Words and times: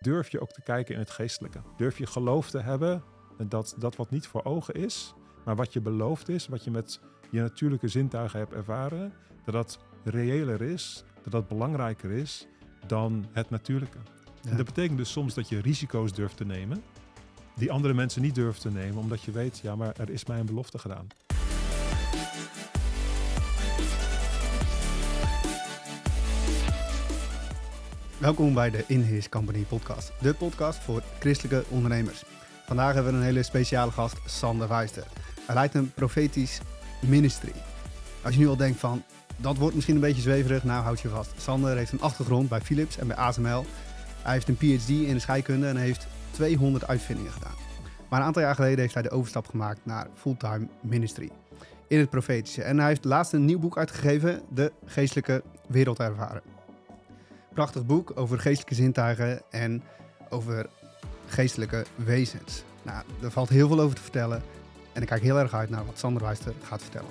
durf 0.00 0.30
je 0.30 0.40
ook 0.40 0.52
te 0.52 0.62
kijken 0.62 0.94
in 0.94 1.00
het 1.00 1.10
geestelijke. 1.10 1.60
Durf 1.76 1.98
je 1.98 2.06
geloof 2.06 2.50
te 2.50 2.58
hebben 2.58 3.02
dat 3.48 3.74
dat 3.78 3.96
wat 3.96 4.10
niet 4.10 4.26
voor 4.26 4.44
ogen 4.44 4.74
is, 4.74 5.14
maar 5.44 5.56
wat 5.56 5.72
je 5.72 5.80
beloofd 5.80 6.28
is, 6.28 6.48
wat 6.48 6.64
je 6.64 6.70
met 6.70 7.00
je 7.30 7.40
natuurlijke 7.40 7.88
zintuigen 7.88 8.38
hebt 8.38 8.52
ervaren, 8.52 9.12
dat 9.44 9.54
dat 9.54 9.78
reëler 10.04 10.62
is, 10.62 11.04
dat 11.22 11.32
dat 11.32 11.48
belangrijker 11.48 12.10
is 12.10 12.46
dan 12.86 13.26
het 13.32 13.50
natuurlijke. 13.50 13.98
Ja. 14.42 14.50
En 14.50 14.56
dat 14.56 14.66
betekent 14.66 14.98
dus 14.98 15.10
soms 15.10 15.34
dat 15.34 15.48
je 15.48 15.60
risico's 15.60 16.12
durft 16.12 16.36
te 16.36 16.44
nemen, 16.44 16.82
die 17.54 17.72
andere 17.72 17.94
mensen 17.94 18.22
niet 18.22 18.34
durven 18.34 18.60
te 18.60 18.70
nemen, 18.70 18.96
omdat 18.96 19.22
je 19.22 19.30
weet, 19.30 19.58
ja, 19.58 19.76
maar 19.76 19.94
er 19.96 20.10
is 20.10 20.24
mij 20.24 20.38
een 20.38 20.46
belofte 20.46 20.78
gedaan. 20.78 21.06
Welkom 28.26 28.54
bij 28.54 28.70
de 28.70 28.84
In 28.86 29.00
His 29.00 29.28
Company 29.28 29.62
podcast, 29.68 30.12
de 30.20 30.34
podcast 30.34 30.78
voor 30.78 31.02
christelijke 31.18 31.64
ondernemers. 31.68 32.24
Vandaag 32.64 32.94
hebben 32.94 33.12
we 33.12 33.18
een 33.18 33.24
hele 33.24 33.42
speciale 33.42 33.90
gast, 33.90 34.16
Sander 34.24 34.68
Wijster. 34.68 35.06
Hij 35.46 35.54
leidt 35.54 35.74
een 35.74 35.92
profetisch 35.92 36.60
ministry. 37.00 37.52
Als 38.22 38.34
je 38.34 38.40
nu 38.40 38.48
al 38.48 38.56
denkt 38.56 38.78
van, 38.78 39.02
dat 39.36 39.56
wordt 39.56 39.74
misschien 39.74 39.94
een 39.94 40.00
beetje 40.00 40.22
zweverig, 40.22 40.64
nou 40.64 40.82
houd 40.82 41.00
je 41.00 41.08
vast. 41.08 41.32
Sander 41.36 41.76
heeft 41.76 41.92
een 41.92 42.00
achtergrond 42.00 42.48
bij 42.48 42.60
Philips 42.60 42.98
en 42.98 43.06
bij 43.06 43.16
ASML. 43.16 43.64
Hij 44.22 44.32
heeft 44.32 44.48
een 44.48 44.56
PhD 44.56 44.88
in 44.88 45.14
de 45.14 45.18
scheikunde 45.18 45.66
en 45.66 45.76
heeft 45.76 46.06
200 46.30 46.86
uitvindingen 46.86 47.32
gedaan. 47.32 47.54
Maar 48.08 48.20
een 48.20 48.26
aantal 48.26 48.42
jaar 48.42 48.54
geleden 48.54 48.80
heeft 48.80 48.94
hij 48.94 49.02
de 49.02 49.10
overstap 49.10 49.46
gemaakt 49.46 49.80
naar 49.82 50.06
fulltime 50.14 50.68
ministry 50.80 51.30
in 51.88 51.98
het 51.98 52.10
profetische. 52.10 52.62
En 52.62 52.78
hij 52.78 52.88
heeft 52.88 53.04
laatst 53.04 53.32
een 53.32 53.44
nieuw 53.44 53.58
boek 53.58 53.78
uitgegeven, 53.78 54.42
De 54.48 54.72
Geestelijke 54.84 55.42
Wereld 55.68 55.98
Ervaren. 55.98 56.55
Prachtig 57.56 57.86
boek 57.86 58.12
over 58.14 58.38
geestelijke 58.38 58.74
zintuigen 58.74 59.42
en 59.50 59.82
over 60.28 60.66
geestelijke 61.26 61.84
wezens. 61.94 62.64
Nou, 62.82 63.04
er 63.22 63.30
valt 63.30 63.48
heel 63.48 63.68
veel 63.68 63.80
over 63.80 63.96
te 63.96 64.02
vertellen. 64.02 64.42
En 64.92 65.02
ik 65.02 65.08
kijk 65.08 65.22
heel 65.22 65.38
erg 65.38 65.54
uit 65.54 65.70
naar 65.70 65.86
wat 65.86 65.98
Sander 65.98 66.22
Wijster 66.22 66.52
gaat 66.62 66.82
vertellen. 66.82 67.08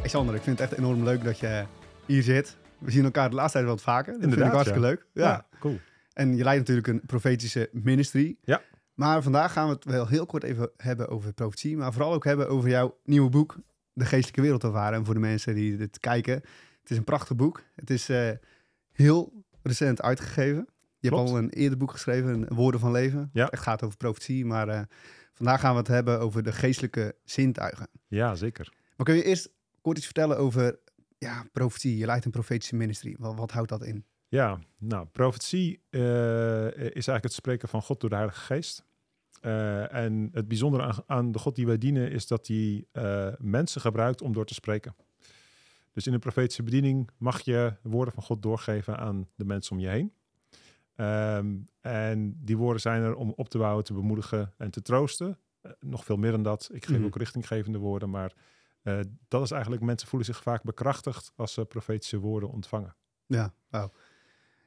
Hey 0.00 0.08
Sander, 0.08 0.34
ik 0.34 0.42
vind 0.42 0.58
het 0.58 0.70
echt 0.70 0.78
enorm 0.78 1.04
leuk 1.04 1.24
dat 1.24 1.38
je 1.38 1.64
hier 2.06 2.22
zit. 2.22 2.56
We 2.78 2.90
zien 2.90 3.04
elkaar 3.04 3.30
de 3.30 3.36
laatste 3.36 3.58
tijd 3.58 3.70
wat 3.70 3.82
vaker. 3.82 4.12
Dat 4.12 4.20
vind 4.20 4.32
ik 4.32 4.38
Inderdaad, 4.38 4.66
hartstikke 4.66 4.88
leuk. 4.88 5.06
Ja. 5.12 5.46
cool. 5.60 5.78
En 6.12 6.36
je 6.36 6.44
leidt 6.44 6.58
natuurlijk 6.58 6.86
een 6.86 7.02
profetische 7.06 7.68
ministry. 7.72 8.36
Ja. 8.42 8.62
Maar 8.94 9.22
vandaag 9.22 9.52
gaan 9.52 9.68
we 9.68 9.74
het 9.74 9.84
wel 9.84 10.06
heel 10.06 10.26
kort 10.26 10.42
even 10.42 10.70
hebben 10.76 11.08
over 11.08 11.32
profetie. 11.32 11.76
Maar 11.76 11.92
vooral 11.92 12.12
ook 12.12 12.24
hebben 12.24 12.48
over 12.48 12.68
jouw 12.68 12.96
nieuwe 13.04 13.30
boek, 13.30 13.56
De 14.00 14.06
Geestelijke 14.06 14.40
Wereld 14.40 14.64
ervaren. 14.64 14.98
En 14.98 15.04
voor 15.04 15.14
de 15.14 15.20
mensen 15.20 15.54
die 15.54 15.76
dit 15.76 16.00
kijken. 16.00 16.34
Het 16.80 16.90
is 16.90 16.96
een 16.96 17.04
prachtig 17.04 17.36
boek. 17.36 17.62
Het 17.74 17.90
is 17.90 18.08
eh, 18.08 18.30
heel 18.92 19.44
recent 19.62 20.02
uitgegeven. 20.02 20.68
Je 20.98 21.08
Klopt. 21.08 21.22
hebt 21.22 21.36
al 21.36 21.44
een 21.44 21.50
eerder 21.50 21.78
boek 21.78 21.90
geschreven, 21.90 22.54
Woorden 22.54 22.80
van 22.80 22.90
Leven. 22.90 23.30
Ja. 23.32 23.46
Het 23.50 23.60
gaat 23.60 23.82
over 23.82 23.96
profetie. 23.96 24.44
Maar 24.44 24.68
eh, 24.68 24.80
vandaag 25.34 25.60
gaan 25.60 25.72
we 25.72 25.78
het 25.78 25.88
hebben 25.88 26.20
over 26.20 26.42
de 26.42 26.52
geestelijke 26.52 27.16
zintuigen. 27.24 27.88
Ja, 28.08 28.34
zeker. 28.34 28.72
Maar 28.96 29.06
kun 29.06 29.16
je 29.16 29.22
eerst 29.24 29.52
kort 29.80 29.96
iets 29.96 30.06
vertellen 30.06 30.38
over 30.38 30.78
ja, 31.18 31.44
profetie? 31.52 31.96
Je 31.96 32.06
leidt 32.06 32.24
een 32.24 32.30
profetische 32.30 32.76
ministry. 32.76 33.16
Wat, 33.18 33.36
wat 33.36 33.50
houdt 33.50 33.68
dat 33.68 33.84
in? 33.84 34.04
Ja, 34.28 34.58
nou, 34.78 35.06
profetie 35.06 35.82
eh, 35.90 36.66
is 36.70 36.82
eigenlijk 36.82 37.24
het 37.24 37.32
spreken 37.32 37.68
van 37.68 37.82
God 37.82 38.00
door 38.00 38.10
de 38.10 38.16
Heilige 38.16 38.40
Geest. 38.40 38.84
Eh, 39.40 39.94
en 39.94 40.28
het 40.32 40.48
bijzondere 40.48 40.82
aan, 40.82 41.02
aan 41.06 41.32
de 41.32 41.38
God 41.38 41.54
die 41.54 41.66
wij 41.66 41.78
dienen 41.78 42.10
is 42.10 42.26
dat 42.26 42.46
hij 42.46 42.84
eh, 42.92 43.28
mensen 43.38 43.80
gebruikt 43.80 44.22
om 44.22 44.32
door 44.32 44.44
te 44.44 44.54
spreken. 44.54 44.94
Dus 45.92 46.06
in 46.06 46.12
een 46.12 46.18
profetische 46.20 46.62
bediening 46.62 47.10
mag 47.18 47.40
je 47.40 47.74
woorden 47.82 48.14
van 48.14 48.22
God 48.22 48.42
doorgeven 48.42 48.98
aan 48.98 49.28
de 49.34 49.44
mensen 49.44 49.72
om 49.72 49.80
je 49.82 49.88
heen. 49.88 50.12
Ehm, 50.94 51.56
en 51.80 52.36
die 52.44 52.56
woorden 52.56 52.80
zijn 52.80 53.02
er 53.02 53.14
om 53.14 53.32
op 53.36 53.48
te 53.48 53.58
bouwen, 53.58 53.84
te 53.84 53.92
bemoedigen 53.94 54.52
en 54.56 54.70
te 54.70 54.82
troosten. 54.82 55.38
Eh, 55.60 55.70
nog 55.80 56.04
veel 56.04 56.16
meer 56.16 56.30
dan 56.30 56.42
dat. 56.42 56.68
Ik 56.72 56.84
geef 56.84 56.96
Mhm. 56.96 57.06
ook 57.06 57.16
richtinggevende 57.16 57.78
woorden, 57.78 58.10
maar 58.10 58.32
dat 59.28 59.42
is 59.42 59.50
eigenlijk, 59.50 59.82
mensen 59.82 60.08
voelen 60.08 60.28
zich 60.28 60.42
vaak 60.42 60.62
bekrachtigd 60.62 61.32
als 61.36 61.52
ze 61.52 61.64
profetische 61.64 62.18
woorden 62.18 62.50
ontvangen. 62.50 62.94
Ja, 63.26 63.52
wauw. 63.68 63.90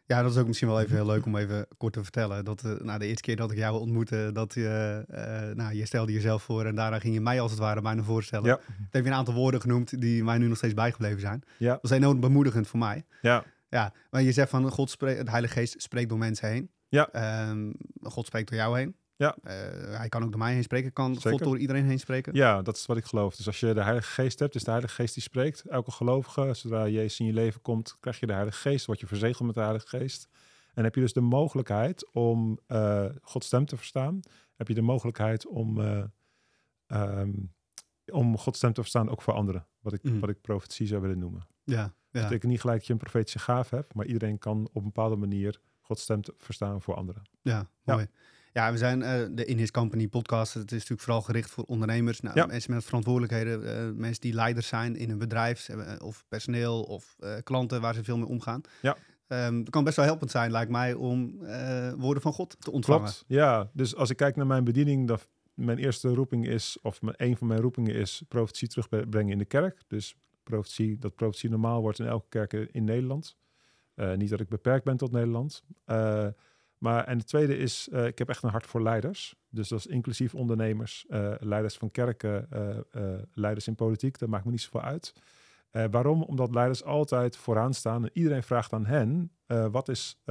Ja, 0.06 0.22
dat 0.22 0.32
is 0.32 0.38
ook 0.38 0.48
misschien 0.48 0.68
wel 0.68 0.82
even 0.82 0.96
heel 0.96 1.06
leuk 1.06 1.26
om 1.26 1.36
even 1.38 1.68
kort 1.78 1.94
te 1.94 2.04
vertellen. 2.04 2.46
Dat 2.46 2.64
uh, 2.66 2.80
nou, 2.80 3.00
de 3.00 3.06
eerste 3.06 3.22
keer 3.22 3.36
dat 3.36 3.52
ik 3.52 3.58
jou 3.58 3.80
ontmoette, 3.80 4.30
dat 4.34 4.54
je, 4.54 5.06
uh, 5.10 5.56
nou, 5.56 5.76
je 5.76 5.86
stelde 5.86 6.12
jezelf 6.12 6.44
voor 6.44 6.66
en 6.66 6.76
daarna 6.76 7.00
ging 7.00 7.14
je 7.14 7.22
mij 7.22 7.42
als 7.42 7.52
het 7.52 7.60
ware 7.60 7.82
bijna 7.82 8.04
voorstellen. 8.04 8.46
Ja. 8.46 8.60
Heb 8.90 9.04
je 9.04 9.10
een 9.10 9.16
aantal 9.16 9.34
woorden 9.34 9.62
genoemd 9.62 10.02
die 10.02 10.24
mij 10.24 10.38
nu 10.38 10.48
nog 10.48 10.58
steeds 10.58 10.74
bijgebleven 10.74 11.20
zijn. 11.20 11.44
Ja. 11.58 11.74
Dat 11.74 11.84
is 11.84 11.98
enorm 11.98 12.20
bemoedigend 12.20 12.68
voor 12.68 12.80
mij. 12.80 13.06
Ja, 13.22 13.44
Ja, 13.70 13.94
maar 14.10 14.22
je 14.22 14.32
zegt 14.32 14.50
van 14.50 14.72
God 14.72 14.90
spreekt, 14.90 15.26
de 15.26 15.32
Heilige 15.32 15.54
Geest 15.54 15.82
spreekt 15.82 16.10
door 16.10 16.18
mensen 16.18 16.50
heen. 16.50 16.72
Ja. 16.90 17.10
Ehm, 17.12 17.72
God 18.02 18.26
spreekt 18.26 18.50
door 18.50 18.60
jou 18.60 18.78
heen. 18.80 18.96
Ja. 19.16 19.38
Eh, 19.44 19.54
hij 19.98 20.10
kan 20.10 20.24
ook 20.24 20.30
door 20.30 20.40
mij 20.40 20.54
heen 20.54 20.64
spreken. 20.64 20.94
Kan 20.94 21.14
Zeker. 21.14 21.32
God 21.32 21.44
door 21.44 21.58
iedereen 21.58 21.86
heen 21.86 22.00
spreken? 22.00 22.34
Ja, 22.36 22.62
dat 22.62 22.76
is 22.76 22.86
wat 22.86 22.98
ik 22.98 23.06
geloof. 23.06 23.36
Dus 23.36 23.48
als 23.48 23.60
je 23.60 23.74
de 23.74 23.84
Heilige 23.84 24.12
Geest 24.12 24.40
hebt, 24.40 24.56
is 24.56 24.64
de 24.64 24.70
Heilige 24.72 24.94
Geest 24.94 25.14
die 25.14 25.24
spreekt. 25.24 25.62
Elke 25.62 25.92
gelovige, 25.92 26.54
zodra 26.54 26.88
Jezus 26.88 27.20
in 27.20 27.26
je 27.26 27.34
leven 27.34 27.62
komt, 27.62 27.98
krijg 28.00 28.20
je 28.20 28.26
de 28.26 28.34
Heilige 28.34 28.58
Geest, 28.58 28.86
word 28.86 29.00
je 29.00 29.08
verzegeld 29.08 29.46
met 29.46 29.56
de 29.56 29.62
Heilige 29.62 29.88
Geest. 29.88 30.28
En 30.74 30.84
heb 30.84 30.96
je 30.96 31.02
dus 31.02 31.14
de 31.14 31.22
mogelijkheid 31.22 32.12
om 32.12 32.60
uh, 32.68 33.06
Gods 33.22 33.48
stem 33.48 33.66
te 33.66 33.78
verstaan. 33.78 34.20
Heb 34.56 34.68
je 34.68 34.74
de 34.74 34.82
mogelijkheid 34.82 35.48
om, 35.48 35.80
uh, 35.80 36.04
um, 36.88 37.54
om 38.12 38.38
Gods 38.38 38.58
stem 38.58 38.74
te 38.74 38.82
verstaan 38.82 39.10
ook 39.10 39.22
voor 39.22 39.34
anderen. 39.34 39.68
Wat 39.80 39.94
ik, 39.94 40.04
Mm. 40.04 40.20
wat 40.20 40.30
ik 40.30 40.42
profetie 40.42 40.88
zou 40.88 41.02
willen 41.02 41.20
noemen. 41.20 41.48
Ja, 41.64 41.84
Dat 42.12 42.22
betekent 42.24 42.52
niet 42.52 42.60
gelijk 42.62 42.78
dat 42.78 42.88
je 42.88 42.94
een 42.94 43.00
profetische 43.00 43.40
gave 43.40 43.76
hebt, 43.76 43.94
maar 43.94 44.06
iedereen 44.06 44.38
kan 44.38 44.66
op 44.68 44.76
een 44.76 44.84
bepaalde 44.84 45.16
manier 45.16 45.60
Gods 45.82 46.02
stem 46.02 46.22
te 46.22 46.34
verstaan 46.38 46.82
voor 46.82 46.96
anderen. 46.96 47.22
Ja, 47.42 47.70
Ja. 47.84 47.94
mooi. 47.94 48.06
Ja, 48.06 48.12
we 48.54 48.78
zijn 48.78 49.00
uh, 49.00 49.08
de 49.32 49.46
In 49.46 49.58
His 49.58 49.72
Company 49.72 50.08
podcast. 50.08 50.54
Het 50.54 50.64
is 50.64 50.72
natuurlijk 50.72 51.02
vooral 51.02 51.22
gericht 51.22 51.50
voor 51.50 51.64
ondernemers. 51.64 52.20
Nou, 52.20 52.38
Ja. 52.40 52.46
Mensen 52.46 52.74
met 52.74 52.84
verantwoordelijkheden, 52.84 53.64
uh, 53.64 53.96
mensen 53.96 54.22
die 54.22 54.34
leiders 54.34 54.68
zijn 54.68 54.96
in 54.96 55.10
een 55.10 55.18
bedrijf, 55.18 55.70
uh, 55.70 55.92
of 56.00 56.26
personeel 56.28 56.84
of 56.84 57.16
uh, 57.20 57.36
klanten 57.44 57.82
waar 57.82 57.94
ze 57.94 58.04
veel 58.04 58.18
mee 58.18 58.28
omgaan. 58.28 58.62
Ja. 58.82 58.98
Um, 59.28 59.60
het 59.60 59.70
kan 59.70 59.84
best 59.84 59.96
wel 59.96 60.06
helpend 60.06 60.32
zijn, 60.32 60.52
lijkt 60.52 60.72
mij, 60.72 60.94
om 60.94 61.38
woorden 61.98 62.22
van 62.22 62.34
God 62.34 62.56
te 62.60 62.72
ontvangen. 62.72 63.02
Klopt, 63.02 63.24
ja. 63.28 63.70
Dus 63.74 63.96
als 63.96 64.10
ik 64.10 64.18
kijk 64.18 64.36
naar 64.36 64.48
mijn 64.48 64.64
bediening, 64.64 65.08
dat 65.08 65.28
mijn 65.54 65.78
eerste 65.78 66.08
roeping 66.14 66.48
is, 66.48 66.78
of 66.82 67.02
mijn, 67.02 67.16
een 67.18 67.38
van 67.38 67.48
mijn 67.48 67.62
roepingen 67.62 67.96
is 67.96 68.24
profetie 68.28 68.68
terugbrengen 68.68 69.32
in 69.32 69.38
de 69.38 69.46
kerk. 69.46 69.82
Dus 69.88 70.16
profetie, 70.44 70.98
dat 70.98 71.16
profetie 71.16 71.50
normaal 71.50 71.82
wordt 71.82 72.00
in 72.00 72.06
elke 72.06 72.26
kerk 72.30 72.54
in 72.54 72.84
Nederland. 72.84 73.36
Niet 74.16 74.30
dat 74.30 74.40
ik 74.40 74.50
beperkt 74.50 74.86
ben 74.86 74.98
tot 74.98 75.12
Nederland. 75.12 75.64
Maar 76.84 77.06
en 77.06 77.18
de 77.18 77.24
tweede 77.24 77.58
is, 77.58 77.88
uh, 77.92 78.06
ik 78.06 78.18
heb 78.18 78.30
echt 78.30 78.44
een 78.44 78.50
hart 78.50 78.66
voor 78.66 78.82
leiders. 78.82 79.36
Dus 79.50 79.68
dat 79.68 79.80
is 79.80 79.88
inclusief 79.88 80.36
ondernemers, 80.36 81.06
uh, 81.10 81.34
leiders 81.40 81.78
van 81.78 81.92
kerken, 81.92 82.48
uh, 82.96 83.14
leiders 83.34 83.68
in 83.68 83.76
politiek. 83.76 84.18
Dat 84.18 84.30
maakt 84.30 84.46
me 84.46 84.52
niet 84.52 84.62
zoveel 84.62 84.82
uit. 84.82 85.14
Waarom? 85.72 86.24
Omdat 86.24 86.54
leiders 86.54 86.84
altijd 86.84 87.38
vooraan 87.38 87.74
staan 87.74 88.04
en 88.04 88.10
iedereen 88.14 88.44
vraagt 88.44 88.74
aan 88.74 88.86
hen: 88.86 89.32
wat, 89.72 89.90
is, 89.90 90.22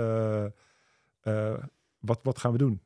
wat, 2.00 2.20
wat 2.22 2.38
gaan 2.38 2.52
we 2.52 2.58
doen? 2.58 2.80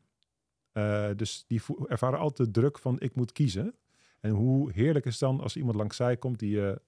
dus 1.16 1.44
die 1.46 1.62
ervaren 1.86 2.18
altijd 2.18 2.54
de 2.54 2.60
druk 2.60 2.78
van: 2.78 3.00
ik 3.00 3.14
moet 3.14 3.32
kiezen. 3.32 3.74
En 4.20 4.30
hoe 4.30 4.72
heerlijk 4.72 5.04
is 5.04 5.12
het 5.12 5.20
dan 5.20 5.40
als 5.40 5.56
iemand 5.56 5.76
langs 5.76 5.96
zij 5.96 6.16
komt 6.16 6.38
die 6.38 6.50
je 6.50 6.80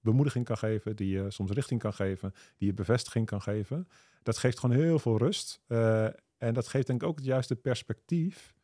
bemoediging 0.00 0.44
kan 0.44 0.58
geven, 0.58 0.96
die 0.96 1.08
je 1.08 1.30
soms 1.30 1.50
richting 1.50 1.80
kan 1.80 1.92
geven, 1.92 2.32
die 2.56 2.68
je 2.68 2.74
bevestiging 2.74 3.26
kan 3.26 3.42
geven. 3.42 3.88
Dat 4.22 4.38
geeft 4.38 4.58
gewoon 4.58 4.76
heel 4.76 4.98
veel 4.98 5.18
rust. 5.18 5.60
en 6.38 6.54
dat 6.54 6.68
geeft 6.68 6.86
denk 6.86 7.02
ik 7.02 7.08
ook 7.08 7.16
het 7.16 7.26
juiste 7.26 7.56
perspectief. 7.56 8.54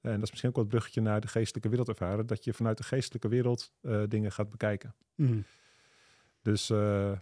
En 0.00 0.12
dat 0.14 0.22
is 0.22 0.30
misschien 0.30 0.50
ook 0.50 0.56
wat 0.56 0.68
bruggetje 0.68 1.00
naar 1.00 1.20
de 1.20 1.28
geestelijke 1.28 1.68
wereld 1.68 1.88
ervaren. 1.88 2.26
Dat 2.26 2.44
je 2.44 2.52
vanuit 2.52 2.76
de 2.76 2.82
geestelijke 2.82 3.28
wereld 3.28 3.72
dingen 4.08 4.32
gaat 4.32 4.50
bekijken. 4.50 4.94
Mm. 5.14 5.44
Dus 6.42 6.70
uh, 6.70 7.12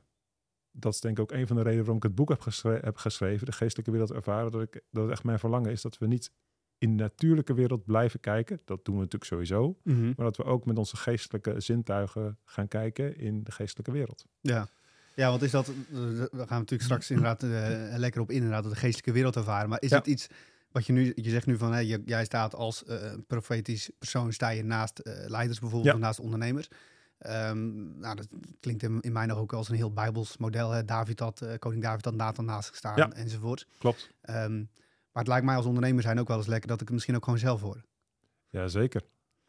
dat 0.71 0.95
is 0.95 1.01
denk 1.01 1.19
ik 1.19 1.23
ook 1.23 1.33
een 1.33 1.47
van 1.47 1.57
de 1.57 1.63
redenen 1.63 1.85
waarom 1.85 1.97
ik 1.97 2.03
het 2.03 2.15
boek 2.15 2.29
heb, 2.29 2.41
geschre 2.41 2.81
heb 2.83 2.97
geschreven, 2.97 3.47
De 3.47 3.53
Geestelijke 3.53 3.91
Wereld 3.91 4.13
Ervaren. 4.13 4.51
Dat, 4.51 4.63
ik, 4.63 4.83
dat 4.91 5.03
het 5.03 5.13
echt 5.13 5.25
mijn 5.25 5.39
verlangen 5.39 5.71
is 5.71 5.83
dat 5.83 5.99
we 5.99 6.07
niet 6.07 6.33
in 6.79 6.97
de 6.97 7.03
natuurlijke 7.03 7.55
wereld 7.55 7.85
blijven 7.85 8.21
kijken. 8.21 8.61
Dat 8.65 8.85
doen 8.85 8.95
we 8.95 9.01
natuurlijk 9.01 9.31
sowieso. 9.31 9.79
Mm 9.83 9.95
-hmm. 9.95 10.13
Maar 10.17 10.27
dat 10.27 10.37
we 10.37 10.45
ook 10.45 10.65
met 10.65 10.79
onze 10.79 10.97
geestelijke 10.97 11.61
zintuigen 11.61 12.39
gaan 12.45 12.69
kijken 12.69 13.17
in 13.17 13.45
de 13.45 13.53
geestelijke 13.53 13.93
wereld. 13.93 14.27
Ja. 14.41 14.69
Ja, 15.17 15.29
want 15.29 15.43
is 15.43 15.51
dat, 15.51 15.67
we 15.91 16.29
gaan 16.31 16.59
natuurlijk 16.59 16.83
straks 16.83 17.11
inderdaad 17.11 17.43
uh, 17.43 17.97
lekker 17.99 18.21
op 18.21 18.31
in, 18.31 18.37
inderdaad, 18.37 18.65
de 18.65 18.77
geestelijke 18.77 19.13
wereld 19.13 19.37
ervaren. 19.37 19.69
Maar 19.69 19.83
is 19.83 19.91
Ja. 19.91 19.97
het 19.97 20.07
iets 20.07 20.27
wat 20.73 20.87
je 20.87 20.93
nu, 20.93 21.13
je 21.15 21.31
zegt 21.31 21.47
nu 21.47 21.57
van, 21.59 21.73
hé, 21.73 21.79
je- 21.79 22.03
jij 22.05 22.25
staat 22.25 22.55
als 22.55 22.85
eh, 22.85 23.13
profetisch 23.27 23.91
persoon, 23.99 24.33
sta 24.33 24.49
je 24.49 24.65
naast 24.65 24.99
eh, 24.99 25.29
leiders 25.29 25.59
bijvoorbeeld, 25.59 25.91
Ja. 25.93 25.99
of 25.99 26.05
naast 26.05 26.21
ondernemers. 26.21 26.69
Ehm, 27.19 27.99
nou, 28.01 28.17
dat 28.17 28.29
klinkt 28.61 28.83
in, 28.83 29.01
in 29.01 29.13
mij 29.13 29.27
nog 29.27 29.39
ook 29.39 29.53
als 29.53 29.69
een 29.69 29.75
heel 29.77 29.93
bijbels 29.93 30.37
model. 30.37 30.71
Hè? 30.71 30.85
David 30.85 31.21
had, 31.21 31.41
eh, 31.43 31.59
koning 31.59 31.83
David 31.83 32.05
had 32.05 32.15
Nathan 32.15 32.45
naast 32.45 32.69
gestaan 32.69 32.97
Ja. 32.97 33.13
enzovoort. 33.13 33.67
Klopt. 33.79 34.11
Ehm, 34.21 34.57
maar 34.57 34.67
het 35.25 35.27
lijkt 35.27 35.45
mij 35.45 35.57
als 35.57 35.67
ondernemer 35.67 36.03
zijn 36.03 36.21
ook 36.21 36.29
wel 36.29 36.37
eens 36.37 36.47
lekker 36.47 36.69
dat 36.69 36.81
ik 36.81 36.85
het 36.87 36.95
misschien 36.95 37.17
ook 37.17 37.25
gewoon 37.25 37.39
zelf 37.39 37.61
hoor. 37.61 37.83
Ja, 38.49 38.69
zeker. 38.69 39.03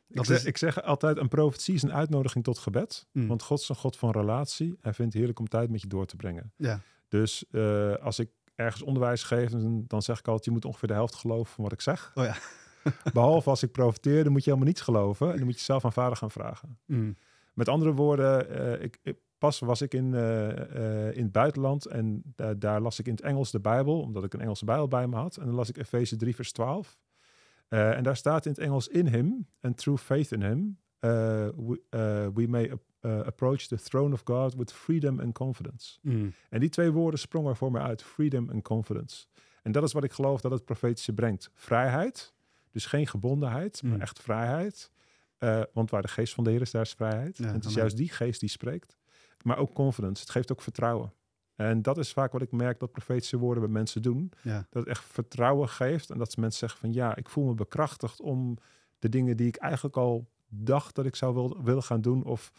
Ik 0.10 0.26
zeg, 0.26 0.38
is- 0.38 0.46
ik 0.46 0.58
zeg 0.58 0.82
altijd, 0.84 1.18
een 1.18 1.28
profetie 1.28 1.74
is 1.74 1.82
een 1.84 1.94
uitnodiging 1.94 2.44
tot 2.44 2.58
gebed. 2.58 3.08
Mm. 3.12 3.28
Want 3.28 3.42
God 3.44 3.60
is 3.60 3.70
een 3.70 3.76
God 3.76 3.98
van 3.98 4.12
relatie. 4.12 4.78
Hij 4.82 4.94
vindt 4.94 5.00
het 5.12 5.14
heerlijk 5.14 5.40
om 5.40 5.48
tijd 5.48 5.70
met 5.70 5.82
je 5.82 5.88
door 5.88 6.06
te 6.06 6.16
brengen. 6.16 6.54
Ja. 6.58 6.82
Dus 7.08 7.46
eh, 7.52 7.94
als 7.96 8.20
ik 8.20 8.30
ergens 8.56 8.82
onderwijs 8.84 9.24
geef, 9.24 9.50
dan, 9.88 10.02
zeg 10.02 10.20
ik 10.20 10.26
altijd, 10.28 10.46
je 10.46 10.52
moet 10.52 10.66
ongeveer 10.66 10.88
de 10.88 10.94
helft 10.94 11.16
geloven 11.16 11.54
van 11.54 11.64
wat 11.64 11.74
ik 11.74 11.82
zeg. 11.82 12.12
Oh 12.16 12.24
ja. 12.24 12.36
Behalve 13.14 13.50
als 13.50 13.64
ik 13.64 13.72
profiteer, 13.72 14.24
dan 14.24 14.32
moet 14.32 14.44
je 14.44 14.50
helemaal 14.50 14.70
niets 14.72 14.82
geloven. 14.82 15.30
En 15.32 15.36
dan 15.38 15.46
moet 15.46 15.58
je 15.58 15.64
zelf 15.64 15.86
aan 15.86 15.94
vader 15.94 16.18
gaan 16.18 16.32
vragen. 16.32 16.80
Mm. 16.86 17.18
Met 17.54 17.70
andere 17.70 17.92
woorden, 17.94 18.50
eh, 18.50 18.84
ik, 18.84 19.00
ik- 19.04 19.20
pas 19.38 19.60
was 19.60 19.82
ik 19.82 19.94
in, 19.94 20.14
eh, 20.14 21.16
in 21.16 21.24
het 21.24 21.32
buitenland 21.32 21.86
en 21.86 22.22
da- 22.36 22.54
daar 22.54 22.82
las 22.82 23.00
ik 23.00 23.06
in 23.06 23.12
het 23.12 23.22
Engels 23.22 23.52
de 23.52 23.60
Bijbel, 23.60 24.02
omdat 24.02 24.24
ik 24.24 24.34
een 24.34 24.42
Engelse 24.42 24.66
Bijbel 24.66 24.88
bij 24.88 25.08
me 25.08 25.16
had. 25.16 25.38
En 25.38 25.46
dan 25.46 25.56
las 25.56 25.70
ik 25.70 25.78
Efeze 25.78 26.16
3, 26.16 26.36
vers 26.36 26.52
12. 26.52 26.98
Eh, 27.68 27.96
en 27.98 28.04
daar 28.04 28.16
staat 28.18 28.46
in 28.46 28.52
het 28.52 28.60
Engels: 28.60 28.88
In 28.88 29.08
him 29.08 29.48
and 29.62 29.78
through 29.78 30.02
faith 30.02 30.32
in 30.32 30.42
him, 30.42 30.78
eh, 31.00 31.10
we, 31.56 31.82
eh, 31.90 32.28
we 32.34 32.48
may 32.48 32.72
ap- 32.72 32.86
approach 33.26 33.62
the 33.68 33.76
throne 33.78 34.14
of 34.14 34.22
God 34.24 34.56
with 34.56 34.72
freedom 34.74 35.20
and 35.20 35.34
confidence. 35.34 35.98
Mm. 36.02 36.34
En 36.50 36.60
die 36.60 36.70
twee 36.70 36.92
woorden 36.92 37.20
sprongen 37.20 37.56
voor 37.56 37.72
mij 37.72 37.82
uit: 37.82 38.04
freedom 38.04 38.50
and 38.50 38.64
confidence. 38.64 39.26
En 39.64 39.72
dat 39.72 39.84
is 39.84 39.94
wat 39.94 40.04
ik 40.04 40.12
geloof 40.12 40.42
dat 40.42 40.52
het 40.52 40.66
profetische 40.66 41.14
brengt: 41.14 41.50
vrijheid, 41.54 42.34
dus 42.72 42.86
geen 42.86 43.08
gebondenheid, 43.08 43.84
maar 43.84 43.96
Mm. 43.96 44.02
echt 44.02 44.20
vrijheid. 44.22 44.92
Want 45.74 45.90
waar 45.90 46.02
de 46.02 46.08
geest 46.08 46.34
van 46.34 46.44
de 46.44 46.50
Heer 46.50 46.62
is, 46.62 46.72
daar 46.72 46.82
is 46.82 46.94
vrijheid. 46.94 47.38
Ja, 47.38 47.48
en 47.48 47.54
het 47.54 47.66
is 47.66 47.74
juist 47.74 47.98
die 47.98 48.10
geest 48.10 48.40
die 48.40 48.50
spreekt. 48.50 48.98
Maar 49.44 49.58
ook 49.58 49.74
confidence. 49.74 50.22
Het 50.22 50.32
geeft 50.32 50.52
ook 50.52 50.62
vertrouwen. 50.62 51.14
En 51.58 51.82
dat 51.82 51.98
is 51.98 52.14
vaak 52.14 52.32
wat 52.32 52.42
ik 52.42 52.52
merk 52.52 52.80
dat 52.80 52.92
profetische 52.92 53.38
woorden 53.38 53.64
bij 53.64 53.72
mensen 53.72 54.02
doen. 54.02 54.32
Ja. 54.42 54.68
Dat 54.70 54.82
het 54.84 54.88
echt 54.88 55.04
vertrouwen 55.04 55.70
geeft. 55.70 56.10
En 56.10 56.18
dat 56.18 56.38
mensen 56.38 56.60
zeggen 56.60 56.80
van 56.80 56.94
ja, 56.94 57.16
ik 57.16 57.30
voel 57.30 57.46
me 57.46 57.54
bekrachtigd 57.54 58.22
om 58.22 58.58
de 59.00 59.10
dingen 59.10 59.38
die 59.38 59.48
ik 59.48 59.56
eigenlijk 59.56 59.96
al 59.98 60.28
dacht 60.48 60.96
dat 60.96 61.06
ik 61.06 61.16
zou 61.16 61.34
wil, 61.34 61.64
willen 61.64 61.84
gaan 61.84 62.02
doen. 62.02 62.24
Of 62.24 62.52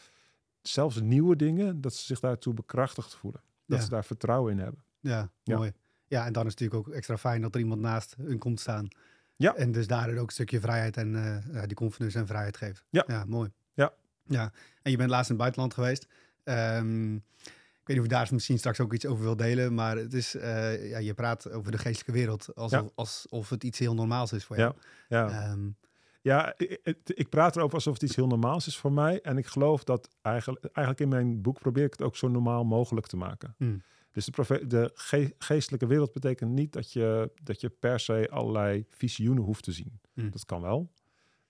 zelfs 0.63 1.01
nieuwe 1.01 1.37
dingen, 1.37 1.81
dat 1.81 1.95
ze 1.95 2.05
zich 2.05 2.21
daartoe 2.21 2.55
bekrachtigd 2.55 3.15
voelen. 3.15 3.41
Dat 3.67 3.79
Ja. 3.79 3.85
ze 3.85 3.91
daar 3.91 4.05
vertrouwen 4.05 4.53
in 4.53 4.59
hebben. 4.59 4.83
Ja, 5.01 5.31
Ja. 5.43 5.57
mooi. 5.57 5.73
Ja, 6.07 6.27
en 6.27 6.33
dan 6.33 6.47
is 6.47 6.51
het 6.51 6.61
natuurlijk 6.61 6.89
ook 6.89 6.95
extra 6.95 7.17
fijn 7.17 7.41
dat 7.43 7.55
er 7.55 7.61
iemand 7.61 7.81
naast 7.81 8.15
hun 8.21 8.39
komt 8.39 8.61
staan. 8.61 8.89
Ja. 9.37 9.55
En 9.55 9.73
dus 9.73 9.87
daardoor 9.87 10.17
ook 10.17 10.27
een 10.27 10.33
stukje 10.33 10.61
vrijheid 10.61 10.97
en 10.97 11.15
eh, 11.17 11.55
ja, 11.55 11.67
die 11.67 11.77
confidence 11.77 12.19
en 12.19 12.27
vrijheid 12.27 12.57
geeft. 12.57 12.85
Ja. 12.91 13.05
Ja, 13.07 13.25
mooi. 13.25 13.51
Ja. 13.75 13.93
Ja, 14.25 14.53
en 14.83 14.91
je 14.91 14.97
bent 14.97 15.11
laatst 15.11 15.31
in 15.31 15.35
het 15.41 15.43
buitenland 15.43 15.75
geweest. 15.75 16.07
Ik 16.45 17.23
weet 17.89 17.97
niet 17.97 18.07
of 18.07 18.13
je 18.13 18.19
daar 18.19 18.29
misschien 18.35 18.59
straks 18.59 18.81
ook 18.81 18.93
iets 18.95 19.07
over 19.07 19.23
wil 19.25 19.37
delen, 19.37 19.75
maar 19.75 19.97
het 19.97 20.15
is, 20.15 20.35
eh, 20.35 20.91
ja, 20.91 20.99
je 20.99 21.15
praat 21.15 21.51
over 21.51 21.73
de 21.73 21.79
geestelijke 21.79 22.13
wereld 22.13 22.55
alsof, 22.55 22.81
Ja. 22.83 22.89
alsof 22.95 23.49
het 23.49 23.65
iets 23.65 23.79
heel 23.79 23.95
normaals 23.95 24.33
is 24.33 24.45
voor 24.45 24.57
jou. 24.57 24.75
Ja. 25.09 25.29
Ehm, 25.51 25.69
Ja, 26.21 26.55
ik, 26.57 26.79
het- 26.83 27.13
ik 27.15 27.29
praat 27.29 27.57
erover 27.57 27.75
alsof 27.75 27.93
het 27.93 28.03
iets 28.03 28.17
heel 28.17 28.27
normaals 28.27 28.67
is 28.67 28.77
voor 28.77 28.93
mij. 28.93 29.21
En 29.21 29.39
ik 29.39 29.47
geloof 29.47 29.85
dat 29.85 30.09
eigenlijk, 30.23 30.65
eigenlijk 30.65 31.01
in 31.01 31.09
mijn 31.09 31.43
boek 31.43 31.59
probeer 31.59 31.85
ik 31.85 31.93
het 31.93 32.03
ook 32.03 32.17
zo 32.17 32.29
normaal 32.29 32.65
mogelijk 32.65 33.07
te 33.07 33.17
maken. 33.17 33.55
Hmm. 33.59 33.83
Dus 34.13 34.25
de, 34.25 34.67
de 34.67 34.91
ge- 34.95 35.35
geestelijke 35.39 35.87
wereld 35.87 36.13
betekent 36.13 36.51
niet 36.51 36.73
dat 36.73 36.93
je, 36.93 37.31
dat 37.43 37.61
je 37.61 37.69
per 37.69 38.01
se 38.01 38.29
allerlei 38.31 38.85
visioenen 38.91 39.43
hoeft 39.45 39.65
te 39.65 39.73
zien. 39.73 40.01
Hmm. 40.15 40.31
Dat 40.31 40.45
kan 40.45 40.61
wel. 40.63 40.91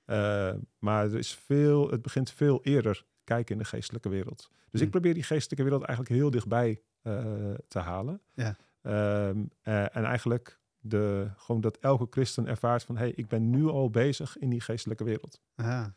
Eh, 0.05 0.55
maar 0.79 1.05
er 1.05 1.19
is 1.19 1.35
veel, 1.35 1.91
het 1.91 2.03
begint 2.03 2.31
veel 2.31 2.61
eerder 2.63 3.05
kijken 3.29 3.55
in 3.55 3.61
de 3.63 3.69
geestelijke 3.69 4.09
wereld. 4.09 4.49
Dus 4.51 4.81
ik 4.81 4.81
Hmm. 4.81 4.91
probeer 4.91 5.15
die 5.15 5.23
geestelijke 5.23 5.65
wereld 5.65 5.83
eigenlijk 5.85 6.17
heel 6.19 6.31
dichtbij 6.31 6.83
eh, 7.03 7.55
te 7.69 7.79
halen. 7.79 8.21
Ja. 8.35 8.57
Ehm, 8.83 9.45
eh, 9.63 9.97
en 9.97 10.05
eigenlijk 10.05 10.59
de, 10.81 11.31
gewoon 11.37 11.61
dat 11.61 11.77
elke 11.79 12.07
christen 12.11 12.47
ervaart 12.47 12.83
van... 12.83 12.97
hé, 12.97 13.03
hey, 13.03 13.13
ik 13.17 13.29
ben 13.29 13.51
nu 13.51 13.67
al 13.67 13.91
bezig 13.91 14.39
in 14.39 14.51
die 14.51 14.61
geestelijke 14.61 15.05
wereld. 15.05 15.41
aha. 15.55 15.95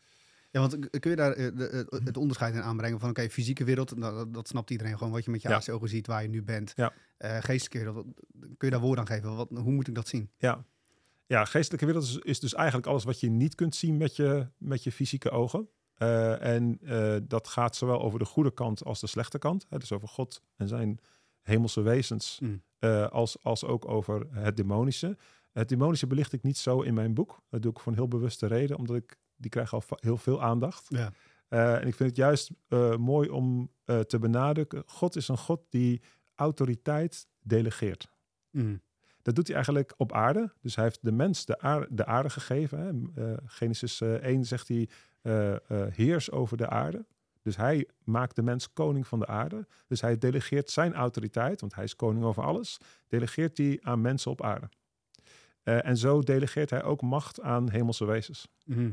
Ja, 0.50 0.60
want 0.60 1.00
kun 1.00 1.10
je 1.10 1.16
daar 1.16 1.32
eh, 1.32 1.84
het 2.04 2.16
onderscheid 2.16 2.54
in 2.54 2.62
aanbrengen 2.62 3.00
van, 3.00 3.10
oké, 3.10 3.28
fysieke 3.30 3.64
wereld, 3.64 4.00
dat, 4.00 4.34
dat 4.34 4.48
snapt 4.48 4.70
iedereen 4.70 4.96
gewoon, 4.98 5.12
wat 5.12 5.24
je 5.24 5.30
met 5.30 5.42
je 5.42 5.48
Ja. 5.48 5.60
ogen 5.72 5.88
ziet, 5.88 6.06
waar 6.06 6.22
je 6.22 6.28
nu 6.28 6.42
bent. 6.42 6.72
Ja. 6.76 6.92
Geestelijke 7.18 7.78
wereld, 7.78 8.06
kun 8.40 8.68
je 8.68 8.70
daar 8.70 8.80
woord 8.80 8.98
aan 8.98 9.06
geven? 9.06 9.36
Wat, 9.36 9.48
hoe 9.50 9.72
moet 9.72 9.88
ik 9.88 9.94
dat 9.94 10.08
zien? 10.08 10.30
Ja, 10.36 10.64
ja 11.26 11.44
geestelijke 11.44 11.86
wereld 11.86 12.04
is, 12.04 12.16
is 12.18 12.40
dus 12.40 12.54
eigenlijk 12.54 12.86
alles 12.86 13.04
wat 13.04 13.20
je 13.20 13.30
niet 13.30 13.54
kunt 13.54 13.74
zien 13.74 13.96
met 13.96 14.16
je, 14.16 14.46
met 14.58 14.82
je 14.84 14.92
fysieke 14.92 15.30
ogen. 15.30 15.68
Eh, 16.02 16.54
en 16.54 16.78
eh, 16.82 17.16
dat 17.22 17.48
gaat 17.48 17.76
zowel 17.76 18.02
over 18.02 18.18
de 18.18 18.24
goede 18.24 18.50
kant 18.50 18.84
als 18.84 19.00
de 19.00 19.06
slechte 19.06 19.38
kant. 19.38 19.66
Hè, 19.68 19.78
dus 19.78 19.92
over 19.92 20.08
God 20.08 20.42
en 20.56 20.68
zijn 20.68 21.00
hemelse 21.42 21.80
wezens, 21.80 22.38
Mm. 22.42 22.62
eh, 22.78 23.08
als, 23.08 23.42
als 23.42 23.64
ook 23.64 23.88
over 23.88 24.26
het 24.30 24.56
demonische. 24.56 25.16
Het 25.52 25.68
demonische 25.68 26.06
belicht 26.06 26.32
ik 26.32 26.42
niet 26.42 26.58
zo 26.58 26.80
in 26.80 26.94
mijn 26.94 27.14
boek. 27.14 27.42
Dat 27.50 27.62
doe 27.62 27.70
ik 27.70 27.78
voor 27.78 27.92
een 27.92 27.98
heel 27.98 28.08
bewuste 28.08 28.46
reden, 28.46 28.76
omdat 28.76 28.96
ik 28.96 29.18
die 29.36 29.50
krijg 29.50 29.74
al 29.74 29.82
heel 29.88 30.16
veel 30.16 30.42
aandacht. 30.42 30.86
Ja. 30.88 31.12
En 31.48 31.86
ik 31.86 31.94
vind 31.94 32.08
het 32.08 32.16
juist 32.18 32.50
mooi 32.98 33.28
om 33.28 33.70
te 33.84 34.18
benadrukken. 34.20 34.82
God 34.86 35.16
is 35.16 35.28
een 35.28 35.38
God 35.38 35.60
die 35.68 36.02
autoriteit 36.34 37.26
delegeert. 37.40 38.08
Mm. 38.50 38.80
Dat 39.22 39.34
doet 39.34 39.46
hij 39.46 39.54
eigenlijk 39.56 39.94
op 39.96 40.12
aarde. 40.12 40.52
Dus 40.60 40.74
hij 40.74 40.84
heeft 40.84 40.98
de 41.02 41.12
mens 41.12 41.44
de 41.44 41.58
aarde, 41.60 41.86
de 41.90 42.06
aarde 42.06 42.30
gegeven. 42.30 43.10
Hè. 43.14 43.34
Genesis 43.44 44.00
eh, 44.00 44.12
1 44.12 44.44
zegt 44.44 44.68
hij, 44.68 44.88
eh, 45.22 45.52
eh, 45.52 45.58
heers 45.94 46.30
over 46.30 46.56
de 46.56 46.68
aarde. 46.68 47.06
Dus 47.42 47.56
hij 47.56 47.88
maakt 48.04 48.36
de 48.36 48.42
mens 48.42 48.72
koning 48.72 49.06
van 49.06 49.18
de 49.18 49.26
aarde. 49.26 49.66
Dus 49.86 50.00
hij 50.00 50.18
delegeert 50.18 50.70
zijn 50.70 50.94
autoriteit, 50.94 51.60
want 51.60 51.74
hij 51.74 51.84
is 51.84 51.96
koning 51.96 52.24
over 52.24 52.42
alles, 52.42 52.78
delegeert 53.08 53.58
hij 53.58 53.78
aan 53.82 54.00
mensen 54.00 54.30
op 54.30 54.42
aarde. 54.42 54.68
Eh, 55.62 55.86
en 55.86 55.96
zo 55.96 56.20
delegeert 56.20 56.70
hij 56.70 56.82
ook 56.82 57.02
macht 57.02 57.40
aan 57.40 57.70
hemelse 57.70 58.04
wezens. 58.04 58.48
Mhm. 58.64 58.90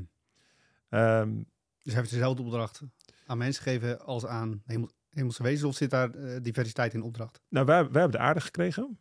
Ehm, 0.90 1.36
Dus 1.81 1.94
hij 1.94 2.02
heeft 2.02 2.14
dezelfde 2.14 2.44
opdracht 2.44 2.81
aan 3.26 3.38
mensen 3.38 3.64
gegeven 3.64 4.00
als 4.00 4.26
aan 4.26 4.62
hemel, 4.66 4.90
hemelse 5.10 5.44
wezens, 5.44 5.64
of 5.64 5.76
zit 5.76 5.90
daar 5.90 6.42
diversiteit 6.42 6.94
in 6.94 7.02
opdracht? 7.02 7.42
Nou, 7.48 7.66
wij, 7.66 7.84
wij 7.84 8.02
hebben 8.02 8.20
de 8.20 8.26
aarde 8.26 8.42
gekregen. 8.42 9.00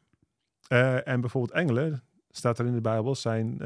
En 1.04 1.20
bijvoorbeeld 1.20 1.58
engelen, 1.58 2.02
staat 2.30 2.58
er 2.58 2.66
in 2.66 2.74
de 2.74 2.80
Bijbel, 2.80 3.14
zijn 3.14 3.58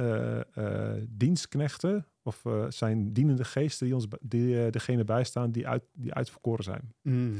dienstknechten 1.08 2.06
of 2.22 2.44
eh, 2.44 2.64
zijn 2.68 3.12
dienende 3.12 3.44
geesten 3.44 3.86
die 3.86 3.94
ons 3.94 4.06
die, 4.20 4.64
eh, 4.64 4.70
degene 4.70 5.04
bijstaan 5.04 5.50
die, 5.50 5.68
uit, 5.68 5.84
die 5.92 6.14
uitverkoren 6.14 6.64
zijn. 6.64 6.94
Mm. 7.02 7.38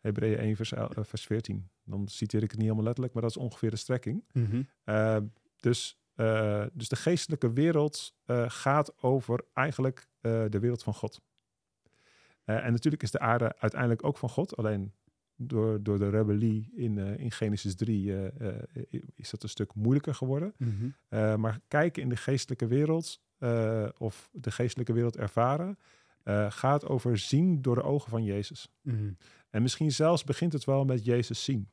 Hebreeën 0.00 0.38
1 0.38 0.56
vers, 0.56 0.72
eh, 0.72 0.88
vers 0.90 1.26
14. 1.26 1.68
Dan 1.84 2.08
citeer 2.08 2.42
ik 2.42 2.50
het 2.50 2.58
niet 2.58 2.62
helemaal 2.62 2.84
letterlijk, 2.84 3.14
maar 3.14 3.22
dat 3.22 3.30
is 3.30 3.36
ongeveer 3.36 3.70
de 3.70 3.76
strekking. 3.76 4.24
Mhm. 4.32 4.62
Dus, 5.56 5.98
dus 6.72 6.88
de 6.88 6.96
geestelijke 6.96 7.52
wereld 7.52 8.14
gaat 8.46 9.02
over 9.02 9.44
eigenlijk 9.54 10.08
de 10.20 10.58
wereld 10.60 10.82
van 10.82 10.94
God. 10.94 11.20
En 12.44 12.72
natuurlijk 12.72 13.02
is 13.02 13.10
de 13.10 13.18
aarde 13.18 13.54
uiteindelijk 13.58 14.04
ook 14.04 14.18
van 14.18 14.28
God, 14.28 14.56
alleen 14.56 14.92
door, 15.42 15.82
door 15.82 15.98
de 15.98 16.08
rebellie 16.08 16.70
in, 16.74 16.98
in 16.98 17.30
Genesis 17.30 17.74
3 17.74 18.12
eh, 18.12 18.48
eh, 18.48 19.02
is 19.14 19.30
dat 19.30 19.42
een 19.42 19.48
stuk 19.48 19.74
moeilijker 19.74 20.14
geworden. 20.14 20.54
Mhm. 20.56 21.40
Maar 21.40 21.60
kijken 21.68 22.02
in 22.02 22.08
de 22.08 22.16
geestelijke 22.16 22.66
wereld 22.66 23.20
eh, 23.40 23.88
of 23.98 24.28
de 24.32 24.50
geestelijke 24.50 24.92
wereld 24.92 25.16
ervaren, 25.16 25.78
eh, 26.22 26.50
gaat 26.50 26.86
over 26.86 27.18
zien 27.18 27.62
door 27.62 27.74
de 27.74 27.82
ogen 27.82 28.10
van 28.10 28.24
Jezus. 28.24 28.72
Mhm. 28.80 29.12
En 29.50 29.62
misschien 29.62 29.92
zelfs 29.92 30.24
begint 30.24 30.52
het 30.52 30.64
wel 30.64 30.84
met 30.84 31.04
Jezus 31.04 31.44
zien. 31.44 31.70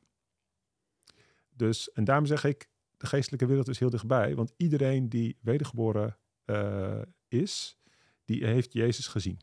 Dus, 1.50 1.92
en 1.92 2.04
daarom 2.04 2.26
zeg 2.26 2.44
ik, 2.44 2.68
de 2.96 3.06
geestelijke 3.06 3.46
wereld 3.46 3.68
is 3.68 3.78
heel 3.78 3.90
dichtbij. 3.90 4.34
Want 4.34 4.52
iedereen 4.56 5.08
die 5.08 5.38
wedergeboren 5.40 6.16
eh, 6.44 7.02
is, 7.28 7.76
die 8.24 8.46
heeft 8.46 8.72
Jezus 8.72 9.06
gezien. 9.06 9.40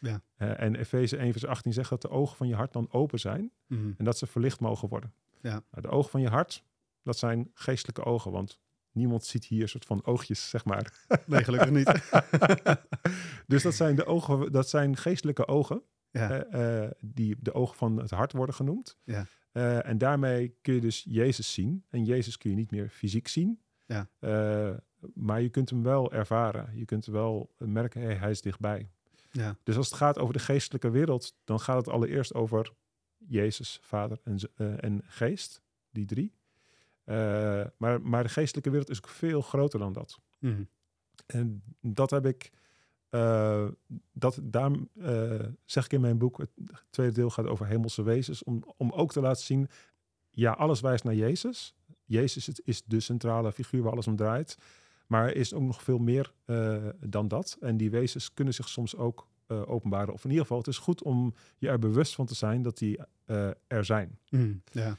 Ja. 0.00 0.22
En 0.36 0.74
Efeze 0.74 1.16
1 1.16 1.32
vers 1.32 1.46
18 1.46 1.72
zegt 1.72 1.90
dat 1.90 2.02
de 2.02 2.10
ogen 2.10 2.36
van 2.36 2.48
je 2.48 2.54
hart 2.54 2.72
dan 2.72 2.92
open 2.92 3.20
zijn. 3.20 3.52
Mhm. 3.66 3.92
En 3.96 4.04
dat 4.04 4.18
ze 4.18 4.26
verlicht 4.26 4.60
mogen 4.60 4.88
worden. 4.88 5.14
Ja. 5.40 5.62
Nou, 5.70 5.82
de 5.82 5.88
ogen 5.88 6.10
van 6.10 6.20
je 6.20 6.28
hart, 6.28 6.64
dat 7.02 7.18
zijn 7.18 7.50
geestelijke 7.54 8.04
ogen. 8.04 8.32
Want 8.32 8.60
niemand 8.94 9.24
ziet 9.24 9.44
hier 9.44 9.62
een 9.62 9.68
soort 9.68 9.84
van 9.84 10.04
oogjes, 10.04 10.48
zeg 10.48 10.64
maar. 10.64 10.92
Nee, 11.26 11.44
gelukkig 11.44 11.70
niet. 11.70 12.10
dus 13.46 13.62
dat 13.62 13.74
zijn, 13.74 13.96
de 13.96 14.04
ogen, 14.06 14.52
dat 14.52 14.68
zijn 14.68 14.96
geestelijke 14.96 15.46
ogen. 15.46 15.82
Ja. 16.10 16.44
eh, 16.44 16.90
die 17.00 17.36
de 17.40 17.54
ogen 17.54 17.76
van 17.76 17.96
het 17.96 18.10
hart 18.10 18.32
worden 18.32 18.54
genoemd. 18.54 18.96
Ja. 19.04 19.26
Eh, 19.52 19.86
en 19.86 19.98
daarmee 19.98 20.56
kun 20.60 20.74
je 20.74 20.80
dus 20.80 21.04
Jezus 21.08 21.52
zien. 21.52 21.84
En 21.90 22.04
Jezus 22.04 22.36
kun 22.38 22.50
je 22.50 22.56
niet 22.56 22.70
meer 22.70 22.88
fysiek 22.88 23.28
zien. 23.28 23.60
Ja. 23.86 24.08
Eh, 24.18 24.70
maar 25.14 25.40
je 25.40 25.48
kunt 25.48 25.70
hem 25.70 25.82
wel 25.82 26.12
ervaren. 26.12 26.70
Je 26.78 26.84
kunt 26.84 27.06
wel 27.06 27.54
merken, 27.58 28.00
hey, 28.02 28.14
hij 28.14 28.30
is 28.30 28.40
dichtbij. 28.40 28.90
ja. 29.30 29.56
Dus 29.62 29.76
als 29.76 29.86
het 29.88 29.96
gaat 29.96 30.18
over 30.18 30.32
de 30.32 30.38
geestelijke 30.40 30.90
wereld, 30.90 31.34
dan 31.44 31.60
gaat 31.60 31.76
het 31.76 31.88
allereerst 31.88 32.34
over 32.34 32.72
Jezus, 33.16 33.78
Vader 33.82 34.20
en, 34.24 34.38
en 34.80 35.02
Geest, 35.06 35.62
die 35.90 36.06
drie. 36.06 36.34
Eh, 37.04 37.64
maar, 37.76 38.00
maar 38.02 38.22
de 38.22 38.28
geestelijke 38.28 38.70
wereld 38.70 38.90
is 38.90 38.96
ook 38.96 39.08
veel 39.08 39.40
groter 39.40 39.78
dan 39.78 39.92
dat. 39.92 40.18
Mhm. 40.38 40.62
En 41.26 41.62
dat 41.80 42.10
heb 42.10 42.26
ik, 42.26 42.50
eh, 43.08 43.66
dat, 44.12 44.38
daarom 44.42 44.88
eh, 45.00 45.40
zeg 45.64 45.84
ik 45.84 45.92
in 45.92 46.00
mijn 46.00 46.18
boek, 46.18 46.38
het 46.38 46.50
tweede 46.90 47.12
deel 47.12 47.30
gaat 47.30 47.46
over 47.46 47.66
hemelse 47.66 48.02
wezens, 48.02 48.42
om, 48.42 48.64
om 48.76 48.90
ook 48.90 49.12
te 49.12 49.20
laten 49.20 49.44
zien, 49.44 49.68
ja, 50.30 50.52
alles 50.52 50.80
wijst 50.80 51.04
naar 51.04 51.14
Jezus. 51.14 51.74
Jezus 52.04 52.48
is- 52.48 52.82
de 52.84 53.00
centrale 53.00 53.52
figuur 53.52 53.82
waar 53.82 53.92
alles 53.92 54.06
om 54.06 54.16
draait. 54.16 54.58
Maar 55.06 55.28
er 55.28 55.36
is 55.36 55.54
ook 55.54 55.62
nog 55.62 55.82
veel 55.82 55.98
meer 55.98 56.32
dan 57.00 57.28
dat. 57.28 57.56
En 57.60 57.76
die 57.76 57.90
wezens 57.90 58.34
kunnen 58.34 58.54
zich 58.54 58.68
soms 58.68 58.96
ook 58.96 59.28
openbaren. 59.46 60.14
Of 60.14 60.24
in 60.24 60.28
ieder 60.30 60.42
geval, 60.42 60.58
het 60.58 60.66
is 60.68 60.78
goed 60.78 61.02
om 61.02 61.34
je 61.58 61.68
er 61.68 61.78
bewust 61.78 62.14
van 62.14 62.26
te 62.26 62.34
zijn 62.34 62.62
dat 62.62 62.78
die 62.78 62.98
er 63.66 63.84
zijn. 63.84 64.18
Mm, 64.30 64.62
ja. 64.72 64.96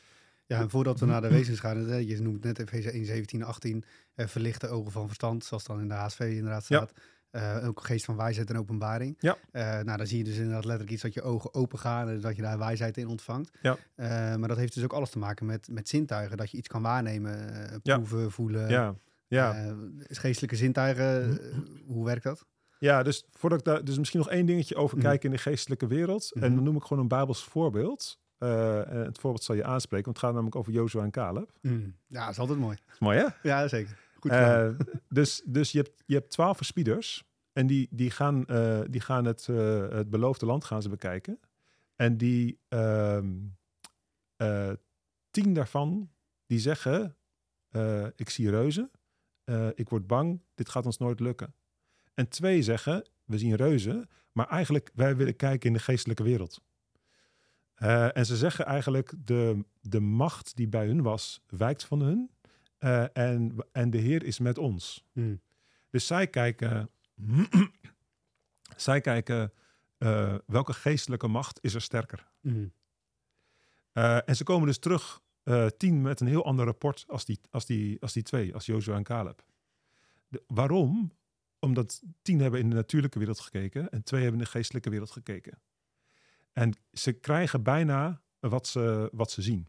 Ja, 0.48 0.60
en 0.60 0.70
voordat 0.70 1.00
we 1.00 1.06
naar 1.06 1.22
de 1.22 1.28
wezens 1.30 1.60
gaan, 1.60 1.90
eh, 1.90 2.10
je 2.10 2.22
noemt 2.22 2.44
net 2.44 2.60
Efeze 2.60 2.94
1, 2.96 3.06
17, 3.06 3.44
18, 3.44 3.84
eh, 4.14 4.28
verlichte 4.28 4.68
ogen 4.68 4.92
van 4.92 5.06
verstand, 5.06 5.46
zoals 5.46 5.64
dan 5.64 5.80
in 5.80 5.88
de 5.88 5.94
HSV 5.94 6.20
inderdaad 6.20 6.68
Ja. 6.68 6.78
staat. 6.78 6.92
Eh, 7.30 7.68
ook 7.68 7.82
geest 7.86 8.06
van 8.06 8.16
wijsheid 8.16 8.50
en 8.50 8.58
openbaring. 8.58 9.16
Ja. 9.20 9.38
Eh, 9.52 9.62
nou, 9.80 9.98
dan 9.98 10.08
zie 10.08 10.18
je 10.18 10.24
dus 10.24 10.36
inderdaad 10.36 10.64
letterlijk 10.66 10.92
iets 10.92 11.02
dat 11.02 11.14
je 11.14 11.22
ogen 11.22 11.54
open 11.54 11.80
gaan 11.80 12.10
en 12.10 12.20
dat 12.22 12.36
je 12.36 12.42
daar 12.42 12.58
wijsheid 12.58 12.98
in 12.98 13.08
ontvangt. 13.08 13.52
Ja. 13.62 13.78
Maar 14.38 14.48
dat 14.48 14.58
heeft 14.58 14.74
dus 14.74 14.84
ook 14.84 14.94
alles 14.94 15.10
te 15.10 15.20
maken 15.20 15.46
met, 15.46 15.68
met 15.72 15.90
zintuigen, 15.90 16.38
dat 16.38 16.52
je 16.52 16.58
iets 16.58 16.68
kan 16.68 16.82
waarnemen, 16.82 17.40
Ja. 17.84 17.96
proeven, 17.96 18.32
voelen. 18.32 18.70
ja, 18.70 18.96
ja. 19.28 19.76
Geestelijke 20.00 20.56
zintuigen, 20.56 21.40
eh, 21.40 21.58
hoe 21.86 22.06
werkt 22.06 22.24
dat? 22.24 22.46
ja, 22.80 23.04
dus 23.04 23.26
voordat 23.32 23.60
ik 23.60 23.66
daar, 23.66 23.84
dus 23.84 23.98
misschien 23.98 24.20
nog 24.20 24.30
één 24.30 24.46
dingetje 24.46 24.76
over 24.76 24.98
Mhm. 24.98 25.06
kijken 25.06 25.30
in 25.30 25.36
de 25.36 25.42
geestelijke 25.42 25.88
wereld. 25.88 26.32
En 26.34 26.40
Mhm. 26.46 26.56
dan 26.56 26.64
noem 26.64 26.76
ik 26.76 26.84
gewoon 26.84 27.04
een 27.04 27.10
Bijbels 27.10 27.44
voorbeeld. 27.44 28.20
Eh, 28.38 28.82
het 28.86 29.20
voorbeeld 29.20 29.44
zal 29.44 29.56
je 29.56 29.64
aanspreken, 29.64 30.06
want 30.06 30.18
het 30.18 30.26
gaat 30.26 30.34
namelijk 30.34 30.56
over 30.56 30.74
Jozua 30.74 31.04
en 31.04 31.12
Caleb. 31.12 31.52
Mm. 31.62 31.96
Ja, 32.08 32.22
dat 32.22 32.32
is 32.32 32.40
altijd 32.40 32.60
mooi. 32.60 32.78
Is 32.92 33.00
mooi, 33.00 33.18
hè? 33.18 33.28
Ja, 33.50 33.68
zeker. 33.68 33.98
Goed. 34.26 34.32
Eh, 34.32 34.70
dus 35.10 35.42
dus 35.46 35.72
je, 35.72 35.78
hebt, 35.78 36.04
je 36.06 36.16
hebt 36.16 36.32
twaalf 36.32 36.58
verspieders. 36.58 37.24
En 37.54 37.68
die, 37.68 37.88
die 37.92 38.12
gaan, 38.12 38.46
eh, 38.46 38.82
die 38.90 39.02
gaan 39.02 39.26
het, 39.26 39.46
het 39.46 40.10
beloofde 40.10 40.46
land 40.46 40.64
gaan 40.64 40.82
ze 40.82 40.90
bekijken. 40.90 41.40
En 41.96 42.18
die 42.18 42.60
ehm, 42.68 43.34
eh, 44.36 44.72
tien 45.32 45.54
daarvan, 45.54 46.12
die 46.46 46.60
zeggen... 46.60 47.18
ik 48.16 48.30
zie 48.30 48.50
reuzen, 48.50 48.92
ik 49.76 49.90
word 49.90 50.08
bang, 50.08 50.42
dit 50.54 50.70
gaat 50.70 50.86
ons 50.86 50.98
nooit 50.98 51.20
lukken. 51.20 51.54
En 52.14 52.28
twee 52.28 52.62
zeggen, 52.62 53.08
we 53.24 53.38
zien 53.38 53.56
reuzen, 53.56 54.10
maar 54.32 54.48
eigenlijk 54.48 54.92
wij 54.94 55.16
willen 55.16 55.36
kijken 55.36 55.68
in 55.68 55.74
de 55.74 55.84
geestelijke 55.84 56.24
wereld. 56.24 56.62
Eh, 57.76 58.18
en 58.18 58.26
ze 58.26 58.36
zeggen 58.38 58.66
eigenlijk, 58.66 59.14
de, 59.18 59.66
de 59.82 60.00
macht 60.00 60.56
die 60.56 60.68
bij 60.68 60.86
hun 60.86 61.02
was, 61.02 61.42
wijkt 61.48 61.84
van 61.84 62.00
hun. 62.02 62.30
Eh, 62.78 63.18
en, 63.18 63.56
en 63.72 63.90
de 63.90 63.98
Heer 63.98 64.24
is 64.24 64.40
met 64.40 64.58
ons. 64.58 65.06
Mm. 65.14 65.42
Dus 65.90 66.08
zij 66.08 66.28
kijken, 66.28 66.90
zij 68.76 69.02
kijken 69.02 69.54
eh, 69.98 70.36
welke 70.46 70.74
geestelijke 70.74 71.28
macht 71.28 71.60
is 71.62 71.74
er 71.74 71.82
sterker. 71.82 72.28
Mm. 72.42 72.74
En 74.26 74.36
ze 74.36 74.44
komen 74.44 74.68
dus 74.68 74.78
terug, 74.78 75.22
tien, 75.78 76.02
met 76.02 76.20
een 76.20 76.28
heel 76.28 76.46
ander 76.46 76.66
rapport 76.66 77.06
als 77.08 77.26
die, 77.26 77.40
als 77.50 77.66
die, 77.66 78.02
als 78.02 78.14
die 78.14 78.24
twee, 78.24 78.54
als 78.54 78.66
Jozua 78.66 78.96
en 78.96 79.04
Caleb. 79.04 79.46
De- 80.28 80.44
waarom? 80.48 81.12
Omdat 81.60 82.02
tien 82.22 82.40
hebben 82.40 82.60
in 82.60 82.70
de 82.70 82.76
natuurlijke 82.76 83.20
wereld 83.20 83.40
gekeken 83.40 83.90
en 83.90 84.04
twee 84.04 84.22
hebben 84.22 84.40
in 84.40 84.46
de 84.46 84.52
geestelijke 84.52 84.90
wereld 84.90 85.12
gekeken. 85.12 85.60
En 86.56 86.74
ze 86.92 87.12
krijgen 87.12 87.64
bijna 87.64 88.22
wat 88.40 88.68
ze, 88.68 89.10
wat 89.12 89.32
ze 89.32 89.42
zien. 89.42 89.68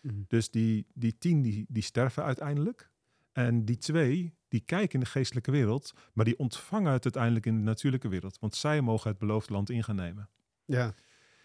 Mm. 0.00 0.24
Dus 0.28 0.50
die, 0.50 0.86
die 0.94 1.18
tien 1.18 1.42
die, 1.42 1.66
die 1.68 1.82
sterven 1.82 2.24
uiteindelijk. 2.24 2.90
En 3.32 3.64
die 3.64 3.76
twee, 3.76 4.34
die 4.48 4.60
kijken 4.60 4.94
in 4.94 5.00
de 5.00 5.10
geestelijke 5.10 5.50
wereld, 5.50 5.92
maar 6.12 6.24
die 6.24 6.38
ontvangen 6.38 6.92
het 6.92 7.04
uiteindelijk 7.04 7.46
in 7.46 7.56
de 7.56 7.62
natuurlijke 7.62 8.08
wereld. 8.08 8.38
Want 8.38 8.54
zij 8.54 8.80
mogen 8.80 9.10
het 9.10 9.18
beloofde 9.18 9.52
land 9.52 9.70
in 9.70 9.84
gaan 9.84 9.96
nemen. 9.96 10.28
Ja. 10.64 10.94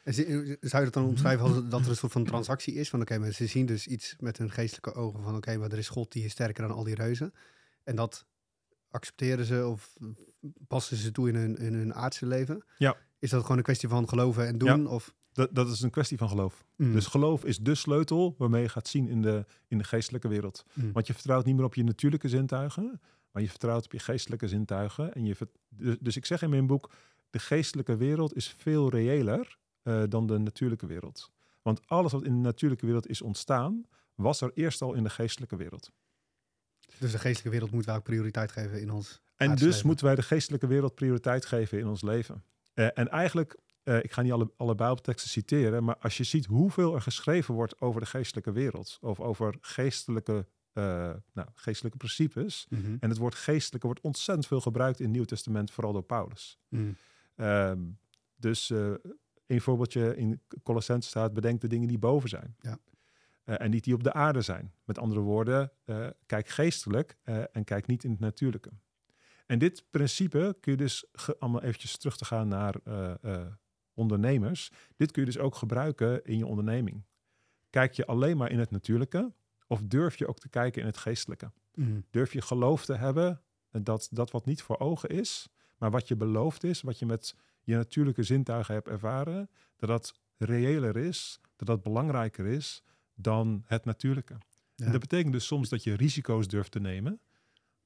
En 0.03 0.13
zou 0.13 0.83
je 0.83 0.83
dat 0.83 0.93
dan 0.93 1.05
omschrijven 1.05 1.45
als 1.45 1.69
dat 1.69 1.81
er 1.81 1.89
een 1.89 1.95
soort 1.95 2.11
van 2.11 2.23
transactie 2.23 2.73
is? 2.73 2.89
Van 2.89 3.01
oké, 3.01 3.17
maar 3.17 3.31
ze 3.31 3.47
zien 3.47 3.65
dus 3.65 3.87
iets 3.87 4.15
met 4.19 4.37
hun 4.37 4.51
geestelijke 4.51 4.93
ogen 4.93 5.23
van 5.23 5.35
oké, 5.35 5.57
maar 5.57 5.71
er 5.71 5.77
is 5.77 5.89
God 5.89 6.11
die 6.11 6.23
is 6.23 6.31
sterker 6.31 6.67
dan 6.67 6.75
al 6.75 6.83
die 6.83 6.95
reuzen. 6.95 7.33
En 7.83 7.95
dat 7.95 8.25
accepteren 8.89 9.45
ze 9.45 9.67
of 9.67 9.97
passen 10.67 10.97
ze 10.97 11.11
toe 11.11 11.29
in 11.29 11.35
hun, 11.35 11.57
in 11.57 11.73
hun 11.73 11.93
aardse 11.93 12.25
leven? 12.25 12.65
Ja. 12.77 12.97
Is 13.19 13.29
dat 13.29 13.41
gewoon 13.41 13.57
een 13.57 13.63
kwestie 13.63 13.89
van 13.89 14.09
geloven 14.09 14.47
en 14.47 14.57
doen? 14.57 14.87
Of, 14.87 15.13
Dat, 15.31 15.55
dat 15.55 15.69
is 15.69 15.81
een 15.81 15.89
kwestie 15.89 16.17
van 16.17 16.29
geloof. 16.29 16.65
Mm. 16.75 16.93
Dus 16.93 17.05
geloof 17.05 17.45
is 17.45 17.57
de 17.57 17.75
sleutel 17.75 18.35
waarmee 18.37 18.61
je 18.61 18.69
gaat 18.69 18.87
zien 18.87 19.07
in 19.07 19.21
de, 19.21 19.45
in 19.67 19.77
de 19.77 19.83
geestelijke 19.83 20.27
wereld. 20.27 20.65
Mm. 20.73 20.91
Want 20.91 21.07
je 21.07 21.13
vertrouwt 21.13 21.45
niet 21.45 21.55
meer 21.55 21.65
op 21.65 21.75
je 21.75 21.83
natuurlijke 21.83 22.29
zintuigen, 22.29 23.01
maar 23.31 23.41
je 23.41 23.49
vertrouwt 23.49 23.85
op 23.85 23.91
je 23.91 23.99
geestelijke 23.99 24.47
zintuigen. 24.47 25.13
En 25.13 25.25
je 25.25 25.35
dus, 25.69 25.97
dus 25.99 26.15
ik 26.15 26.25
zeg 26.25 26.41
in 26.41 26.49
mijn 26.49 26.67
boek, 26.67 26.91
de 27.29 27.39
geestelijke 27.39 27.97
wereld 27.97 28.35
is 28.35 28.55
veel 28.57 28.89
reëler 28.89 29.57
eh, 29.81 30.03
dan 30.09 30.27
de 30.27 30.37
natuurlijke 30.37 30.85
wereld. 30.85 31.31
Want 31.61 31.81
alles 31.87 32.11
wat 32.11 32.23
in 32.23 32.33
de 32.33 32.39
natuurlijke 32.39 32.85
wereld 32.85 33.07
is 33.07 33.21
ontstaan, 33.21 33.85
was 34.15 34.41
er 34.41 34.51
eerst 34.53 34.81
al 34.81 34.93
in 34.93 35.03
de 35.03 35.09
geestelijke 35.09 35.55
wereld. 35.55 35.91
Dus 36.99 37.11
de 37.11 37.17
geestelijke 37.17 37.49
wereld 37.49 37.71
moet 37.71 37.85
wel 37.85 37.95
ook 37.95 38.03
prioriteit 38.03 38.51
geven 38.51 38.81
in 38.81 38.91
ons 38.91 39.21
En 39.35 39.49
dus 39.49 39.61
leven. 39.61 39.87
moeten 39.87 40.05
wij 40.05 40.15
de 40.15 40.21
geestelijke 40.21 40.67
wereld 40.67 40.95
prioriteit 40.95 41.45
geven 41.45 41.79
in 41.79 41.87
ons 41.87 42.01
leven. 42.01 42.43
Eh, 42.77 42.87
en 42.93 43.09
eigenlijk, 43.09 43.57
eh, 43.83 44.03
ik 44.03 44.11
ga 44.11 44.21
niet 44.21 44.31
alle, 44.31 44.51
alle 44.57 44.75
Bijbelteksten 44.75 45.29
citeren, 45.29 45.83
maar 45.83 45.97
als 45.97 46.17
je 46.17 46.23
ziet 46.23 46.45
hoeveel 46.45 46.95
er 46.95 47.01
geschreven 47.01 47.53
wordt 47.53 47.81
over 47.81 48.01
de 48.01 48.07
geestelijke 48.07 48.51
wereld, 48.51 48.97
of 49.01 49.19
over 49.19 49.55
geestelijke, 49.61 50.47
eh, 50.73 50.83
nou, 51.33 51.47
geestelijke 51.53 51.97
principes, 51.97 52.65
Mhm. 52.69 52.95
en 52.99 53.09
het 53.09 53.17
woord 53.17 53.35
geestelijke 53.35 53.85
wordt 53.87 54.01
ontzettend 54.01 54.47
veel 54.47 54.61
gebruikt 54.61 54.99
in 54.99 55.05
het 55.05 55.13
Nieuw 55.13 55.25
Testament, 55.25 55.71
vooral 55.71 55.93
door 55.93 56.03
Paulus. 56.03 56.59
Mm. 56.69 56.95
Ehm, 57.35 57.79
dus 58.35 58.69
een 59.47 59.61
voorbeeldje 59.61 60.15
in 60.15 60.41
Colossense 60.63 61.09
staat, 61.09 61.33
bedenk 61.33 61.61
de 61.61 61.67
dingen 61.67 61.87
die 61.87 61.97
boven 61.97 62.29
zijn. 62.29 62.55
Ja. 62.59 62.79
En 63.43 63.69
niet 63.69 63.83
die 63.83 63.93
op 63.93 64.03
de 64.03 64.13
aarde 64.13 64.41
zijn. 64.41 64.73
Met 64.83 64.97
andere 64.97 65.21
woorden, 65.21 65.71
kijk 66.25 66.47
geestelijk 66.47 67.17
en 67.51 67.63
kijk 67.63 67.87
niet 67.87 68.03
in 68.03 68.11
het 68.11 68.19
natuurlijke. 68.19 68.71
En 69.47 69.59
dit 69.59 69.85
principe 69.91 70.57
kun 70.59 70.71
je 70.71 70.77
dus, 70.77 71.05
allemaal 71.39 71.61
eventjes 71.61 71.97
terug 71.97 72.17
te 72.17 72.25
gaan 72.25 72.47
naar 72.47 72.75
eh, 72.83 73.13
eh, 73.21 73.47
ondernemers, 73.93 74.71
dit 74.95 75.11
kun 75.11 75.21
je 75.21 75.31
dus 75.31 75.37
ook 75.37 75.55
gebruiken 75.55 76.23
in 76.25 76.37
je 76.37 76.45
onderneming. 76.45 77.05
Kijk 77.69 77.93
je 77.93 78.05
alleen 78.05 78.37
maar 78.37 78.51
in 78.51 78.59
het 78.59 78.71
natuurlijke 78.71 79.33
of 79.67 79.81
durf 79.83 80.15
je 80.15 80.27
ook 80.27 80.39
te 80.39 80.49
kijken 80.49 80.81
in 80.81 80.87
het 80.87 80.97
geestelijke? 80.97 81.51
Mm. 81.73 82.05
Durf 82.09 82.33
je 82.33 82.41
geloof 82.41 82.85
te 82.85 82.95
hebben 82.95 83.41
dat 83.71 84.07
dat 84.11 84.31
wat 84.31 84.45
niet 84.45 84.61
voor 84.61 84.79
ogen 84.79 85.09
is, 85.09 85.49
maar 85.77 85.91
wat 85.91 86.07
je 86.07 86.15
beloofd 86.15 86.63
is, 86.63 86.81
wat 86.81 86.99
je 86.99 87.05
met 87.05 87.35
je 87.61 87.75
natuurlijke 87.75 88.23
zintuigen 88.23 88.73
hebt 88.73 88.87
ervaren, 88.87 89.49
dat 89.75 89.89
dat 89.89 90.13
reëler 90.37 90.97
is, 90.97 91.39
dat 91.55 91.67
dat 91.67 91.83
belangrijker 91.83 92.45
is 92.45 92.83
dan 93.15 93.63
het 93.65 93.85
natuurlijke. 93.85 94.37
Ja. 94.75 94.85
En 94.85 94.91
dat 94.91 95.01
betekent 95.01 95.33
dus 95.33 95.45
soms 95.45 95.69
dat 95.69 95.83
je 95.83 95.95
risico's 95.95 96.47
durft 96.47 96.71
te 96.71 96.79
nemen, 96.79 97.19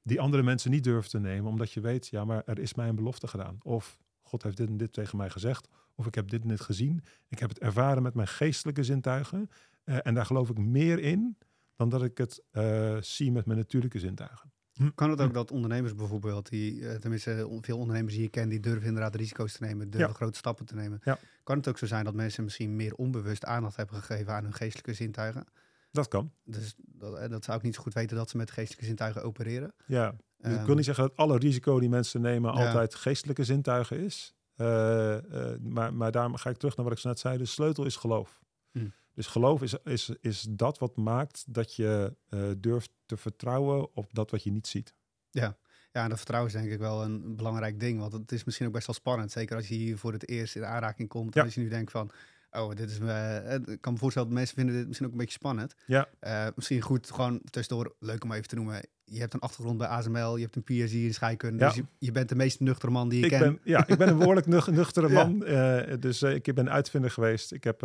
die 0.04 0.22
andere 0.22 0.44
mensen 0.44 0.72
niet 0.72 0.84
durven 0.84 1.10
te 1.10 1.20
nemen, 1.20 1.50
omdat 1.52 1.72
je 1.72 1.82
weet, 1.82 2.08
ja, 2.08 2.26
maar 2.26 2.42
er 2.46 2.60
is 2.60 2.74
mij 2.74 2.88
een 2.88 2.96
belofte 2.96 3.28
gedaan. 3.28 3.58
Of 3.62 3.98
God 4.22 4.44
heeft 4.44 4.58
dit 4.58 4.68
en 4.68 4.78
dit 4.78 4.94
tegen 4.94 5.18
mij 5.18 5.30
gezegd, 5.30 5.68
of 5.96 6.06
ik 6.06 6.16
heb 6.16 6.30
dit 6.30 6.42
en 6.42 6.48
dit 6.48 6.62
gezien. 6.62 7.04
Ik 7.28 7.40
heb 7.40 7.50
het 7.50 7.60
ervaren 7.60 8.04
met 8.04 8.14
mijn 8.14 8.28
geestelijke 8.28 8.84
zintuigen 8.84 9.50
eh, 9.84 9.98
en 10.02 10.14
daar 10.14 10.26
geloof 10.26 10.50
ik 10.50 10.58
meer 10.58 11.00
in 11.00 11.38
dan 11.76 11.90
dat 11.90 12.04
ik 12.04 12.18
het 12.18 12.44
eh, 12.52 12.98
zie 13.02 13.32
met 13.32 13.46
mijn 13.46 13.58
natuurlijke 13.58 14.00
zintuigen. 14.00 14.52
Kan 14.96 15.10
het 15.10 15.22
ook 15.22 15.34
dat 15.34 15.52
ondernemers 15.52 15.96
bijvoorbeeld, 15.96 16.50
die, 16.50 16.88
eh, 16.88 16.96
tenminste 16.96 17.58
veel 17.62 17.78
ondernemers 17.78 18.14
die 18.14 18.24
je 18.24 18.30
kent, 18.30 18.50
die 18.50 18.60
durven 18.60 18.88
inderdaad 18.88 19.16
risico's 19.16 19.54
te 19.54 19.64
nemen, 19.64 19.90
durven 19.90 20.10
Ja. 20.10 20.16
grote 20.16 20.38
stappen 20.38 20.66
te 20.66 20.76
nemen. 20.76 21.00
Ja. 21.04 21.20
Kan 21.44 21.58
het 21.58 21.68
ook 21.68 21.78
zo 21.78 21.86
zijn 21.86 22.06
dat 22.06 22.14
mensen 22.14 22.44
misschien 22.44 22.76
meer 22.76 22.96
onbewust 22.96 23.46
aandacht 23.46 23.76
hebben 23.76 23.96
gegeven 23.96 24.34
aan 24.34 24.44
hun 24.44 24.54
geestelijke 24.54 24.94
zintuigen? 24.94 25.46
Dat 25.92 26.08
kan. 26.08 26.32
Dus 26.44 26.74
dat, 26.78 27.18
eh, 27.18 27.30
dat 27.30 27.44
zou 27.44 27.58
ik 27.58 27.64
niet 27.64 27.76
zo 27.76 27.82
goed 27.82 27.94
weten 27.94 28.18
dat 28.18 28.30
ze 28.30 28.38
met 28.38 28.52
geestelijke 28.52 28.86
zintuigen 28.86 29.24
opereren. 29.24 29.74
Ja, 29.86 30.12
dus 30.38 30.52
ik 30.52 30.58
Ehm, 30.58 30.66
wil 30.66 30.76
niet 30.76 30.86
zeggen 30.86 31.04
dat 31.08 31.18
alle 31.18 31.38
risico 31.38 31.80
die 31.80 31.90
mensen 31.90 32.22
nemen 32.22 32.54
Ja. 32.58 32.66
altijd 32.68 32.96
geestelijke 32.96 33.44
zintuigen 33.44 34.00
is. 34.00 34.34
Eh, 34.56 35.52
eh, 35.54 35.60
maar, 35.62 35.94
maar 35.94 36.12
daarom 36.12 36.36
ga 36.36 36.50
ik 36.50 36.58
terug 36.58 36.76
naar 36.76 36.86
wat 36.86 36.94
ik 36.94 37.00
zo 37.00 37.08
net 37.10 37.20
zei. 37.20 37.38
De 37.38 37.46
sleutel 37.46 37.86
is 37.86 37.96
geloof. 37.96 38.42
Hm. 38.72 38.88
Dus 39.14 39.28
geloof 39.28 39.62
is, 39.62 39.74
is, 39.84 40.10
is 40.20 40.48
dat 40.50 40.78
wat 40.78 40.96
maakt 40.98 41.44
dat 41.48 41.76
je 41.76 42.16
durft 42.58 42.92
te 43.06 43.18
vertrouwen 43.18 43.96
op 43.96 44.14
dat 44.14 44.32
wat 44.32 44.44
je 44.44 44.52
niet 44.52 44.68
ziet. 44.68 44.94
Ja, 45.30 45.58
en 45.92 46.10
dat 46.10 46.18
vertrouwen 46.18 46.52
is 46.54 46.58
denk 46.62 46.72
ik 46.72 46.80
wel 46.80 47.04
een 47.04 47.36
belangrijk 47.36 47.80
ding. 47.80 48.00
Want 48.00 48.14
het 48.14 48.32
is 48.32 48.44
misschien 48.44 48.68
ook 48.68 48.74
best 48.74 48.86
wel 48.88 48.96
spannend. 48.96 49.32
Zeker 49.32 49.56
als 49.56 49.68
je 49.68 49.76
hier 49.76 49.98
voor 49.98 50.14
het 50.14 50.28
eerst 50.28 50.56
in 50.56 50.66
aanraking 50.66 51.10
komt. 51.10 51.34
Ja. 51.34 51.40
En 51.40 51.46
als 51.46 51.56
je 51.56 51.62
nu 51.62 51.70
denkt 51.70 51.92
van, 51.92 52.12
oh, 52.52 52.70
dit 52.76 52.90
is 52.90 53.00
me... 53.00 53.12
eh, 53.12 53.74
Ik 53.74 53.82
kan 53.82 53.94
me 53.94 54.00
voorstellen 54.00 54.28
dat 54.28 54.38
mensen 54.38 54.56
vinden 54.56 54.76
dit 54.76 54.86
misschien 54.88 55.06
ook 55.08 55.14
een 55.14 55.20
beetje 55.20 55.34
spannend. 55.38 55.76
Ja. 55.86 56.08
Eh, 56.20 56.48
misschien 56.56 56.82
goed, 56.82 57.12
gewoon 57.12 57.42
tussendoor, 57.50 57.96
leuk 58.00 58.24
om 58.24 58.32
even 58.32 58.48
te 58.48 58.56
noemen. 58.56 58.82
Je 59.04 59.20
hebt 59.20 59.34
een 59.34 59.40
achtergrond 59.40 59.78
bij 59.78 59.88
ASML, 59.88 60.36
je 60.36 60.44
hebt 60.44 60.56
een 60.56 60.64
PhD 60.64 60.92
in 60.94 61.14
scheikunde. 61.14 61.60
Ja. 61.60 61.68
Dus 61.68 61.76
je, 61.76 61.84
je 61.98 62.12
bent 62.12 62.30
de 62.30 62.36
meest 62.36 62.60
nuchtere 62.60 62.92
man 62.92 63.10
die 63.10 63.20
je 63.20 63.26
Ik 63.26 63.32
kent. 63.32 63.44
ben, 63.44 63.60
ja, 63.64 63.88
ik 63.88 63.98
ben 63.98 64.08
een 64.10 64.18
behoorlijk 64.18 64.48
nuch- 64.48 64.68
nuchtere 64.72 65.10
Ja. 65.12 65.24
man. 65.28 65.46
eh, 65.46 65.94
dus 66.00 66.22
ik 66.22 66.54
ben 66.56 66.70
uitvinder 66.72 67.12
geweest. 67.12 67.52
Ik 67.52 67.64
heb 67.64 67.82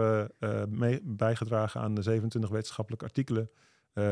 mee, 0.69 1.01
bijgedragen 1.05 1.81
aan 1.81 1.95
de 1.95 2.03
27 2.03 2.51
wetenschappelijke 2.51 3.05
artikelen. 3.05 3.51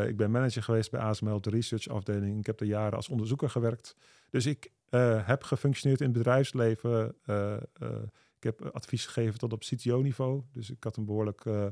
Ik 0.06 0.16
ben 0.16 0.30
manager 0.30 0.62
geweest 0.62 0.90
bij 0.90 1.00
ASML 1.00 1.40
de 1.40 1.50
research-afdeling. 1.50 2.38
Ik 2.38 2.46
heb 2.46 2.60
er 2.60 2.66
jaren 2.66 2.96
als 2.96 3.08
onderzoeker 3.08 3.50
gewerkt. 3.50 3.96
Dus 4.30 4.46
ik 4.46 4.70
heb 5.24 5.42
gefunctioneerd 5.42 6.00
in 6.00 6.08
het 6.08 6.16
bedrijfsleven. 6.16 7.14
Eh, 8.44 8.50
eh, 8.50 8.56
ik 8.56 8.60
heb 8.60 8.74
advies 8.74 9.06
gegeven 9.06 9.38
tot 9.38 9.52
op 9.52 9.60
CTO-niveau. 9.60 10.42
Dus 10.52 10.70
ik 10.70 10.84
had 10.84 10.96
een 10.96 11.04
behoorlijk 11.04 11.44
eh, 11.44 11.66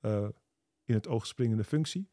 eh, 0.00 0.28
in 0.84 0.94
het 0.94 1.08
oog 1.08 1.26
springende 1.26 1.64
functie. 1.64 2.08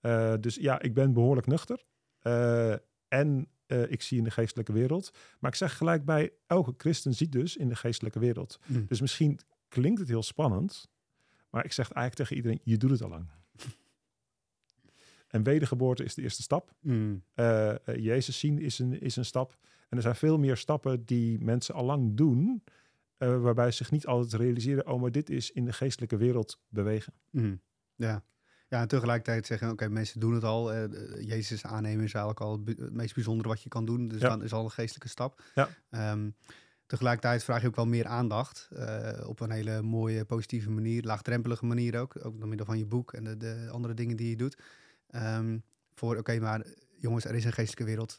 Eh, 0.00 0.34
dus 0.40 0.54
ja, 0.54 0.80
ik 0.80 0.94
ben 0.94 1.12
behoorlijk 1.12 1.46
nuchter. 1.46 1.84
Eh, 2.20 2.72
en 3.08 3.48
eh, 3.66 3.90
ik 3.90 4.02
zie 4.02 4.18
in 4.18 4.24
de 4.24 4.30
geestelijke 4.30 4.72
wereld. 4.72 5.10
Maar 5.38 5.50
ik 5.50 5.56
zeg 5.56 5.76
gelijk 5.76 6.04
bij, 6.04 6.32
elke 6.46 6.74
christen 6.76 7.14
ziet 7.14 7.32
dus 7.32 7.56
in 7.56 7.68
de 7.68 7.76
geestelijke 7.76 8.18
wereld. 8.18 8.60
Mm. 8.66 8.86
Dus 8.86 9.00
misschien 9.00 9.38
klinkt 9.68 10.00
het 10.00 10.08
heel 10.08 10.22
spannend, 10.22 10.90
maar 11.50 11.64
ik 11.64 11.72
zeg 11.72 11.90
eigenlijk 11.92 12.16
tegen 12.16 12.36
iedereen, 12.36 12.60
je 12.64 12.76
doet 12.76 12.90
het 12.90 13.02
al 13.02 13.08
lang. 13.08 13.28
en 15.34 15.42
wedergeboorte 15.42 16.04
is 16.04 16.14
de 16.14 16.22
eerste 16.22 16.42
stap. 16.42 16.74
Mm. 16.80 17.22
Eh, 17.34 17.70
eh, 17.70 17.78
Jezus 17.96 18.38
zien 18.38 18.58
is 18.58 18.78
een, 18.78 19.00
is 19.00 19.16
een 19.16 19.24
stap. 19.24 19.58
En 19.88 19.96
er 19.96 20.02
zijn 20.02 20.16
veel 20.16 20.38
meer 20.38 20.56
stappen 20.56 21.04
die 21.04 21.38
mensen 21.38 21.74
al 21.74 21.84
lang 21.84 22.16
doen, 22.16 22.62
eh, 23.24 23.40
waarbij 23.40 23.70
ze 23.70 23.76
zich 23.76 23.90
niet 23.90 24.06
altijd 24.06 24.42
realiseren, 24.42 24.86
oh, 24.86 25.00
maar 25.00 25.12
dit 25.12 25.30
is 25.30 25.50
in 25.50 25.64
de 25.64 25.72
geestelijke 25.72 26.16
wereld 26.16 26.60
bewegen. 26.68 27.12
Mm. 27.30 27.60
Ja. 27.94 28.24
Ja, 28.68 28.80
en 28.80 28.88
tegelijkertijd 28.88 29.46
zeggen, 29.46 29.70
oké, 29.70 29.88
mensen 29.88 30.20
doen 30.20 30.34
het 30.34 30.44
al. 30.44 30.72
eh, 30.72 30.84
Jezus 31.26 31.64
aannemen 31.64 32.04
is 32.04 32.14
eigenlijk 32.14 32.40
al 32.40 32.60
het 32.64 32.92
meest 32.92 33.14
bijzondere 33.14 33.48
wat 33.48 33.62
je 33.62 33.68
kan 33.68 33.84
doen. 33.84 34.08
Dus 34.08 34.20
Ja. 34.20 34.28
dan 34.28 34.42
is 34.42 34.52
al 34.52 34.64
een 34.64 34.70
geestelijke 34.70 35.08
stap. 35.08 35.42
Ja. 35.54 35.68
Ehm, 35.90 36.30
tegelijkertijd 36.86 37.44
vraag 37.44 37.60
je 37.60 37.66
ook 37.66 37.76
wel 37.76 37.86
meer 37.86 38.06
aandacht. 38.06 38.68
eh, 38.72 39.28
op 39.28 39.40
een 39.40 39.50
hele 39.50 39.82
mooie, 39.82 40.24
positieve 40.24 40.70
manier. 40.70 41.02
Laagdrempelige 41.02 41.64
manier 41.66 41.98
ook. 42.00 42.24
Ook 42.26 42.38
door 42.38 42.48
middel 42.48 42.66
van 42.66 42.78
je 42.78 42.86
boek 42.86 43.12
en 43.12 43.24
de, 43.24 43.36
de 43.36 43.68
andere 43.70 43.94
dingen 43.94 44.16
die 44.16 44.30
je 44.30 44.36
doet. 44.36 44.58
Ehm, 45.08 45.58
voor, 45.94 46.16
oké, 46.16 46.38
maar 46.38 46.66
jongens, 46.98 47.24
er 47.24 47.34
is 47.34 47.44
een 47.44 47.52
geestelijke 47.52 47.84
wereld. 47.84 48.18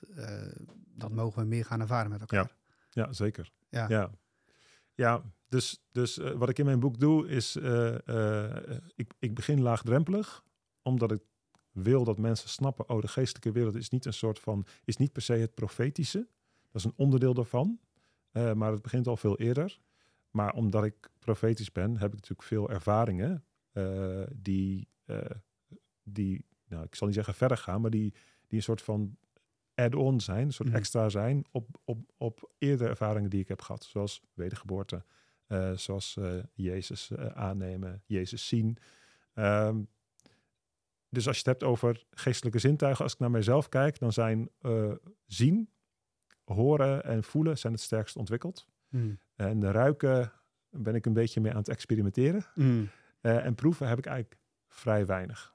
dat 0.98 1.12
mogen 1.12 1.42
we 1.42 1.48
meer 1.48 1.66
gaan 1.66 1.82
ervaren 1.82 2.12
met 2.12 2.20
elkaar. 2.20 2.56
Ja, 2.90 3.14
zeker. 3.14 3.52
Ja. 3.70 3.86
Ja, 3.90 4.12
ja 4.96 5.24
dus, 5.56 5.82
dus 5.92 6.18
eh, 6.18 6.32
wat 6.32 6.50
ik 6.50 6.60
in 6.60 6.66
mijn 6.66 6.80
boek 6.80 7.00
doe 7.00 7.28
is, 7.28 7.56
eh, 7.56 8.08
eh, 8.08 8.80
ik, 8.96 9.14
ik 9.20 9.34
begin 9.34 9.62
laagdrempelig, 9.62 10.44
omdat 10.82 11.12
ik 11.12 11.22
wil 11.72 12.04
dat 12.04 12.18
mensen 12.18 12.50
snappen, 12.50 12.90
oh, 12.90 13.02
de 13.02 13.08
geestelijke 13.08 13.52
wereld 13.52 13.76
is 13.76 13.90
niet 13.90 14.06
een 14.06 14.14
soort 14.14 14.40
van, 14.40 14.66
is 14.86 14.98
niet 14.98 15.12
per 15.12 15.22
se 15.22 15.34
het 15.34 15.54
profetische. 15.54 16.28
Dat 16.72 16.82
is 16.82 16.84
een 16.84 16.94
onderdeel 16.96 17.34
daarvan, 17.34 17.80
maar 18.32 18.72
het 18.72 18.82
begint 18.82 19.08
al 19.08 19.18
veel 19.18 19.38
eerder. 19.38 19.80
Maar 20.30 20.54
omdat 20.54 20.84
ik 20.84 21.10
profetisch 21.20 21.72
ben, 21.72 21.98
heb 21.98 22.08
ik 22.08 22.14
natuurlijk 22.14 22.48
veel 22.48 22.70
ervaringen 22.70 23.46
die, 24.36 24.88
die, 26.04 26.46
nou, 26.68 26.84
ik 26.84 26.96
zal 26.96 27.08
niet 27.08 27.16
zeggen 27.16 27.34
verder 27.34 27.58
gaan, 27.58 27.82
maar 27.82 27.90
die, 27.90 28.14
die 28.48 28.58
een 28.58 28.64
soort 28.64 28.82
van 28.82 29.18
add-on 29.76 30.22
zijn, 30.22 30.46
een 30.46 30.54
soort 30.54 30.70
Mhm. 30.70 30.78
extra 30.78 31.10
zijn 31.10 31.46
op, 31.52 31.68
op, 31.84 32.12
op 32.18 32.52
eerdere 32.58 32.90
ervaringen 32.90 33.30
die 33.30 33.40
ik 33.42 33.48
heb 33.48 33.62
gehad, 33.62 33.84
zoals 33.84 34.22
wedergeboorte, 34.34 35.04
eh, 35.48 35.72
zoals 35.72 36.18
eh, 36.18 36.34
Jezus 36.54 37.12
eh, 37.12 37.26
aannemen, 37.26 38.02
Jezus 38.06 38.48
zien. 38.48 38.78
Ehm, 39.34 39.84
dus 41.10 41.28
als 41.28 41.36
je 41.36 41.50
het 41.50 41.60
hebt 41.60 41.64
over 41.72 42.06
geestelijke 42.10 42.60
zintuigen, 42.60 43.04
als 43.04 43.14
ik 43.14 43.20
naar 43.20 43.32
mijzelf 43.32 43.70
kijk, 43.70 44.00
dan 44.00 44.14
zijn 44.14 44.50
zien, 45.26 45.70
horen 46.44 47.04
en 47.04 47.24
voelen 47.24 47.58
zijn 47.58 47.74
het 47.74 47.82
sterkst 47.82 48.16
ontwikkeld. 48.16 48.68
Mm. 48.90 49.20
En 49.36 49.72
ruiken 49.72 50.32
ben 50.70 50.96
ik 50.96 51.06
een 51.06 51.14
beetje 51.14 51.42
mee 51.42 51.52
aan 51.52 51.58
het 51.58 51.70
experimenteren. 51.70 52.46
Mm. 52.56 52.90
En 53.22 53.56
proeven 53.56 53.88
heb 53.88 53.98
ik 53.98 54.06
eigenlijk 54.06 54.42
vrij 54.68 55.06
weinig. 55.06 55.55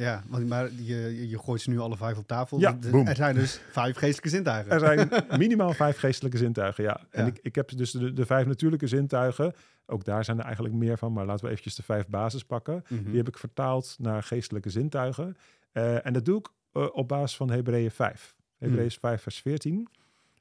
Ja, 0.00 0.22
maar 0.46 0.70
je, 0.72 1.28
je- 1.28 1.38
gooit 1.38 1.60
ze 1.60 1.70
nu 1.70 1.78
alle 1.78 1.96
vijf 1.96 2.18
op 2.18 2.26
tafel. 2.26 2.60
Ja, 2.60 2.72
De- 2.72 2.90
boom. 2.90 3.06
er 3.06 3.16
zijn 3.16 3.34
dus 3.34 3.60
vijf 3.70 3.96
geestelijke 3.96 4.28
zintuigen. 4.28 4.72
Er 4.72 4.80
zijn 4.80 5.08
minimaal 5.38 5.72
vijf 5.72 5.98
geestelijke 5.98 6.38
zintuigen, 6.38 6.84
ja. 6.84 7.00
En 7.10 7.24
Ja. 7.24 7.30
ik, 7.30 7.38
ik 7.42 7.54
heb 7.54 7.76
dus 7.76 7.90
de, 7.90 8.12
de 8.12 8.26
vijf 8.26 8.46
natuurlijke 8.46 8.86
zintuigen. 8.86 9.52
Ook 9.86 10.04
daar 10.04 10.24
zijn 10.24 10.38
er 10.38 10.44
eigenlijk 10.44 10.74
meer 10.74 10.98
van, 10.98 11.12
maar 11.12 11.26
laten 11.26 11.44
we 11.44 11.50
eventjes 11.50 11.74
de 11.74 11.82
vijf 11.82 12.06
basis 12.06 12.44
pakken. 12.44 12.84
Mhm. 12.88 13.04
Die 13.04 13.16
heb 13.16 13.28
ik 13.28 13.38
vertaald 13.38 13.96
naar 13.98 14.22
geestelijke 14.22 14.70
zintuigen. 14.70 15.36
Eh, 15.72 16.06
en 16.06 16.12
dat 16.12 16.24
doe 16.24 16.38
ik 16.38 16.48
eh, 16.72 16.86
op 16.92 17.08
basis 17.08 17.36
van 17.36 17.50
Hebreeën 17.50 17.90
5. 17.90 18.34
Hebreeën 18.58 18.90
5 18.90 19.22
vers 19.22 19.40
14. 19.40 19.88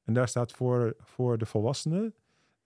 En 0.06 0.14
daar 0.14 0.28
staat 0.28 0.52
voor, 0.52 0.96
voor 1.00 1.38
de 1.38 1.46
volwassenen... 1.46 2.14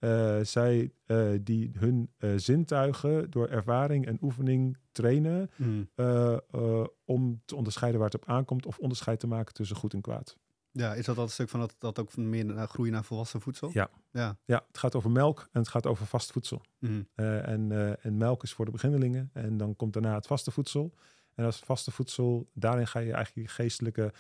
eh, 0.03 0.39
zij 0.41 0.93
eh, 1.05 1.29
die 1.41 1.71
hun 1.77 2.11
eh, 2.17 2.29
zintuigen 2.35 3.31
door 3.31 3.47
ervaring 3.47 4.05
en 4.05 4.17
oefening 4.21 4.77
trainen... 4.91 5.51
Mm. 5.55 5.89
eh, 5.95 6.33
eh, 6.51 6.85
om 7.05 7.41
te 7.45 7.55
onderscheiden 7.55 7.99
waar 7.99 8.09
het 8.09 8.21
op 8.21 8.29
aankomt... 8.29 8.65
of 8.65 8.77
onderscheid 8.77 9.19
te 9.19 9.27
maken 9.27 9.53
tussen 9.53 9.75
goed 9.75 9.93
en 9.93 10.01
kwaad. 10.01 10.37
Ja, 10.71 10.93
is 10.93 11.05
dat 11.05 11.15
dat 11.15 11.31
stuk 11.31 11.49
van 11.49 11.59
dat, 11.59 11.75
dat 11.77 11.99
ook 11.99 12.11
van 12.11 12.29
meer 12.29 12.45
naar 12.45 12.67
groeien 12.67 12.93
naar 12.93 13.03
volwassen 13.03 13.41
voedsel? 13.41 13.69
Ja. 13.73 13.89
Ja. 14.11 14.37
Ja, 14.45 14.63
het 14.67 14.77
gaat 14.77 14.95
over 14.95 15.11
melk 15.11 15.49
en 15.51 15.59
het 15.59 15.69
gaat 15.69 15.85
over 15.85 16.05
vast 16.05 16.31
voedsel. 16.31 16.61
Eh, 16.79 17.47
en, 17.47 17.97
en 18.01 18.17
melk 18.17 18.43
is 18.43 18.53
voor 18.53 18.65
de 18.65 18.71
beginnelingen. 18.71 19.29
En 19.33 19.57
dan 19.57 19.75
komt 19.75 19.93
daarna 19.93 20.15
het 20.15 20.27
vaste 20.27 20.51
voedsel. 20.51 20.93
En 21.35 21.45
als 21.45 21.59
vaste 21.59 21.91
voedsel, 21.91 22.49
daarin 22.53 22.87
ga 22.87 22.99
je 22.99 23.13
eigenlijk 23.13 23.47
je 23.47 23.53
geestelijke... 23.53 24.13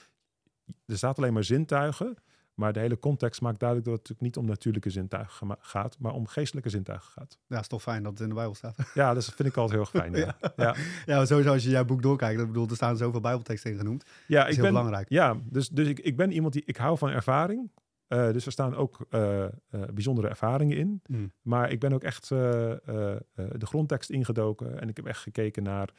Er 0.85 0.97
staat 0.97 1.17
alleen 1.17 1.33
maar 1.33 1.43
zintuigen. 1.43 2.17
Maar 2.53 2.73
de 2.73 2.79
hele 2.79 2.99
context 2.99 3.41
maakt 3.41 3.59
duidelijk 3.59 3.89
dat 3.89 3.97
het 3.97 4.07
natuurlijk 4.07 4.35
niet 4.35 4.43
om 4.43 4.51
natuurlijke 4.51 4.89
zintuigen 4.89 5.57
gaat, 5.59 5.99
maar 5.99 6.13
om 6.13 6.27
geestelijke 6.27 6.69
zintuigen 6.69 7.11
gaat. 7.11 7.37
ja, 7.47 7.59
is 7.59 7.67
toch 7.67 7.81
fijn 7.81 8.03
dat 8.03 8.11
het 8.11 8.21
in 8.21 8.29
de 8.29 8.35
Bijbel 8.35 8.55
staat. 8.55 8.77
Ja, 8.93 9.13
dat 9.13 9.25
vind 9.25 9.49
ik 9.49 9.57
altijd 9.57 9.71
heel 9.71 9.79
erg 9.79 10.03
fijn. 10.03 10.15
Ja, 10.55 10.75
ja. 11.05 11.25
sowieso 11.25 11.51
als 11.51 11.63
je 11.63 11.69
jouw 11.69 11.85
boek 11.85 12.01
doorkijkt, 12.01 12.41
ik 12.41 12.47
bedoel, 12.47 12.67
er 12.67 12.75
staan 12.75 12.97
zoveel 12.97 13.21
Bijbelteksten 13.21 13.71
in 13.71 13.77
genoemd. 13.77 14.05
ja 14.27 14.39
Dat 14.39 14.49
is 14.49 14.49
ik 14.49 14.55
heel 14.55 14.63
ben, 14.63 14.73
belangrijk. 14.73 15.09
Ja, 15.09 15.37
dus, 15.43 15.69
dus 15.69 15.87
ik, 15.87 15.99
ik 15.99 16.15
ben 16.15 16.31
iemand 16.31 16.53
die... 16.53 16.63
Ik 16.65 16.77
hou 16.77 16.97
van 16.97 17.09
ervaring. 17.09 17.71
Eh, 18.13 18.31
dus 18.31 18.45
er 18.45 18.51
staan 18.51 18.75
ook 18.75 19.05
eh, 19.09 19.43
eh, 19.43 19.49
bijzondere 19.93 20.27
ervaringen 20.27 20.77
in. 20.77 21.01
Mhm. 21.07 21.27
Maar 21.41 21.71
ik 21.71 21.79
ben 21.79 21.93
ook 21.93 22.03
echt 22.03 22.29
de 22.29 23.21
grondtekst 23.59 24.09
ingedoken. 24.09 24.79
En 24.79 24.89
ik 24.89 24.95
heb 24.95 25.05
echt 25.05 25.21
gekeken 25.21 25.63
naar... 25.63 25.89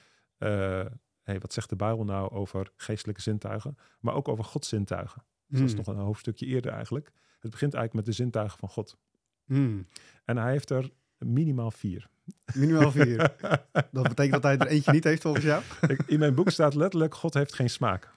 hey, 1.22 1.38
wat 1.38 1.52
zegt 1.52 1.68
de 1.68 1.76
Bijbel 1.76 2.04
nou 2.04 2.30
over 2.30 2.72
geestelijke 2.76 3.20
zintuigen? 3.20 3.76
Maar 4.00 4.14
ook 4.14 4.28
over 4.28 4.44
Gods 4.44 4.68
zintuigen. 4.68 5.22
Dus 5.60 5.72
dat 5.72 5.80
is 5.80 5.86
nog 5.86 5.96
een 5.96 6.02
hoofdstukje 6.02 6.46
eerder 6.46 6.72
eigenlijk. 6.72 7.12
Het 7.40 7.50
begint 7.50 7.74
eigenlijk 7.74 8.06
met 8.06 8.16
de 8.16 8.22
zintuigen 8.22 8.58
van 8.58 8.68
God. 8.68 8.96
Mhm. 9.44 9.82
En 10.24 10.36
hij 10.36 10.50
heeft 10.50 10.70
er 10.70 10.90
minimaal 11.18 11.70
vier. 11.70 12.08
Minimaal 12.54 12.90
vier. 12.90 13.34
dat 13.90 14.08
betekent 14.08 14.32
dat 14.32 14.42
hij 14.42 14.58
er 14.58 14.66
eentje 14.66 14.92
niet 14.92 15.04
heeft 15.04 15.22
volgens 15.22 15.44
jou? 15.44 15.62
In 16.06 16.18
mijn 16.18 16.34
boek 16.34 16.50
staat 16.50 16.74
letterlijk, 16.74 17.14
God 17.14 17.34
heeft 17.34 17.54
geen 17.54 17.70
smaak. 17.70 18.12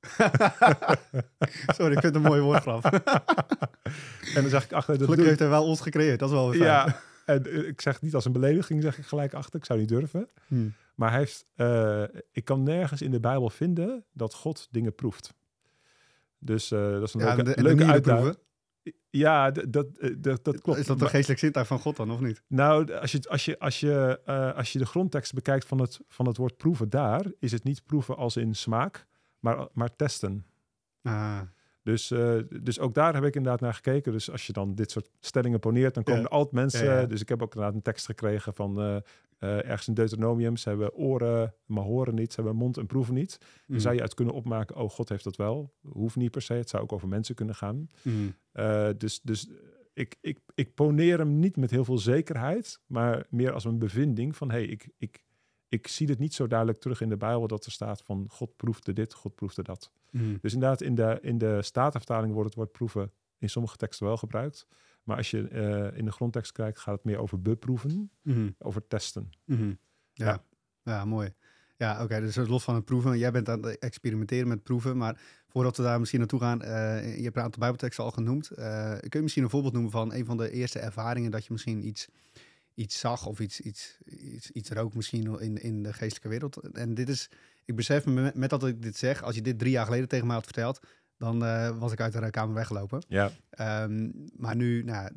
Sorry, 1.76 1.92
ik 1.92 2.00
vind 2.00 2.02
het 2.02 2.14
een 2.14 2.22
mooie 2.22 2.40
woordgrap. 2.40 2.84
En 4.34 4.40
dan 4.42 4.50
zeg 4.50 4.64
ik 4.64 4.72
achter... 4.72 4.94
Gelukkig 4.94 5.16
doe 5.16 5.26
heeft 5.26 5.38
hij 5.38 5.48
wel 5.48 5.64
ons 5.64 5.80
gecreëerd, 5.80 6.18
dat 6.18 6.28
is 6.28 6.34
wel 6.34 6.50
weer 6.50 6.60
fijn. 6.60 6.70
Ja, 6.70 7.00
en 7.24 7.46
eh, 7.46 7.68
ik 7.68 7.80
zeg 7.80 7.94
het 7.94 8.02
niet 8.02 8.14
als 8.14 8.24
een 8.24 8.32
belediging, 8.32 8.82
zeg 8.82 8.98
ik 8.98 9.04
gelijk 9.04 9.34
achter. 9.34 9.58
Ik 9.58 9.64
zou 9.64 9.78
niet 9.78 9.88
durven. 9.88 10.28
Mhm. 10.46 10.68
Maar 10.94 11.10
hij 11.10 11.18
heeft, 11.18 11.46
eh, 11.54 12.02
ik 12.32 12.44
kan 12.44 12.62
nergens 12.62 13.02
in 13.02 13.10
de 13.10 13.20
Bijbel 13.20 13.50
vinden 13.50 14.04
dat 14.12 14.34
God 14.34 14.68
dingen 14.70 14.94
proeft. 14.94 15.34
Dus 16.44 16.70
eh, 16.70 16.90
dat 16.90 17.02
is 17.02 17.14
een 17.14 17.20
Ja, 17.20 17.34
leuke, 17.34 17.54
de, 17.54 17.62
leuke 17.62 17.84
uitdaging. 17.84 18.36
Ja, 19.10 19.50
dat, 19.50 19.86
eh, 19.98 20.14
dat, 20.18 20.44
dat 20.44 20.60
klopt. 20.60 20.78
Is 20.78 20.86
dat 20.86 21.00
een 21.00 21.08
geestelijk 21.08 21.40
zintuig 21.40 21.66
van 21.66 21.78
God 21.78 21.96
dan, 21.96 22.10
of 22.10 22.20
niet? 22.20 22.42
nou, 22.46 22.92
als 22.92 23.12
je, 23.12 23.28
als, 23.28 23.44
je, 23.44 23.58
als, 23.58 23.80
je, 23.80 24.20
eh, 24.24 24.54
als 24.54 24.72
je 24.72 24.78
de 24.78 24.86
grondtekst 24.86 25.34
bekijkt 25.34 25.66
van 25.66 25.80
het, 25.80 26.00
van 26.08 26.26
het 26.26 26.36
woord 26.36 26.56
proeven 26.56 26.90
daar, 26.90 27.24
is 27.38 27.52
het 27.52 27.64
niet 27.64 27.84
proeven 27.84 28.16
als 28.16 28.36
in 28.36 28.54
smaak, 28.54 29.06
maar, 29.38 29.68
maar 29.72 29.96
testen. 29.96 30.46
Ah, 31.02 31.40
Dus, 31.82 32.10
eh, 32.10 32.38
dus 32.62 32.78
ook 32.78 32.94
daar 32.94 33.14
heb 33.14 33.24
ik 33.24 33.34
inderdaad 33.34 33.60
naar 33.60 33.74
gekeken. 33.74 34.12
Dus 34.12 34.30
als 34.30 34.46
je 34.46 34.52
dan 34.52 34.74
dit 34.74 34.90
soort 34.90 35.10
stellingen 35.20 35.60
poneert, 35.60 35.94
dan 35.94 36.02
komen 36.02 36.20
Ja. 36.20 36.26
er 36.26 36.32
altijd 36.32 36.54
mensen. 36.54 36.84
Ja, 36.84 37.00
ja. 37.00 37.06
Dus 37.06 37.20
ik 37.20 37.28
heb 37.28 37.42
ook 37.42 37.54
inderdaad 37.54 37.76
een 37.76 37.82
tekst 37.82 38.06
gekregen 38.06 38.54
van 38.54 38.80
eh, 38.80 38.96
eh, 38.96 39.68
ergens 39.68 39.88
in 39.88 39.94
Deuteronomium. 39.94 40.56
Ze 40.56 40.68
hebben 40.68 40.94
oren, 40.94 41.54
maar 41.66 41.84
horen 41.84 42.14
niet. 42.14 42.32
Ze 42.32 42.40
hebben 42.40 42.58
mond 42.58 42.76
en 42.76 42.86
proeven 42.86 43.14
niet. 43.14 43.38
Dan 43.40 43.48
mhm. 43.66 43.78
zou 43.78 43.94
je 43.94 44.00
uit 44.00 44.14
kunnen 44.14 44.34
opmaken, 44.34 44.76
oh, 44.76 44.90
God 44.90 45.08
heeft 45.08 45.24
dat 45.24 45.36
wel. 45.36 45.74
Hoeft 45.88 46.16
niet 46.16 46.30
per 46.30 46.42
se. 46.42 46.54
Het 46.54 46.68
zou 46.68 46.82
ook 46.82 46.92
over 46.92 47.08
mensen 47.08 47.34
kunnen 47.34 47.54
gaan. 47.54 47.88
Mhm. 48.02 48.92
Dus 48.96 49.20
dus 49.20 49.48
ik, 49.94 50.16
ik, 50.20 50.38
ik 50.54 50.74
poneer 50.74 51.18
hem 51.18 51.38
niet 51.38 51.56
met 51.56 51.70
heel 51.70 51.84
veel 51.84 51.98
zekerheid, 51.98 52.80
maar 52.86 53.26
meer 53.30 53.52
als 53.52 53.64
een 53.64 53.78
bevinding 53.78 54.36
van, 54.36 54.50
hey, 54.50 54.64
ik, 54.64 54.88
ik, 54.98 55.24
ik 55.68 55.86
zie 55.86 56.08
het 56.08 56.18
niet 56.18 56.34
zo 56.34 56.46
duidelijk 56.46 56.78
terug 56.78 57.00
in 57.00 57.08
de 57.08 57.16
Bijbel 57.16 57.46
dat 57.46 57.64
er 57.64 57.72
staat 57.72 58.02
van 58.02 58.26
God 58.28 58.56
proefde 58.56 58.92
dit, 58.92 59.14
God 59.14 59.34
proefde 59.34 59.62
dat. 59.62 59.92
Mhm. 60.12 60.36
Dus 60.40 60.52
inderdaad, 60.52 60.80
in 60.82 60.94
de, 60.94 61.18
in 61.22 61.38
de 61.38 61.62
Statenvertaling 61.62 62.32
wordt 62.32 62.48
het 62.48 62.58
woord 62.58 62.72
proeven 62.72 63.12
in 63.38 63.50
sommige 63.50 63.76
teksten 63.76 64.06
wel 64.06 64.16
gebruikt. 64.16 64.66
Maar 65.02 65.16
als 65.16 65.30
je 65.30 65.48
eh, 65.48 65.98
in 65.98 66.04
de 66.04 66.12
grondtekst 66.12 66.52
kijkt, 66.52 66.78
gaat 66.78 66.94
het 66.94 67.04
meer 67.04 67.18
over 67.18 67.42
beproeven, 67.42 68.10
Mhm. 68.22 68.50
over 68.58 68.86
testen. 68.86 69.30
Mhm. 69.44 69.72
Ja. 70.12 70.26
Ja. 70.26 70.42
ja, 70.82 71.04
mooi. 71.04 71.32
Ja, 71.76 72.02
oké, 72.02 72.20
dus 72.20 72.36
los 72.36 72.64
van 72.64 72.74
het 72.74 72.84
proeven. 72.84 73.18
Jij 73.18 73.30
bent 73.30 73.48
aan 73.48 73.62
het 73.62 73.78
experimenteren 73.78 74.48
met 74.48 74.62
proeven, 74.62 74.96
maar 74.96 75.20
voordat 75.48 75.76
we 75.76 75.82
daar 75.82 75.98
misschien 75.98 76.18
naartoe 76.20 76.40
gaan, 76.40 76.62
eh, 76.62 77.16
je 77.16 77.22
hebt 77.22 77.36
een 77.36 77.42
aantal 77.42 77.60
bijbelteksten 77.60 78.04
al 78.04 78.10
genoemd. 78.10 78.50
Eh, 78.50 78.90
kun 78.98 79.10
je 79.10 79.20
misschien 79.20 79.42
een 79.42 79.50
voorbeeld 79.50 79.72
noemen 79.72 79.90
van 79.90 80.12
een 80.12 80.24
van 80.24 80.36
de 80.36 80.50
eerste 80.50 80.78
ervaringen 80.78 81.30
dat 81.30 81.44
je 81.46 81.52
misschien 81.52 81.86
iets, 81.86 82.08
iets 82.74 82.98
zag 82.98 83.26
of 83.26 83.40
iets, 83.40 83.60
iets, 83.60 83.98
iets, 84.04 84.50
iets 84.50 84.70
rook 84.70 84.94
misschien 84.94 85.40
in, 85.40 85.56
in 85.62 85.82
de 85.82 85.92
geestelijke 85.92 86.28
wereld? 86.28 86.56
En 86.56 86.94
dit 86.94 87.08
is, 87.08 87.30
ik 87.64 87.76
besef 87.76 88.06
me 88.06 88.32
met, 88.34 88.50
dat 88.50 88.66
ik 88.66 88.82
dit 88.82 88.96
zeg, 88.96 89.22
als 89.22 89.34
je 89.34 89.42
dit 89.42 89.58
drie 89.58 89.70
jaar 89.72 89.84
geleden 89.84 90.08
tegen 90.08 90.26
mij 90.26 90.34
had 90.36 90.44
verteld, 90.44 90.80
dan 91.16 91.44
eh, 91.44 91.78
was 91.78 91.92
ik 91.92 92.00
uit 92.00 92.12
de 92.12 92.30
kamer 92.30 92.54
weggelopen. 92.54 93.02
Ja, 93.08 93.30
Ehm, 93.50 94.10
maar 94.36 94.56
nu, 94.56 94.82
nou, 94.82 95.10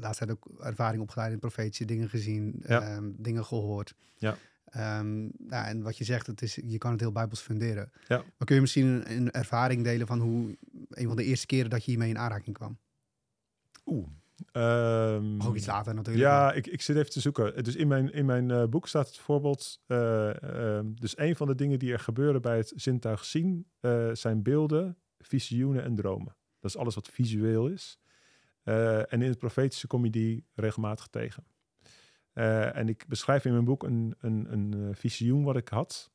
laatst 0.00 0.20
heb 0.20 0.30
ik 0.30 0.50
ook 0.50 0.60
ervaring 0.60 1.02
opgedaan 1.02 1.30
in 1.30 1.38
profetische 1.38 1.84
dingen 1.84 2.08
gezien, 2.08 2.62
Ja. 2.66 2.80
ehm, 2.82 3.10
dingen 3.16 3.44
gehoord. 3.44 3.94
Ja. 4.16 4.36
Ehm, 4.64 5.20
nou, 5.38 5.66
en 5.66 5.82
wat 5.82 5.98
je 5.98 6.04
zegt, 6.04 6.26
het 6.26 6.42
is, 6.42 6.54
je 6.64 6.78
kan 6.78 6.90
het 6.90 7.00
heel 7.00 7.12
bijbels 7.12 7.40
funderen. 7.40 7.90
Ja. 8.08 8.16
Maar 8.16 8.46
kun 8.46 8.54
je 8.54 8.60
misschien 8.60 8.86
een, 8.86 9.10
een 9.16 9.30
ervaring 9.30 9.84
delen 9.84 10.06
van 10.06 10.18
hoe, 10.20 10.56
een 10.90 11.06
van 11.06 11.16
de 11.16 11.24
eerste 11.24 11.46
keren 11.46 11.70
dat 11.70 11.84
je 11.84 11.90
hiermee 11.90 12.08
in 12.08 12.18
aanraking 12.18 12.56
kwam? 12.56 12.78
Oeh. 13.86 14.06
Um, 14.52 15.40
ook 15.42 15.56
iets 15.56 15.66
later 15.66 15.94
natuurlijk. 15.94 16.26
Ja, 16.26 16.52
ik, 16.52 16.66
ik 16.66 16.82
zit 16.82 16.96
even 16.96 17.10
te 17.10 17.20
zoeken. 17.20 17.64
Dus 17.64 17.76
in 17.76 17.88
mijn, 17.88 18.12
in 18.12 18.26
mijn 18.26 18.48
uh, 18.48 18.64
boek 18.64 18.88
staat 18.88 19.06
het 19.06 19.16
voorbeeld. 19.16 19.80
Uh, 19.86 20.30
uh, 20.44 20.80
dus 20.84 21.18
een 21.18 21.36
van 21.36 21.46
de 21.46 21.54
dingen 21.54 21.78
die 21.78 21.92
er 21.92 21.98
gebeuren 21.98 22.42
bij 22.42 22.56
het 22.56 22.72
zintuig 22.76 23.24
zien 23.24 23.66
zijn 24.12 24.42
beelden, 24.42 24.96
visioenen 25.18 25.82
en 25.82 25.94
dromen. 25.94 26.36
Dat 26.60 26.70
is 26.70 26.76
alles 26.76 26.94
wat 26.94 27.08
visueel 27.08 27.66
is. 27.66 27.98
en 28.62 29.22
in 29.22 29.28
het 29.28 29.38
profetische 29.38 29.86
kom 29.86 30.04
je 30.04 30.10
die 30.10 30.46
regelmatig 30.54 31.06
tegen. 31.06 31.44
en 32.72 32.88
ik 32.88 33.04
beschrijf 33.08 33.44
in 33.44 33.52
mijn 33.52 33.64
boek 33.64 33.82
een, 33.82 34.14
een, 34.20 34.52
een 34.52 34.94
visioen 34.94 35.44
wat 35.44 35.56
ik 35.56 35.68
had. 35.68 36.10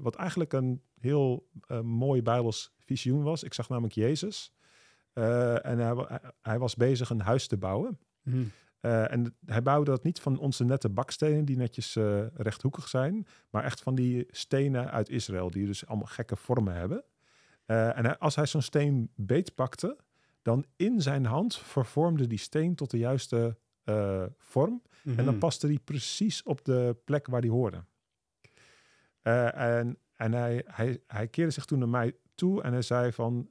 wat 0.00 0.14
eigenlijk 0.14 0.52
een 0.52 0.82
heel 0.98 1.48
mooi 1.82 2.22
Bijbels 2.22 2.74
visioen 2.78 3.22
was. 3.22 3.42
Ik 3.42 3.54
zag 3.54 3.68
namelijk 3.68 3.94
Jezus. 3.94 4.55
En 5.16 5.78
hij, 5.78 6.20
hij, 6.42 6.58
was 6.58 6.74
bezig 6.74 7.10
een 7.10 7.20
huis 7.20 7.46
te 7.46 7.56
bouwen. 7.56 7.98
Mm. 8.22 8.50
Uh, 8.80 9.12
en 9.12 9.36
hij 9.44 9.62
bouwde 9.62 9.90
dat 9.90 10.02
niet 10.02 10.20
van 10.20 10.38
onze 10.38 10.64
nette 10.64 10.88
bakstenen 10.88 11.44
die 11.44 11.56
netjes 11.56 11.96
uh, 11.96 12.26
rechthoekig 12.34 12.88
zijn, 12.88 13.26
maar 13.50 13.64
echt 13.64 13.80
van 13.80 13.94
die 13.94 14.26
stenen 14.30 14.90
uit 14.90 15.08
Israël, 15.08 15.50
die 15.50 15.66
dus 15.66 15.86
allemaal 15.86 16.06
gekke 16.06 16.36
vormen 16.36 16.74
hebben. 16.74 17.04
En 17.66 18.04
hij, 18.04 18.18
als 18.18 18.36
hij 18.36 18.46
zo'n 18.46 18.62
steen 18.62 19.10
beetpakte, 19.14 19.96
dan 20.42 20.64
in 20.76 21.02
zijn 21.02 21.24
hand 21.24 21.56
vervormde 21.56 22.26
die 22.26 22.38
steen 22.38 22.74
tot 22.74 22.90
de 22.90 22.98
juiste 22.98 23.56
vorm. 24.38 24.70
Mm 24.72 24.80
-hmm. 25.02 25.18
En 25.18 25.24
dan 25.24 25.38
paste 25.38 25.66
die 25.66 25.80
precies 25.84 26.42
op 26.42 26.64
de 26.64 26.96
plek 27.04 27.26
waar 27.26 27.40
die 27.40 27.50
hoorde. 27.50 27.84
en 29.52 29.98
en 30.16 30.32
hij, 30.32 30.64
hij, 30.66 31.00
hij 31.06 31.28
keerde 31.28 31.50
zich 31.50 31.64
toen 31.64 31.78
naar 31.78 31.88
mij 31.88 32.14
toe 32.36 32.62
en 32.62 32.72
hij 32.72 32.82
zei 32.82 33.12
van, 33.12 33.50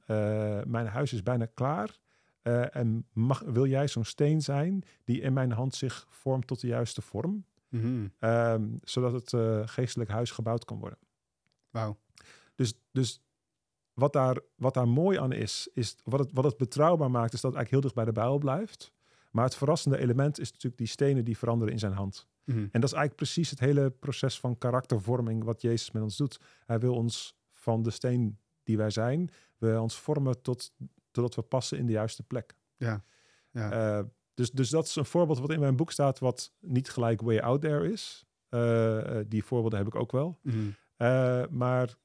mijn 0.66 0.86
huis 0.86 1.12
is 1.12 1.22
bijna 1.22 1.46
klaar. 1.54 1.98
Uh, 2.46 2.76
en 2.76 3.06
mag, 3.12 3.40
wil 3.40 3.66
jij 3.66 3.88
zo'n 3.88 4.04
steen 4.04 4.42
zijn 4.42 4.82
die 5.04 5.20
in 5.20 5.32
mijn 5.32 5.52
hand 5.52 5.74
zich 5.74 6.06
vormt 6.08 6.46
tot 6.46 6.60
de 6.60 6.66
juiste 6.66 7.02
vorm? 7.02 7.44
Mm 7.68 7.80
-hmm. 7.80 8.30
um, 8.30 8.78
zodat 8.82 9.12
het 9.12 9.32
uh, 9.32 9.62
geestelijk 9.64 10.10
huis 10.10 10.30
gebouwd 10.30 10.64
kan 10.64 10.78
worden. 10.78 10.98
Wauw. 11.70 11.98
Dus, 12.54 12.74
dus 12.92 13.22
wat, 13.94 14.12
daar, 14.12 14.38
wat 14.56 14.74
daar 14.74 14.88
mooi 14.88 15.18
aan 15.18 15.32
is, 15.32 15.68
is 15.74 15.96
wat 16.04 16.20
het, 16.20 16.30
wat 16.32 16.44
het 16.44 16.56
betrouwbaar 16.56 17.10
maakt, 17.10 17.32
is 17.32 17.40
dat 17.40 17.50
het 17.50 17.60
eigenlijk 17.60 17.70
heel 17.70 17.80
dicht 17.80 17.94
bij 17.94 18.04
de 18.04 18.20
Bijbel 18.20 18.38
blijft. 18.38 18.92
Maar 19.30 19.44
het 19.44 19.56
verrassende 19.56 19.98
element 19.98 20.38
is 20.40 20.48
natuurlijk 20.50 20.78
die 20.78 20.86
stenen 20.86 21.24
die 21.24 21.38
veranderen 21.38 21.72
in 21.72 21.78
zijn 21.78 21.92
hand. 21.92 22.26
Mm 22.44 22.54
-hmm. 22.54 22.62
En 22.62 22.80
dat 22.80 22.90
is 22.90 22.96
eigenlijk 22.96 23.16
precies 23.16 23.50
het 23.50 23.60
hele 23.60 23.90
proces 23.90 24.40
van 24.40 24.58
karaktervorming 24.58 25.44
wat 25.44 25.62
Jezus 25.62 25.90
met 25.90 26.02
ons 26.02 26.16
doet. 26.16 26.40
Hij 26.66 26.78
wil 26.78 26.94
ons 26.94 27.36
van 27.52 27.82
de 27.82 27.90
steen 27.90 28.38
die 28.66 28.76
wij 28.76 28.90
zijn, 28.90 29.30
wil 29.58 29.82
ons 29.82 29.98
vormen 29.98 30.42
tot 30.42 30.72
zodat 31.16 31.34
we 31.34 31.42
passen 31.42 31.78
in 31.78 31.86
de 31.86 31.92
juiste 31.92 32.22
plek. 32.22 32.54
Ja. 32.76 33.04
ja. 33.50 33.98
Uh, 33.98 34.04
dus, 34.34 34.50
dus 34.50 34.70
dat 34.70 34.86
is 34.86 34.96
een 34.96 35.04
voorbeeld 35.04 35.38
wat 35.38 35.50
in 35.50 35.60
mijn 35.60 35.76
boek 35.76 35.92
staat, 35.92 36.18
wat 36.18 36.52
niet 36.60 36.90
gelijk 36.90 37.20
way 37.20 37.38
out 37.38 37.60
there 37.60 37.92
is. 37.92 38.24
Uh, 38.50 39.18
die 39.26 39.44
voorbeelden 39.44 39.78
heb 39.78 39.88
ik 39.88 39.94
ook 39.94 40.12
wel. 40.12 40.38
Mm. 40.42 40.74
Uh, 40.98 41.44
maar 41.50 41.96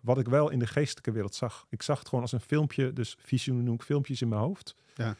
wat 0.00 0.18
ik 0.18 0.28
wel 0.28 0.50
in 0.50 0.58
de 0.58 0.66
geestelijke 0.66 1.12
wereld 1.12 1.34
zag. 1.34 1.66
Ik 1.68 1.82
zag 1.82 1.98
het 1.98 2.08
gewoon 2.08 2.24
als 2.24 2.32
een 2.32 2.40
filmpje, 2.40 2.92
dus 2.92 3.16
visioenen 3.20 3.64
noem 3.64 3.74
ik 3.74 3.82
filmpjes 3.82 4.22
in 4.22 4.28
mijn 4.28 4.40
hoofd. 4.40 4.74
Ja. 4.94 5.16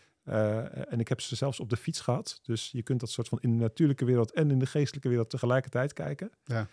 en 0.71 1.01
ik 1.01 1.09
heb 1.09 1.21
ze 1.21 1.37
zelfs 1.37 1.61
op 1.61 1.71
de 1.71 1.77
fiets 1.77 2.01
gehad. 2.01 2.41
Dus 2.43 2.71
je 2.71 2.83
kunt 2.83 3.01
dat 3.01 3.11
soort 3.11 3.29
van 3.29 3.39
in 3.41 3.51
de 3.51 3.57
natuurlijke 3.57 4.05
wereld 4.05 4.33
en 4.33 4.51
in 4.51 4.59
de 4.59 4.67
geestelijke 4.67 5.09
wereld 5.09 5.31
tegelijkertijd 5.31 5.93
kijken. 5.93 6.31
Ja. 6.45 6.69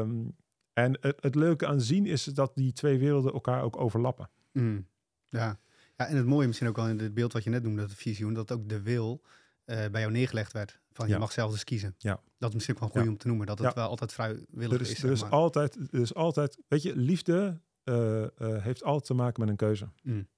Um, 0.00 0.36
en 0.78 0.98
het, 1.00 1.18
het 1.20 1.34
leuke 1.34 1.66
aan 1.66 1.80
zien 1.80 2.06
is 2.06 2.24
dat 2.24 2.54
die 2.54 2.72
twee 2.72 2.98
werelden 2.98 3.32
elkaar 3.32 3.62
ook 3.62 3.76
overlappen. 3.76 4.30
Mm. 4.52 4.86
Ja. 5.28 5.58
ja, 5.96 6.06
en 6.06 6.16
het 6.16 6.26
mooie 6.26 6.46
misschien 6.46 6.68
ook 6.68 6.78
al 6.78 6.88
in 6.88 6.98
het 6.98 7.14
beeld 7.14 7.32
wat 7.32 7.44
je 7.44 7.50
net 7.50 7.62
noemde, 7.62 7.80
dat 7.80 7.94
visioen, 7.94 8.34
dat 8.34 8.52
ook 8.52 8.68
de 8.68 8.82
wil 8.82 9.22
uh, 9.66 9.86
bij 9.86 10.00
jou 10.00 10.12
neergelegd 10.12 10.52
werd. 10.52 10.80
Van 10.92 11.08
je 11.08 11.18
mag 11.18 11.32
zelf 11.32 11.50
dus 11.50 11.64
kiezen. 11.64 11.94
Ja. 11.98 12.20
Dat 12.38 12.48
is 12.48 12.54
misschien 12.54 12.74
ook 12.74 12.80
wel 12.80 12.88
goed 12.88 13.02
Ja. 13.02 13.08
om 13.08 13.16
te 13.16 13.26
noemen, 13.26 13.46
dat 13.46 13.58
het 13.58 13.74
wel 13.74 13.88
altijd 13.88 14.12
vrijwillig 14.12 14.72
Er 14.72 14.80
is, 14.80 14.90
is. 14.90 14.94
er 14.94 15.00
zeg 15.00 15.10
is 15.10 15.22
maar. 15.22 15.30
altijd, 15.30 15.76
er 15.76 16.00
is 16.00 16.14
altijd, 16.14 16.58
weet 16.68 16.82
je, 16.82 16.96
liefde 16.96 17.60
eh, 17.84 18.22
eh, 18.22 18.30
heeft 18.38 18.84
altijd 18.84 19.04
te 19.04 19.14
maken 19.14 19.40
met 19.40 19.48
een 19.48 19.56
keuze. 19.56 19.88
Mm. 20.02 20.28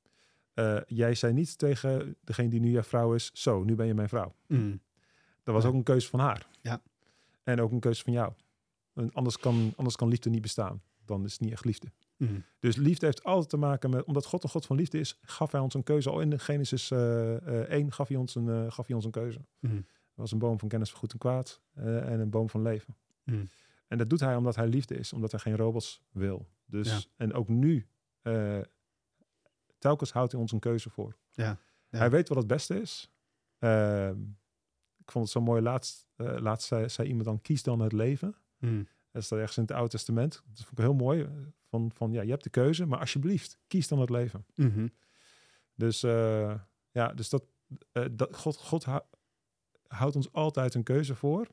Eh, 0.54 0.80
jij 0.86 1.14
zei 1.14 1.32
niet 1.32 1.58
tegen 1.58 2.16
degene 2.20 2.48
die 2.48 2.60
nu 2.60 2.70
jouw 2.70 2.82
vrouw 2.82 3.14
is, 3.14 3.30
zo, 3.32 3.64
nu 3.64 3.74
ben 3.74 3.86
je 3.86 3.94
mijn 3.94 4.08
vrouw. 4.08 4.34
Mm. 4.46 4.80
Dat 5.42 5.54
was 5.54 5.64
ook 5.64 5.74
een 5.74 5.82
keuze 5.82 6.08
van 6.08 6.20
haar. 6.20 6.46
Ja. 6.60 6.82
En 7.42 7.60
ook 7.60 7.72
een 7.72 7.80
keuze 7.80 8.02
van 8.02 8.12
jou. 8.12 8.32
En 8.94 9.12
anders, 9.12 9.38
kan, 9.38 9.72
anders 9.76 9.96
kan 9.96 10.08
liefde 10.08 10.30
niet 10.30 10.42
bestaan. 10.42 10.82
Dan 11.04 11.24
is 11.24 11.32
het 11.32 11.40
niet 11.40 11.52
echt 11.52 11.64
liefde. 11.64 11.92
Mm. 12.16 12.44
Dus 12.58 12.76
liefde 12.76 13.06
heeft 13.06 13.24
altijd 13.24 13.48
te 13.48 13.56
maken 13.56 13.90
met, 13.90 14.04
omdat 14.04 14.26
God 14.26 14.44
een 14.44 14.50
God 14.50 14.66
van 14.66 14.76
liefde 14.76 14.98
is, 14.98 15.18
gaf 15.22 15.52
hij 15.52 15.60
ons 15.60 15.74
een 15.74 15.82
keuze. 15.82 16.10
Al 16.10 16.20
in 16.20 16.40
Genesis 16.40 16.90
eh, 16.90 17.36
eh, 17.60 17.68
1 17.70 17.92
gaf 17.92 18.08
hij, 18.08 18.16
ons 18.16 18.34
een, 18.34 18.48
eh, 18.48 18.72
gaf 18.72 18.86
hij 18.86 18.96
ons 18.96 19.04
een 19.04 19.10
keuze. 19.10 19.40
Mm. 19.58 19.76
Er 20.20 20.26
was 20.26 20.32
een 20.32 20.38
boom 20.38 20.58
van 20.58 20.68
kennis 20.68 20.90
van 20.90 20.98
goed 20.98 21.12
en 21.12 21.18
kwaad 21.18 21.60
eh, 21.74 22.12
en 22.12 22.20
een 22.20 22.30
boom 22.30 22.48
van 22.48 22.62
leven. 22.62 22.96
Mm. 23.24 23.48
En 23.88 23.98
dat 23.98 24.10
doet 24.10 24.20
hij 24.20 24.36
omdat 24.36 24.56
hij 24.56 24.66
liefde 24.66 24.94
is, 24.94 25.12
omdat 25.12 25.30
hij 25.30 25.40
geen 25.40 25.56
robots 25.56 26.02
wil. 26.12 26.48
Dus, 26.66 26.88
Ja. 26.88 26.98
En 27.16 27.32
ook 27.32 27.48
nu, 27.48 27.86
eh, 28.22 28.60
telkens 29.78 30.12
houdt 30.12 30.32
hij 30.32 30.40
ons 30.40 30.52
een 30.52 30.58
keuze 30.58 30.90
voor. 30.90 31.16
Ja. 31.32 31.58
Ja. 31.88 31.98
Hij 31.98 32.10
weet 32.10 32.28
wat 32.28 32.38
het 32.38 32.46
beste 32.46 32.80
is. 32.80 33.10
Ehm, 33.58 34.20
ik 34.98 35.10
vond 35.10 35.24
het 35.24 35.32
zo 35.32 35.40
mooi, 35.40 35.62
laatst, 35.62 36.06
eh, 36.16 36.36
laatst 36.38 36.68
zei, 36.68 36.88
zei 36.88 37.08
iemand 37.08 37.24
dan, 37.24 37.40
kies 37.40 37.62
dan 37.62 37.80
het 37.80 37.92
leven. 37.92 38.34
Mm. 38.60 38.86
Dat 39.12 39.24
staat 39.24 39.38
ergens 39.38 39.56
in 39.56 39.62
het 39.62 39.72
Oude 39.72 39.88
Testament. 39.90 40.42
Dat 40.46 40.64
vond 40.64 40.78
ik 40.78 40.84
heel 40.84 40.94
mooi. 40.94 41.22
eh, 41.22 41.28
Van, 41.68 41.90
van 41.94 42.12
ja, 42.12 42.22
je 42.22 42.30
hebt 42.30 42.42
de 42.44 42.50
keuze, 42.50 42.86
maar 42.86 42.98
alsjeblieft, 42.98 43.58
kies 43.66 43.88
dan 43.88 44.00
het 44.00 44.10
leven. 44.10 44.44
Mhm. 44.54 44.88
Dus 45.74 46.02
eh, 46.02 46.54
ja, 46.90 47.12
dus 47.12 47.28
dat, 47.28 47.44
eh, 47.92 48.04
dat 48.12 48.36
God, 48.36 48.56
God 48.56 48.84
hou- 48.84 49.02
houdt 49.86 50.16
ons 50.16 50.32
altijd 50.32 50.74
een 50.74 50.82
keuze 50.82 51.14
voor. 51.14 51.46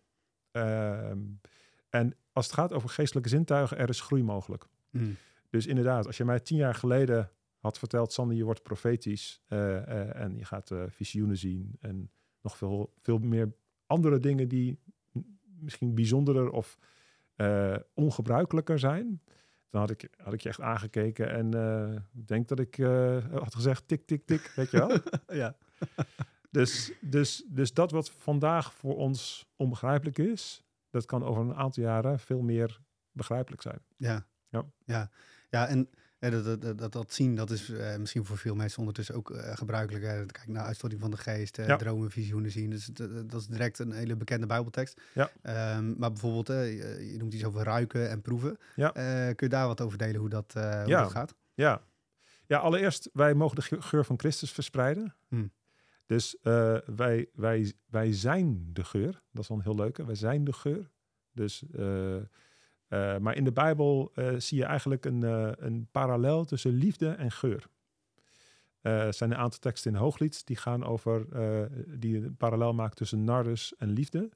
Ehm, 0.52 1.20
en 1.90 2.16
als 2.32 2.46
het 2.46 2.56
gaat 2.56 2.74
over 2.74 2.90
geestelijke 2.90 3.30
zintuigen, 3.30 3.78
er 3.78 3.90
is 3.90 4.02
groei 4.02 4.24
mogelijk. 4.24 4.68
Mm. 4.92 5.16
Dus 5.50 5.66
inderdaad, 5.68 6.06
als 6.06 6.18
je 6.18 6.26
mij 6.26 6.40
tien 6.40 6.58
jaar 6.58 6.76
geleden 6.76 7.32
had 7.60 7.78
verteld, 7.80 8.14
Sander, 8.14 8.36
je 8.38 8.44
wordt 8.44 8.64
profetisch 8.64 9.42
en 9.48 10.36
je 10.38 10.46
gaat 10.46 10.72
visioenen 10.88 11.38
zien 11.38 11.76
en 11.80 12.12
nog 12.42 12.58
veel, 12.58 12.94
veel 13.02 13.18
meer 13.18 13.54
andere 13.86 14.20
dingen 14.20 14.48
die 14.48 14.80
misschien 15.60 15.96
bijzonderer 15.96 16.50
of 16.50 16.78
eh, 17.36 17.76
ongebruikelijker 17.94 18.80
zijn, 18.80 19.22
dan 19.70 19.82
had 19.82 19.90
ik, 19.90 20.10
had 20.18 20.34
ik 20.34 20.42
je 20.42 20.50
echt 20.50 20.62
aangekeken 20.62 21.30
en 21.30 21.54
eh, 21.54 22.02
denk 22.12 22.48
dat 22.48 22.60
ik 22.60 22.78
eh, 22.78 23.26
had 23.32 23.56
gezegd 23.56 23.88
tik, 23.88 24.06
tik, 24.06 24.26
tik, 24.26 24.52
weet 24.56 24.72
je 24.72 24.78
wel? 24.78 24.98
ja. 25.42 25.58
Dus, 26.52 26.92
dus, 27.02 27.44
dus 27.48 27.74
dat 27.74 27.92
wat 27.92 28.12
vandaag 28.12 28.74
voor 28.74 28.96
ons 28.96 29.50
onbegrijpelijk 29.56 30.18
is, 30.18 30.64
dat 30.90 31.06
kan 31.06 31.24
over 31.24 31.42
een 31.42 31.56
aantal 31.56 31.84
jaren 31.84 32.20
veel 32.20 32.42
meer 32.42 32.80
begrijpelijk 33.12 33.62
zijn. 33.62 33.80
Ja. 33.98 34.28
Ja. 34.50 34.66
Ja, 34.86 35.10
ja 35.50 35.68
en 35.68 35.90
dat, 36.20 36.44
dat, 36.44 36.62
dat, 36.62 36.78
dat, 36.78 36.92
dat 36.92 37.14
zien, 37.14 37.36
dat 37.36 37.50
is 37.52 37.70
eh, 37.70 37.98
misschien 37.98 38.26
voor 38.26 38.38
veel 38.38 38.56
mensen 38.56 38.80
ondertussen 38.80 39.16
ook 39.16 39.32
eh, 39.32 39.56
gebruikelijk. 39.58 40.06
Hè. 40.06 40.26
Kijk 40.26 40.48
naar 40.48 40.66
uitstorting 40.66 41.02
van 41.02 41.12
de 41.12 41.18
geest, 41.18 41.58
Ja. 41.58 41.76
dromen, 41.76 42.12
visioenen 42.12 42.52
zien. 42.52 42.70
Dus 42.70 42.86
dat, 42.86 43.30
dat 43.30 43.42
is 43.42 43.48
direct 43.48 43.80
een 43.80 43.92
hele 43.92 44.16
bekende 44.16 44.46
bijbeltekst. 44.46 45.02
Ja. 45.14 45.32
Ehm, 45.42 45.94
maar 45.98 46.12
bijvoorbeeld, 46.12 46.48
je 46.48 47.16
noemt 47.18 47.34
iets 47.34 47.44
over 47.46 47.64
ruiken 47.64 48.10
en 48.10 48.22
proeven. 48.22 48.58
Ja. 48.76 48.94
Eh, 48.94 49.36
kun 49.36 49.48
je 49.48 49.54
daar 49.54 49.68
wat 49.68 49.82
over 49.82 49.98
delen, 49.98 50.20
hoe 50.20 50.30
dat, 50.30 50.54
hoe 50.54 50.84
dat 50.88 51.12
gaat? 51.12 51.36
Ja. 51.54 51.82
ja, 52.46 52.58
allereerst, 52.58 53.10
wij 53.14 53.34
mogen 53.34 53.56
de 53.56 53.62
ge- 53.62 53.82
geur 53.82 54.06
van 54.06 54.20
Christus 54.20 54.52
verspreiden. 54.52 55.16
Hmm. 55.28 55.52
Dus 56.06 56.38
wij, 56.96 57.30
wij, 57.34 57.74
wij 57.90 58.14
zijn 58.14 58.70
de 58.74 58.84
geur. 58.84 59.22
Dat 59.32 59.42
is 59.42 59.48
dan 59.48 59.62
heel 59.62 59.76
leuk. 59.76 59.98
hè. 59.98 60.06
Wij 60.06 60.16
zijn 60.16 60.44
de 60.44 60.54
geur. 60.54 60.90
Dus, 61.34 61.64
eh, 62.88 63.18
maar 63.18 63.36
in 63.36 63.44
de 63.44 63.52
Bijbel 63.52 64.12
eh, 64.14 64.34
zie 64.38 64.58
je 64.58 64.66
eigenlijk 64.66 65.06
een, 65.06 65.24
eh, 65.24 65.52
een 65.56 65.88
parallel 65.92 66.46
tussen 66.46 66.72
liefde 66.72 67.10
en 67.10 67.32
geur. 67.32 67.68
Er 68.82 69.14
zijn 69.14 69.32
een 69.32 69.38
aantal 69.38 69.60
teksten 69.60 69.92
in 69.92 69.98
Hooglied 69.98 70.46
die 70.46 70.56
gaan 70.56 70.84
over, 70.86 71.26
die 72.00 72.18
een 72.18 72.36
parallel 72.36 72.74
maken 72.74 72.96
tussen 72.96 73.24
nardus 73.24 73.76
en 73.76 73.90
liefde. 73.90 74.30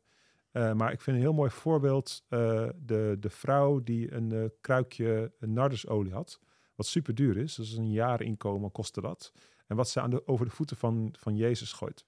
Maar 0.52 0.92
ik 0.92 1.02
vind 1.02 1.16
een 1.16 1.22
heel 1.22 1.34
mooi 1.34 1.50
voorbeeld 1.50 2.24
de, 2.30 3.18
de 3.20 3.30
vrouw 3.30 3.84
die 3.84 4.14
een 4.14 4.52
kruikje 4.62 5.32
nardusolie 5.40 6.14
had 6.14 6.40
wat 6.76 6.86
super 6.86 7.16
duur 7.16 7.38
is. 7.38 7.56
Dus 7.56 7.74
een 7.74 7.92
jaar 7.92 8.22
inkomen 8.22 8.72
kostte 8.72 9.02
dat. 9.02 9.32
En 9.68 9.76
wat 9.76 9.90
ze 9.90 10.02
aan 10.02 10.10
de, 10.10 10.28
over 10.28 10.46
de 10.46 10.52
voeten 10.52 10.78
van, 10.78 11.14
van 11.20 11.36
Jezus 11.36 11.74
gooit. 11.74 12.06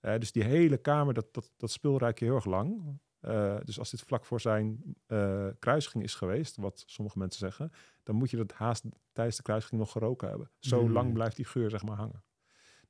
Dus 0.00 0.32
die 0.32 0.44
hele 0.44 0.76
kamer, 0.76 1.14
dat, 1.14 1.34
dat, 1.34 1.52
dat 1.56 1.70
spul 1.70 1.98
ruik 1.98 2.18
je 2.18 2.24
heel 2.24 2.34
erg 2.34 2.44
lang. 2.44 2.98
Eh, 3.24 3.56
dus 3.64 3.78
als 3.78 3.90
dit 3.90 4.00
vlak 4.00 4.24
voor 4.24 4.40
zijn 4.40 4.96
eh, 5.06 5.46
kruisiging 5.58 6.04
is 6.04 6.14
geweest, 6.14 6.56
wat 6.56 6.82
sommige 6.86 7.18
mensen 7.18 7.40
zeggen, 7.40 7.72
dan 8.02 8.14
moet 8.14 8.30
je 8.30 8.36
dat 8.36 8.52
haast 8.52 8.84
tijdens 9.12 9.36
de 9.36 9.42
kruisiging 9.42 9.80
nog 9.80 9.92
geroken 9.92 10.28
hebben. 10.28 10.50
Zo 10.58 10.82
Mm. 10.86 10.92
lang 10.92 11.12
blijft 11.12 11.36
die 11.36 11.44
geur 11.44 11.70
zeg 11.70 11.82
maar 11.82 11.96
hangen. 11.96 12.24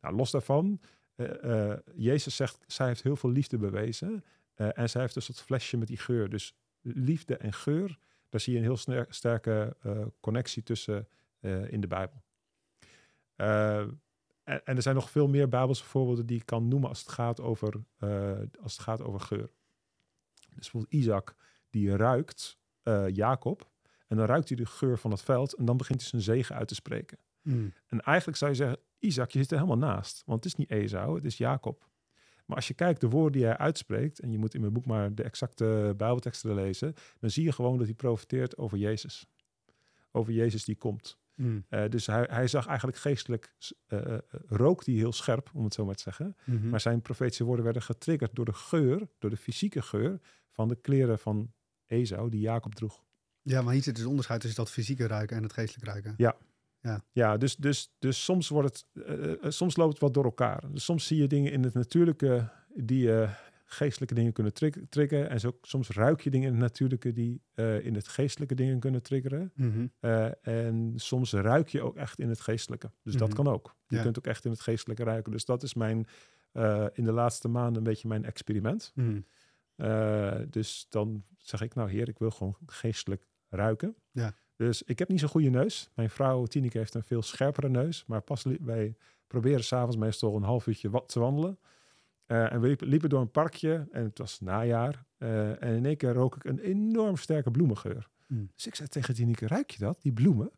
Nou, 0.01 0.15
los 0.15 0.31
daarvan, 0.31 0.81
eh, 1.15 1.73
Jezus 1.95 2.37
zegt, 2.37 2.65
zij 2.67 2.87
heeft 2.87 3.03
heel 3.03 3.17
veel 3.17 3.31
liefde 3.31 3.59
bewezen. 3.59 4.25
en 4.55 4.91
zij 4.91 5.01
heeft 5.01 5.15
dus 5.15 5.27
dat 5.27 5.41
flesje 5.41 5.77
met 5.77 5.89
die 5.89 5.97
geur. 5.97 6.29
Dus 6.31 6.57
liefde 6.81 7.37
en 7.37 7.53
geur, 7.53 7.99
daar 8.29 8.41
zie 8.41 8.53
je 8.53 8.59
een 8.59 8.65
heel 8.65 9.05
sterke 9.09 9.77
connectie 10.21 10.63
tussen 10.63 11.09
in 11.69 11.81
de 11.81 11.87
Bijbel. 11.87 12.23
En, 13.37 14.01
en 14.45 14.77
er 14.77 14.83
zijn 14.83 14.95
nog 14.95 15.11
veel 15.11 15.29
meer 15.29 15.49
Bijbelse 15.49 15.85
voorbeelden 15.85 16.27
die 16.27 16.37
ik 16.37 16.47
kan 16.47 16.69
noemen 16.69 16.89
als 16.89 16.99
het 16.99 17.09
gaat 17.09 17.41
over, 17.41 17.85
als 18.63 18.73
het 18.73 18.81
gaat 18.81 19.03
over 19.03 19.21
geur. 19.21 19.51
Dus 20.57 20.71
bijvoorbeeld 20.71 21.03
Isaac, 21.03 21.35
die 21.71 21.97
ruikt 21.97 22.59
eh, 22.83 23.09
Jacob. 23.09 23.73
En 24.07 24.17
dan 24.17 24.27
ruikt 24.27 24.49
hij 24.49 24.57
de 24.57 24.67
geur 24.67 24.99
van 24.99 25.11
het 25.11 25.23
veld 25.23 25.55
en 25.55 25.65
dan 25.65 25.77
begint 25.77 26.01
hij 26.01 26.09
zijn 26.09 26.23
zegen 26.23 26.57
uit 26.57 26.69
te 26.69 26.75
spreken. 26.75 27.19
Mm. 27.43 27.73
En 27.87 28.01
eigenlijk 28.01 28.39
zou 28.39 28.51
je 28.51 28.57
zeggen, 28.57 28.79
Isaac, 28.99 29.31
je 29.31 29.39
zit 29.39 29.51
er 29.51 29.57
helemaal 29.57 29.89
naast. 29.89 30.23
Want 30.27 30.45
het 30.45 30.53
is 30.53 30.59
niet 30.59 30.71
Esau, 30.71 31.15
het 31.15 31.25
is 31.25 31.37
Jacob. 31.37 31.89
Maar 32.47 32.57
als 32.57 32.69
je 32.69 32.75
kijkt 32.75 33.01
de 33.01 33.09
woorden 33.09 33.33
die 33.33 33.45
hij 33.45 33.57
uitspreekt, 33.57 34.21
en 34.21 34.31
je 34.31 34.39
moet 34.39 34.55
in 34.55 34.61
mijn 34.61 34.73
boek 34.73 34.87
maar 34.87 35.15
de 35.15 35.23
exacte 35.23 35.95
Bijbelteksten 35.97 36.55
lezen, 36.55 36.95
dan 37.19 37.31
zie 37.31 37.45
je 37.45 37.53
gewoon 37.53 37.77
dat 37.77 37.87
hij 37.87 37.95
profiteert 37.95 38.57
over 38.57 38.79
Jezus. 38.79 39.27
Over 40.11 40.33
Jezus 40.33 40.65
die 40.65 40.77
komt. 40.77 41.19
Mm. 41.35 41.65
Eh, 41.69 41.89
dus 41.89 42.07
hij, 42.07 42.27
hij 42.31 42.47
zag 42.47 42.67
eigenlijk 42.67 42.99
geestelijk, 42.99 43.55
uh, 43.89 44.19
rook 44.47 44.85
die 44.85 44.99
heel 44.99 45.13
scherp, 45.13 45.51
om 45.55 45.65
het 45.65 45.75
zo 45.75 45.85
maar 45.85 45.95
te 45.95 46.03
zeggen. 46.03 46.37
Mhm. 46.45 46.69
Maar 46.69 46.81
zijn 46.81 47.01
profetische 47.01 47.45
woorden 47.45 47.65
werden 47.65 47.83
getriggerd 47.83 48.35
door 48.35 48.45
de 48.45 48.53
geur, 48.53 49.09
door 49.19 49.31
de 49.31 49.37
fysieke 49.37 49.83
geur 49.83 50.21
van 50.55 50.69
de 50.69 50.77
kleren 50.81 51.19
van 51.19 51.53
Esau 51.87 52.31
die 52.31 52.41
Jacob 52.41 52.75
droeg. 52.75 53.03
Ja, 53.43 53.63
maar 53.63 53.73
hier 53.73 53.83
zit 53.83 53.97
dus 53.97 54.05
onderscheid 54.05 54.41
tussen 54.41 54.65
dat 54.65 54.73
fysieke 54.73 55.07
ruiken 55.07 55.37
en 55.37 55.43
het 55.43 55.53
geestelijk 55.53 55.87
ruiken. 55.87 56.15
Ja, 57.13 57.37
dus, 57.37 57.57
dus, 57.57 57.93
dus 57.99 58.25
soms, 58.25 58.49
wordt 58.49 58.69
het, 58.93 59.07
eh, 59.07 59.33
eh, 59.33 59.37
soms 59.51 59.77
loopt 59.77 59.93
het 59.93 60.01
wat 60.01 60.15
door 60.15 60.25
elkaar. 60.25 60.73
Dus 60.73 60.85
soms 60.85 61.07
zie 61.07 61.19
je 61.21 61.27
dingen 61.27 61.53
in 61.53 61.63
het 61.63 61.75
natuurlijke 61.75 62.49
die 62.75 63.21
eh, 63.21 63.35
geestelijke 63.65 64.15
dingen 64.15 64.33
kunnen 64.33 64.53
trig- 64.55 64.77
triggeren. 64.89 65.29
En 65.31 65.41
zo, 65.41 65.59
soms 65.63 65.89
ruik 65.89 66.21
je 66.21 66.31
dingen 66.31 66.47
in 66.47 66.53
het 66.55 66.63
natuurlijke 66.63 67.13
die 67.13 67.43
eh, 67.55 67.85
in 67.85 67.95
het 67.95 68.09
geestelijke 68.09 68.55
dingen 68.55 68.79
kunnen 68.81 69.03
triggeren. 69.03 69.53
Mhm. 69.55 69.87
Eh, 70.01 70.47
en 70.47 70.93
soms 70.97 71.33
ruik 71.33 71.69
je 71.69 71.83
ook 71.83 71.97
echt 71.97 72.19
in 72.19 72.29
het 72.29 72.41
geestelijke. 72.41 72.91
Dus 73.03 73.17
dat 73.17 73.29
Mhm. 73.29 73.37
kan 73.43 73.49
ook. 73.49 73.77
Je 73.87 73.97
Ja. 73.97 74.03
kunt 74.03 74.19
ook 74.19 74.27
echt 74.27 74.45
in 74.45 74.51
het 74.51 74.61
geestelijke 74.61 75.05
ruiken. 75.05 75.33
Dus 75.33 75.45
dat 75.45 75.63
is 75.63 75.75
mijn, 75.75 76.07
eh, 76.53 76.87
in 76.93 77.05
de 77.05 77.13
laatste 77.13 77.49
maanden 77.49 77.77
een 77.77 77.83
beetje 77.89 78.09
mijn 78.09 78.25
experiment. 78.25 78.93
Mhm. 78.95 79.21
Eh, 79.77 80.41
dus 80.51 80.87
dan 80.89 81.25
zeg 81.39 81.61
ik, 81.61 81.75
nou 81.75 81.91
heer, 81.91 82.09
ik 82.09 82.19
wil 82.19 82.31
gewoon 82.31 82.57
geestelijk 82.67 83.27
ruiken. 83.49 83.97
Ja. 84.11 84.35
Dus 84.57 84.83
ik 84.83 84.99
heb 84.99 85.09
niet 85.09 85.21
zo'n 85.21 85.29
goede 85.29 85.51
neus. 85.51 85.91
Mijn 85.95 86.11
vrouw 86.11 86.45
Tineke 86.45 86.79
heeft 86.79 86.95
een 86.95 87.03
veel 87.03 87.23
scherpere 87.23 87.69
neus. 87.69 88.05
Maar 88.07 88.21
pas 88.21 88.47
wij 88.61 88.97
proberen 89.27 89.65
s'avonds 89.65 89.97
meestal 89.97 90.37
een 90.37 90.43
half 90.43 90.67
uurtje 90.67 90.91
wat 90.91 91.09
te 91.09 91.21
wandelen. 91.21 91.59
Eh, 92.27 92.53
en 92.53 92.61
we 92.61 92.77
liepen, 92.81 93.09
door 93.09 93.21
een 93.21 93.31
parkje 93.31 93.89
en 93.91 94.05
het 94.05 94.19
was 94.19 94.41
najaar. 94.41 95.05
Eh, 95.19 95.63
en 95.63 95.75
in 95.75 95.87
één 95.87 95.97
keer 95.97 96.13
rook 96.13 96.37
ik 96.37 96.45
een 96.45 96.59
enorm 96.59 97.17
sterke 97.17 97.51
bloemengeur. 97.51 98.09
Mm. 98.27 98.51
Dus 98.55 98.67
ik 98.67 98.75
zei 98.75 98.89
tegen 98.89 99.15
Tineke, 99.15 99.47
ruik 99.47 99.71
je 99.71 99.79
dat, 99.79 99.99
die 100.03 100.13
bloemen? 100.13 100.51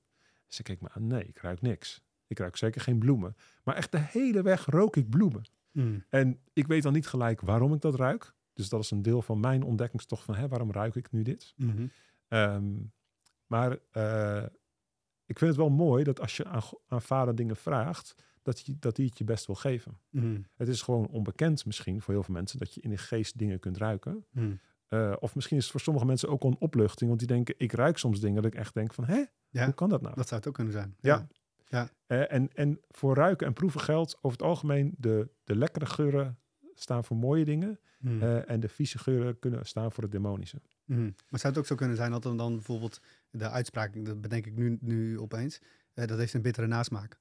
Ze 0.46 0.62
keek 0.62 0.80
me 0.80 0.88
aan, 0.92 1.06
nee, 1.06 1.24
ik 1.24 1.38
ruik 1.38 1.60
niks. 1.60 2.04
Ik 2.26 2.38
ruik 2.38 2.56
zeker 2.56 2.80
geen 2.80 2.98
bloemen. 2.98 3.36
Maar 3.64 3.74
echt 3.74 3.92
de 3.92 3.98
hele 3.98 4.42
weg 4.42 4.64
rook 4.64 4.96
ik 4.96 5.10
bloemen. 5.10 5.42
Mm. 5.72 6.04
En 6.08 6.40
ik 6.52 6.66
weet 6.66 6.82
dan 6.82 6.92
niet 6.92 7.06
gelijk 7.06 7.40
waarom 7.40 7.74
ik 7.74 7.80
dat 7.80 7.94
ruik. 7.94 8.34
Dus 8.56 8.68
dat 8.68 8.82
is 8.82 8.90
een 8.90 9.02
deel 9.02 9.22
van 9.22 9.40
mijn 9.40 9.62
ontdekkingstocht 9.62 10.24
van 10.24 10.34
hè, 10.34 10.48
waarom 10.48 10.72
ruik 10.72 10.94
ik 10.94 11.12
nu 11.12 11.22
dit? 11.22 11.52
Mhm. 11.56 11.86
Ehm, 12.28 12.74
maar 13.46 13.78
eh, 13.90 14.44
ik 15.26 15.38
vind 15.38 15.50
het 15.50 15.56
wel 15.56 15.70
mooi 15.70 16.04
dat 16.04 16.20
als 16.20 16.36
je 16.36 16.44
aan, 16.44 16.62
aan 16.88 17.02
vader 17.02 17.34
dingen 17.34 17.56
vraagt, 17.56 18.14
dat 18.42 18.64
dat 18.78 18.96
die 18.96 19.06
het 19.06 19.18
je 19.18 19.24
best 19.24 19.46
wil 19.46 19.54
geven. 19.54 19.98
Mhm. 20.10 20.40
Het 20.56 20.68
is 20.68 20.82
gewoon 20.82 21.08
onbekend 21.08 21.66
misschien 21.66 22.02
voor 22.02 22.14
heel 22.14 22.22
veel 22.22 22.34
mensen 22.34 22.58
dat 22.58 22.74
je 22.74 22.80
in 22.80 22.90
de 22.90 22.98
geest 22.98 23.38
dingen 23.38 23.58
kunt 23.58 23.76
ruiken. 23.76 24.26
Mhm. 24.30 24.54
Eh, 24.86 25.12
of 25.20 25.34
misschien 25.34 25.56
is 25.56 25.62
het 25.62 25.72
voor 25.72 25.80
sommige 25.80 26.06
mensen 26.06 26.28
ook 26.28 26.44
een 26.44 26.56
opluchting, 26.58 27.08
want 27.08 27.18
die 27.18 27.28
denken, 27.28 27.54
ik 27.58 27.72
ruik 27.72 27.98
soms 27.98 28.20
dingen 28.20 28.42
dat 28.42 28.52
ik 28.52 28.58
echt 28.58 28.74
denk 28.74 28.94
van, 28.94 29.04
hè, 29.04 29.24
Ja, 29.48 29.64
hoe 29.64 29.74
kan 29.74 29.88
dat 29.88 30.02
nou? 30.02 30.14
dat 30.14 30.26
zou 30.28 30.40
het 30.40 30.48
ook 30.48 30.54
kunnen 30.54 30.72
zijn. 30.72 30.96
Ja. 31.00 31.28
Eh, 32.06 32.32
en, 32.32 32.52
en 32.54 32.80
voor 32.88 33.14
ruiken 33.14 33.46
en 33.46 33.52
proeven 33.52 33.80
geldt 33.80 34.16
over 34.16 34.38
het 34.38 34.46
algemeen, 34.46 34.94
de, 34.98 35.28
de 35.44 35.56
lekkere 35.56 35.86
geuren 35.86 36.38
staan 36.80 37.04
voor 37.04 37.16
mooie 37.16 37.44
dingen 37.44 37.78
Mhm. 38.00 38.22
eh, 38.22 38.50
en 38.50 38.60
de 38.60 38.68
vieze 38.68 38.98
geuren 38.98 39.38
kunnen 39.38 39.66
staan 39.66 39.92
voor 39.92 40.02
het 40.02 40.12
demonische. 40.12 40.60
Mhm. 40.84 41.00
Maar 41.02 41.40
zou 41.40 41.52
het 41.52 41.58
ook 41.58 41.66
zo 41.68 41.74
kunnen 41.74 41.96
zijn 41.96 42.10
dat 42.10 42.22
dan, 42.22 42.36
dan 42.36 42.54
bijvoorbeeld 42.54 43.00
de 43.30 43.48
uitspraak, 43.50 44.04
dat 44.04 44.20
bedenk 44.20 44.46
ik 44.46 44.54
nu, 44.56 44.78
nu 44.80 45.18
opeens, 45.18 45.60
eh, 45.94 46.06
dat 46.06 46.18
heeft 46.18 46.34
een 46.34 46.42
bittere 46.42 46.66
nasmaak. 46.66 47.18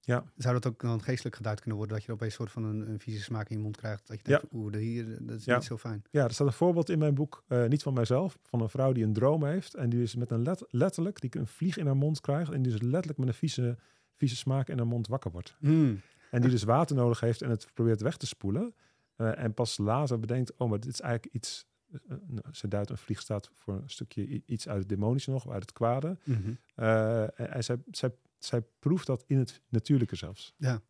Ja. 0.00 0.24
Zou 0.36 0.54
dat 0.54 0.66
ook 0.66 0.80
dan 0.80 1.02
geestelijk 1.02 1.36
geduid 1.36 1.58
kunnen 1.60 1.78
worden, 1.78 1.96
dat 1.96 2.04
je 2.06 2.12
opeens 2.12 2.30
een 2.30 2.36
soort 2.38 2.50
van 2.50 2.64
een, 2.64 2.88
een 2.90 3.00
vieze 3.00 3.22
smaak 3.22 3.48
in 3.48 3.56
je 3.56 3.62
mond 3.62 3.76
krijgt, 3.76 4.06
dat 4.06 4.16
je 4.22 4.30
Ja. 4.30 4.38
denkt, 4.38 4.54
oeh, 4.54 4.72
de 4.72 4.78
hier, 4.78 5.26
dat 5.26 5.36
is 5.38 5.44
Ja. 5.44 5.54
niet 5.54 5.64
zo 5.64 5.76
fijn. 5.78 6.02
Ja, 6.10 6.24
er 6.24 6.32
staat 6.32 6.46
een 6.46 6.52
voorbeeld 6.52 6.90
in 6.90 6.98
mijn 6.98 7.14
boek, 7.14 7.44
eh, 7.48 7.64
niet 7.66 7.82
van 7.82 7.92
mijzelf, 7.94 8.38
van 8.42 8.60
een 8.60 8.68
vrouw 8.68 8.92
die 8.92 9.04
een 9.04 9.12
droom 9.12 9.44
heeft. 9.44 9.74
En 9.74 9.88
die 9.90 10.02
is 10.02 10.14
met 10.14 10.30
een 10.30 10.42
let- 10.42 10.64
letterlijk, 10.70 11.20
die 11.20 11.38
een 11.38 11.46
vlieg 11.46 11.76
in 11.76 11.86
haar 11.86 11.96
mond 11.96 12.20
krijgt. 12.20 12.52
En 12.52 12.62
die 12.62 12.72
dus 12.72 12.82
letterlijk 12.82 13.18
met 13.18 13.28
een 13.28 13.34
vieze, 13.34 13.78
vieze 14.14 14.36
smaak 14.36 14.68
in 14.68 14.76
haar 14.78 14.86
mond 14.86 15.06
wakker 15.06 15.30
wordt. 15.30 15.56
Mhm. 15.60 15.94
En 16.30 16.40
die 16.40 16.50
dus 16.50 16.62
water 16.62 16.96
nodig 16.96 17.20
heeft 17.20 17.42
en 17.42 17.50
het 17.50 17.66
probeert 17.74 18.00
weg 18.00 18.16
te 18.16 18.26
spoelen. 18.26 18.74
Eh, 19.16 19.38
en 19.38 19.54
pas 19.54 19.78
later 19.78 20.18
bedenkt, 20.20 20.56
oh, 20.56 20.68
maar 20.70 20.80
dit 20.80 20.92
is 20.92 21.00
eigenlijk 21.00 21.34
iets... 21.34 21.66
nou, 22.08 22.42
ze 22.52 22.68
duidt 22.68 22.90
een 22.90 22.98
vlieg 22.98 23.20
staat 23.20 23.50
voor 23.52 23.74
een 23.74 23.90
stukje 23.90 24.42
iets 24.46 24.68
uit 24.68 24.78
het 24.78 24.88
demonische 24.88 25.30
nog, 25.30 25.50
uit 25.50 25.62
het 25.62 25.72
kwade. 25.72 26.18
Mhm. 26.24 26.52
En 26.74 27.36
en 27.36 27.64
zij, 27.64 27.76
zij, 27.90 28.14
zij 28.38 28.62
proeft 28.78 29.06
dat 29.06 29.24
in 29.26 29.38
het 29.38 29.60
natuurlijke 29.68 30.16
zelfs. 30.16 30.54
Ja, 30.56 30.80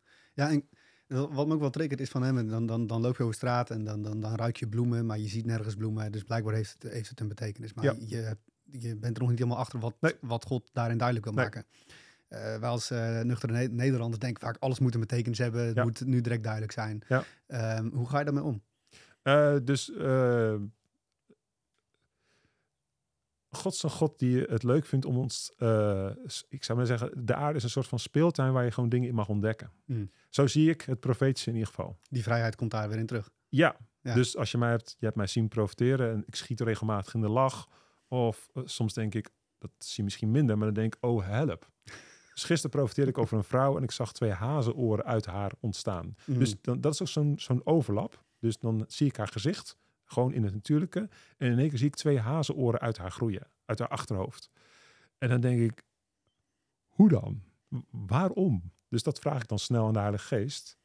en 0.49 0.67
wat 1.07 1.47
me 1.47 1.53
ook 1.53 1.59
wel 1.59 1.69
triggert 1.69 2.01
is 2.01 2.09
van 2.09 2.23
hem, 2.23 2.47
dan, 2.49 2.65
dan, 2.65 2.87
dan 2.87 3.01
loop 3.01 3.17
je 3.17 3.23
over 3.23 3.35
straat 3.35 3.69
en 3.69 3.83
dan, 3.83 4.01
dan, 4.01 4.19
dan 4.21 4.35
ruik 4.35 4.57
je 4.57 4.67
bloemen, 4.67 5.05
maar 5.05 5.19
je 5.19 5.27
ziet 5.27 5.45
nergens 5.45 5.75
bloemen. 5.75 6.11
Dus 6.11 6.23
blijkbaar 6.23 6.53
heeft 6.53 6.75
het, 6.79 6.91
heeft 6.93 7.09
het 7.09 7.19
een 7.19 7.27
betekenis. 7.27 7.73
Maar 7.73 7.85
Ja. 7.85 7.95
je, 7.99 8.37
je 8.79 8.95
bent 8.95 9.15
er 9.15 9.21
nog 9.21 9.29
niet 9.29 9.39
helemaal 9.39 9.59
achter 9.59 9.79
wat, 9.79 9.95
Nee. 9.99 10.13
wat 10.21 10.45
God 10.45 10.69
daarin 10.73 10.97
duidelijk 10.97 11.25
wil 11.27 11.35
Nee. 11.35 11.43
maken. 11.45 11.65
Wij 12.27 12.59
als 12.69 12.91
eh, 12.91 13.21
nuchtere 13.21 13.51
Ne- 13.53 13.67
Nederlanders 13.67 14.19
denken 14.19 14.41
vaak 14.41 14.57
alles 14.59 14.79
moet 14.79 14.93
een 14.93 14.99
betekenis 14.99 15.37
hebben, 15.37 15.65
het 15.65 15.75
Ja. 15.75 15.83
moet 15.83 16.05
nu 16.05 16.21
direct 16.21 16.43
duidelijk 16.43 16.71
zijn. 16.71 17.01
Ja. 17.07 17.23
Ehm, 17.47 17.89
hoe 17.93 18.09
ga 18.09 18.19
je 18.19 18.25
daarmee 18.25 18.43
om? 18.43 18.61
Eh, 19.21 19.55
dus 19.63 19.91
eh, 19.93 20.55
God 23.49 23.73
is 23.73 23.83
een 23.83 23.89
God 23.89 24.19
die 24.19 24.41
het 24.41 24.63
leuk 24.63 24.85
vindt 24.85 25.05
om 25.05 25.17
ons, 25.17 25.53
eh, 25.57 26.09
ik 26.49 26.63
zou 26.63 26.77
maar 26.77 26.87
zeggen, 26.87 27.25
de 27.25 27.35
aarde 27.35 27.57
is 27.57 27.63
een 27.63 27.69
soort 27.69 27.87
van 27.87 27.99
speeltuin 27.99 28.53
waar 28.53 28.63
je 28.63 28.71
gewoon 28.71 28.89
dingen 28.89 29.09
in 29.09 29.15
mag 29.15 29.29
ontdekken. 29.29 29.71
Mm. 29.85 30.11
Zo 30.29 30.47
zie 30.47 30.69
ik 30.69 30.81
het 30.81 30.99
profetische 30.99 31.49
in 31.49 31.55
ieder 31.55 31.69
geval. 31.69 31.97
Die 32.09 32.23
vrijheid 32.23 32.55
komt 32.55 32.71
daar 32.71 32.89
weer 32.89 32.97
in 32.97 33.05
terug. 33.05 33.29
Ja, 33.49 33.75
Ja. 34.01 34.13
dus 34.13 34.37
als 34.37 34.51
je 34.51 34.57
mij 34.57 34.69
hebt, 34.69 34.95
je 34.99 35.05
hebt 35.05 35.17
mij 35.17 35.27
zien 35.27 35.47
profiteren 35.47 36.11
en 36.13 36.23
ik 36.25 36.35
schiet 36.35 36.61
regelmatig 36.61 37.13
in 37.13 37.21
de 37.21 37.29
lach. 37.29 37.67
Of 38.07 38.49
soms 38.63 38.93
denk 38.93 39.13
ik, 39.15 39.29
dat 39.57 39.71
zie 39.77 39.93
je 39.95 40.03
misschien 40.03 40.31
minder, 40.31 40.57
maar 40.57 40.65
dan 40.65 40.75
denk 40.75 40.95
ik, 40.95 41.03
oh 41.03 41.25
help. 41.27 41.71
Dus 42.35 42.43
gisteren 42.43 42.77
profiteerde 42.79 43.11
ik 43.11 43.17
over 43.17 43.37
een 43.37 43.43
vrouw 43.43 43.77
en 43.77 43.83
ik 43.83 43.91
zag 43.91 44.13
twee 44.13 44.31
hazenoren 44.31 45.05
uit 45.05 45.25
haar 45.25 45.51
ontstaan. 45.59 46.15
Mhm. 46.25 46.39
Dus 46.39 46.55
dan, 46.61 46.81
dat 46.81 46.93
is 46.93 47.01
ook 47.01 47.07
zo'n 47.07 47.33
zo'n 47.37 47.65
overlap. 47.65 48.23
Dus 48.39 48.57
dan 48.57 48.85
zie 48.87 49.07
ik 49.07 49.15
haar 49.15 49.27
gezicht, 49.27 49.77
gewoon 50.05 50.33
in 50.33 50.43
het 50.43 50.53
natuurlijke. 50.53 51.09
En 51.37 51.51
in 51.51 51.59
één 51.59 51.69
keer 51.69 51.77
zie 51.77 51.87
ik 51.87 51.95
twee 51.95 52.19
hazenoren 52.19 52.79
uit 52.79 52.97
haar 52.97 53.11
groeien, 53.11 53.47
uit 53.65 53.79
haar 53.79 53.87
achterhoofd. 53.87 54.49
En 55.17 55.29
dan 55.29 55.41
denk 55.41 55.59
ik, 55.59 55.83
hoe 56.87 57.09
dan? 57.09 57.41
Waarom? 57.89 58.71
Dus 58.89 59.03
dat 59.03 59.19
vraag 59.19 59.41
ik 59.41 59.47
dan 59.47 59.59
snel 59.59 59.85
aan 59.87 59.93
de 59.93 59.99
Heilige 59.99 60.25
Geest. 60.27 60.77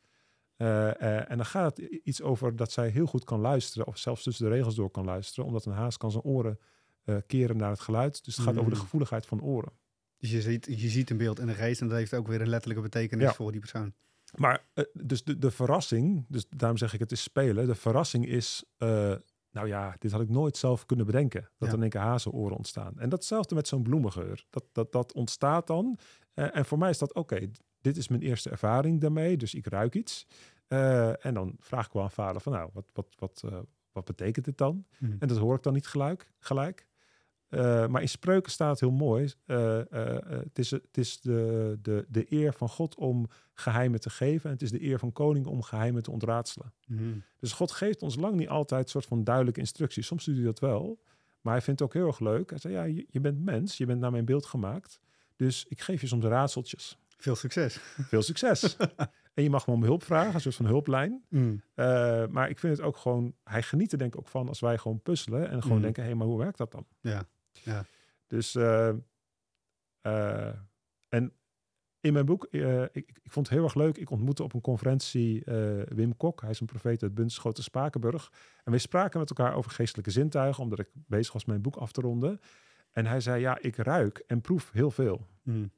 Eh, 0.56 0.88
eh, 1.00 1.30
en 1.30 1.36
dan 1.36 1.46
gaat 1.46 1.76
het 1.76 1.86
iets 2.04 2.22
over 2.22 2.56
dat 2.56 2.72
zij 2.72 2.88
heel 2.88 3.06
goed 3.06 3.24
kan 3.24 3.40
luisteren, 3.40 3.86
of 3.86 3.98
zelfs 3.98 4.22
tussen 4.22 4.44
de 4.44 4.54
regels 4.54 4.74
door 4.74 4.90
kan 4.90 5.04
luisteren, 5.04 5.44
omdat 5.44 5.64
een 5.64 5.72
haas 5.72 5.96
kan 5.96 6.10
zijn 6.10 6.24
oren 6.24 6.58
eh, 7.04 7.16
keren 7.26 7.56
naar 7.56 7.70
het 7.70 7.80
geluid. 7.80 8.24
Dus 8.24 8.36
het 8.36 8.46
gaat 8.46 8.56
over 8.56 8.70
de 8.70 8.76
Mm. 8.76 8.82
gevoeligheid 8.82 9.26
van 9.26 9.42
oren. 9.42 9.72
Dus 10.20 10.30
je 10.30 10.40
ziet, 10.42 10.66
je 10.66 10.88
ziet 10.88 11.10
een 11.10 11.16
beeld 11.16 11.38
in 11.38 11.46
de 11.46 11.54
geest 11.54 11.80
en 11.80 11.88
dat 11.88 11.96
heeft 11.98 12.14
ook 12.14 12.26
weer 12.26 12.40
een 12.40 12.48
letterlijke 12.48 12.82
betekenis 12.82 13.24
Ja. 13.24 13.32
voor 13.32 13.50
die 13.50 13.60
persoon. 13.60 13.92
Maar 14.36 14.64
eh, 14.74 14.84
dus 14.92 15.24
de, 15.24 15.38
de 15.38 15.50
verrassing, 15.50 16.24
dus 16.28 16.46
daarom 16.48 16.78
zeg 16.78 16.92
ik 16.94 17.00
het 17.00 17.12
is 17.12 17.22
spelen. 17.22 17.66
De 17.66 17.74
verrassing 17.74 18.26
is, 18.26 18.64
eh, 18.76 19.14
nou 19.50 19.66
ja, 19.68 19.96
dit 19.98 20.10
had 20.12 20.20
ik 20.20 20.28
nooit 20.28 20.56
zelf 20.56 20.86
kunnen 20.86 21.06
bedenken. 21.06 21.40
Dat 21.40 21.50
Ja. 21.58 21.66
er 21.66 21.74
in 21.74 21.80
één 21.80 21.90
keer 21.90 22.00
hazenoren 22.00 22.56
ontstaan. 22.56 22.98
En 22.98 23.08
datzelfde 23.08 23.54
met 23.54 23.68
zo'n 23.68 23.82
bloemengeur. 23.82 24.46
Dat, 24.50 24.64
dat, 24.72 24.92
dat 24.92 25.12
ontstaat 25.12 25.66
dan. 25.66 25.98
Eh, 26.34 26.56
en 26.56 26.64
voor 26.64 26.78
mij 26.78 26.90
is 26.90 26.98
dat, 26.98 27.14
oké, 27.14 27.50
dit 27.80 27.96
is 27.96 28.08
mijn 28.08 28.22
eerste 28.22 28.50
ervaring 28.50 29.00
daarmee. 29.00 29.36
Dus 29.36 29.54
ik 29.54 29.66
ruik 29.66 29.94
iets. 29.94 30.26
En 30.68 31.34
dan 31.34 31.56
vraag 31.58 31.86
ik 31.86 31.92
wel 31.92 32.02
aan 32.02 32.10
vader 32.10 32.40
van, 32.40 32.52
nou, 32.52 32.70
wat, 32.72 32.84
wat, 32.92 33.06
wat, 33.18 33.44
wat 33.92 34.04
betekent 34.04 34.44
dit 34.44 34.58
dan? 34.58 34.84
Mhm. 34.98 35.16
En 35.18 35.28
dat 35.28 35.38
hoor 35.38 35.56
ik 35.56 35.62
dan 35.62 35.72
niet 35.72 35.86
gelijk. 35.86 36.30
gelijk. 36.38 36.88
Eh, 37.50 37.86
maar 37.86 38.00
in 38.02 38.08
spreuken 38.08 38.52
staat 38.52 38.80
heel 38.80 38.90
mooi. 38.90 39.32
eh, 39.46 39.78
eh, 39.80 40.22
het 40.42 40.58
is, 40.58 40.70
het 40.70 40.96
is 40.98 41.20
de, 41.20 41.78
de, 41.82 42.06
de 42.08 42.32
eer 42.32 42.52
van 42.52 42.68
God 42.68 42.94
om 42.94 43.28
geheimen 43.54 44.00
te 44.00 44.10
geven. 44.10 44.44
En 44.44 44.52
het 44.52 44.62
is 44.62 44.70
de 44.70 44.82
eer 44.82 44.98
van 44.98 45.12
koning 45.12 45.46
om 45.46 45.62
geheimen 45.62 46.02
te 46.02 46.10
ontraadselen. 46.10 46.72
Mhm. 46.86 47.02
Dus 47.38 47.52
God 47.52 47.70
geeft 47.70 48.02
ons 48.02 48.16
lang 48.16 48.36
niet 48.36 48.48
altijd 48.48 48.82
een 48.84 48.88
soort 48.90 49.06
van 49.06 49.24
duidelijke 49.24 49.60
instructies. 49.60 50.06
Soms 50.06 50.24
doet 50.24 50.34
hij 50.36 50.44
dat 50.44 50.58
wel. 50.58 51.00
Maar 51.40 51.52
hij 51.52 51.62
vindt 51.62 51.80
het 51.80 51.88
ook 51.88 51.94
heel 51.94 52.06
erg 52.06 52.20
leuk. 52.20 52.50
Hij 52.50 52.58
zei, 52.58 52.74
ja, 52.74 52.82
je, 52.82 53.06
je 53.08 53.20
bent 53.20 53.44
mens. 53.44 53.76
Je 53.76 53.86
bent 53.86 54.00
naar 54.00 54.10
mijn 54.10 54.24
beeld 54.24 54.46
gemaakt. 54.46 55.00
Dus 55.36 55.64
ik 55.68 55.80
geef 55.80 56.00
je 56.00 56.06
soms 56.06 56.24
raadseltjes. 56.24 56.98
Veel 57.16 57.34
succes. 57.36 57.74
Veel 58.08 58.22
succes. 58.22 58.76
en 59.34 59.42
je 59.42 59.50
mag 59.50 59.66
me 59.66 59.72
om 59.72 59.82
hulp 59.82 60.02
vragen. 60.02 60.34
Een 60.34 60.40
soort 60.40 60.54
van 60.54 60.66
hulplijn. 60.66 61.22
Eh, 61.74 62.26
maar 62.26 62.48
ik 62.50 62.58
vind 62.58 62.76
het 62.76 62.86
ook 62.86 62.96
gewoon... 62.96 63.34
Hij 63.44 63.62
geniet 63.62 63.92
er 63.92 63.98
denk 63.98 64.14
ik 64.14 64.20
ook 64.20 64.28
van 64.28 64.48
als 64.48 64.60
wij 64.60 64.78
gewoon 64.78 65.00
puzzelen. 65.02 65.48
En 65.50 65.62
gewoon 65.62 65.76
Mm. 65.76 65.82
denken, 65.82 66.04
hé, 66.04 66.14
maar 66.14 66.26
hoe 66.26 66.38
werkt 66.38 66.58
dat 66.58 66.70
dan? 66.72 66.86
Ja. 67.00 67.28
Ja. 67.52 67.84
Dus... 68.26 68.54
eh, 68.54 68.88
eh, 70.00 70.54
en 71.08 71.32
in 72.00 72.12
mijn 72.12 72.24
boek, 72.24 72.46
uh, 72.50 72.82
ik, 72.82 72.92
ik, 72.92 73.20
vond 73.24 73.46
het 73.46 73.56
heel 73.56 73.64
erg 73.64 73.74
leuk. 73.74 73.96
Ik 73.96 74.10
ontmoette 74.10 74.42
op 74.42 74.54
een 74.54 74.60
conferentie 74.60 75.44
uh, 75.44 75.82
Wim 75.88 76.16
Kok. 76.16 76.40
Hij 76.40 76.50
is 76.50 76.60
een 76.60 76.66
profeet 76.66 77.02
uit 77.02 77.14
Bunschoten 77.14 77.62
Spakenburg. 77.62 78.32
En 78.64 78.72
we 78.72 78.78
spraken 78.78 79.18
met 79.18 79.28
elkaar 79.28 79.54
over 79.54 79.70
geestelijke 79.70 80.10
zintuigen, 80.10 80.62
omdat 80.62 80.78
ik 80.78 80.88
bezig 80.92 81.32
was 81.32 81.44
mijn 81.44 81.62
boek 81.62 81.76
af 81.76 81.92
te 81.92 82.00
ronden. 82.00 82.40
En 82.92 83.06
hij 83.06 83.20
zei, 83.20 83.40
ja, 83.40 83.58
ik 83.60 83.76
ruik 83.76 84.18
en 84.26 84.40
proef 84.40 84.70
heel 84.70 84.90
veel. 84.90 85.26
Mm. 85.42 85.70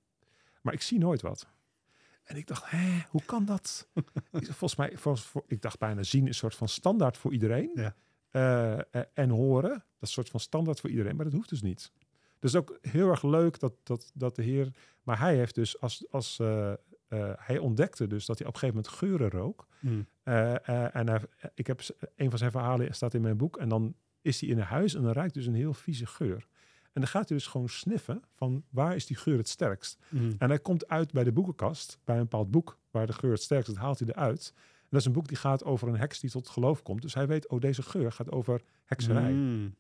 Maar 0.63 0.75
ik 0.75 0.83
zie 0.83 0.99
nooit 0.99 1.23
wat. 1.23 1.47
En 2.25 2.37
ik 2.37 2.47
dacht, 2.47 2.71
hé, 2.71 3.03
hoe 3.09 3.25
kan 3.25 3.45
dat? 3.45 3.89
volgens 4.33 4.77
mij, 4.77 4.97
volgens, 4.97 5.27
voor, 5.27 5.45
ik 5.47 5.63
dacht 5.63 5.79
bijna 5.79 6.03
zien 6.03 6.23
is 6.23 6.29
een 6.29 6.35
soort 6.35 6.55
van 6.55 6.69
standaard 6.69 7.17
voor 7.17 7.33
iedereen. 7.33 7.71
Ja. 7.75 7.95
Uh, 8.33 8.79
en 9.13 9.31
horen, 9.31 9.71
dat 9.71 9.81
is 9.81 9.85
een 10.01 10.07
soort 10.09 10.29
van 10.29 10.41
standaard 10.41 10.81
voor 10.81 10.91
iedereen, 10.91 11.17
maar 11.17 11.25
dat 11.25 11.35
hoeft 11.35 11.49
dus 11.49 11.63
niet. 11.63 11.93
Dus 12.39 12.57
ook 12.57 12.79
heel 12.81 13.11
erg 13.11 13.23
leuk 13.23 13.59
dat, 13.59 13.75
dat, 13.83 14.11
dat 14.15 14.37
de 14.37 14.43
Heer. 14.43 14.71
Maar 15.03 15.19
hij 15.19 15.37
heeft 15.37 15.55
dus 15.55 15.81
als. 15.81 16.07
als 16.11 16.39
uh, 16.39 16.73
uh, 17.09 17.33
hij 17.37 17.59
ontdekte 17.59 18.07
dus 18.07 18.27
dat 18.27 18.39
hij 18.39 18.47
op 18.47 18.55
een 18.55 18.59
gegeven 18.61 18.83
moment 18.83 18.99
geuren 18.99 19.31
rook. 19.31 19.67
Mm. 19.81 20.07
Uh, 20.25 20.97
en 20.97 21.09
hij, 21.09 21.21
ik 21.55 21.67
heb 21.67 21.81
een 22.17 22.31
van 22.31 22.39
zijn 22.39 22.51
verhalen 22.51 22.95
staat 22.95 23.15
in 23.15 23.23
mijn 23.23 23.37
boek. 23.37 23.57
En 23.57 23.69
dan 23.69 23.95
is 24.21 24.41
hij 24.41 24.49
in 24.49 24.59
een 24.59 24.65
huis 24.65 24.95
en 24.95 25.03
dan 25.03 25.13
ruikt 25.13 25.35
dus 25.35 25.47
een 25.47 25.55
heel 25.55 25.75
vieze 25.75 26.07
geur. 26.07 26.47
En 26.83 27.01
dan 27.01 27.07
gaat 27.07 27.29
hij 27.29 27.39
dus 27.39 27.47
gewoon 27.47 27.69
sniffen 27.69 28.23
van 28.35 28.65
waar 28.71 28.95
is 28.97 29.07
die 29.07 29.17
geur 29.17 29.37
het 29.37 29.49
sterkst. 29.49 29.99
Mm. 30.09 30.35
En 30.39 30.49
hij 30.49 30.59
komt 30.59 30.89
uit 30.89 31.13
bij 31.13 31.25
de 31.25 31.33
boekenkast, 31.33 31.99
bij 32.05 32.17
een 32.17 32.23
bepaald 32.23 32.51
boek 32.51 32.79
waar 32.91 33.07
de 33.07 33.13
geur 33.13 33.33
het 33.33 33.43
sterkst 33.43 33.71
is, 33.71 33.77
haalt 33.77 33.99
hij 33.99 34.09
eruit. 34.09 34.55
Dat 34.93 35.01
is 35.01 35.07
een 35.07 35.13
boek 35.13 35.29
die 35.29 35.37
gaat 35.37 35.65
over 35.65 35.89
een 35.89 35.97
heks 35.97 36.21
die 36.21 36.31
tot 36.31 36.49
geloof 36.49 36.83
komt. 36.83 37.03
Dus 37.03 37.15
hij 37.15 37.27
weet, 37.27 37.49
oh, 37.49 37.61
deze 37.61 37.83
geur 37.83 38.13
gaat 38.13 38.31
over 38.31 38.63
hekserij. 38.85 39.33
Mm. 39.33 39.75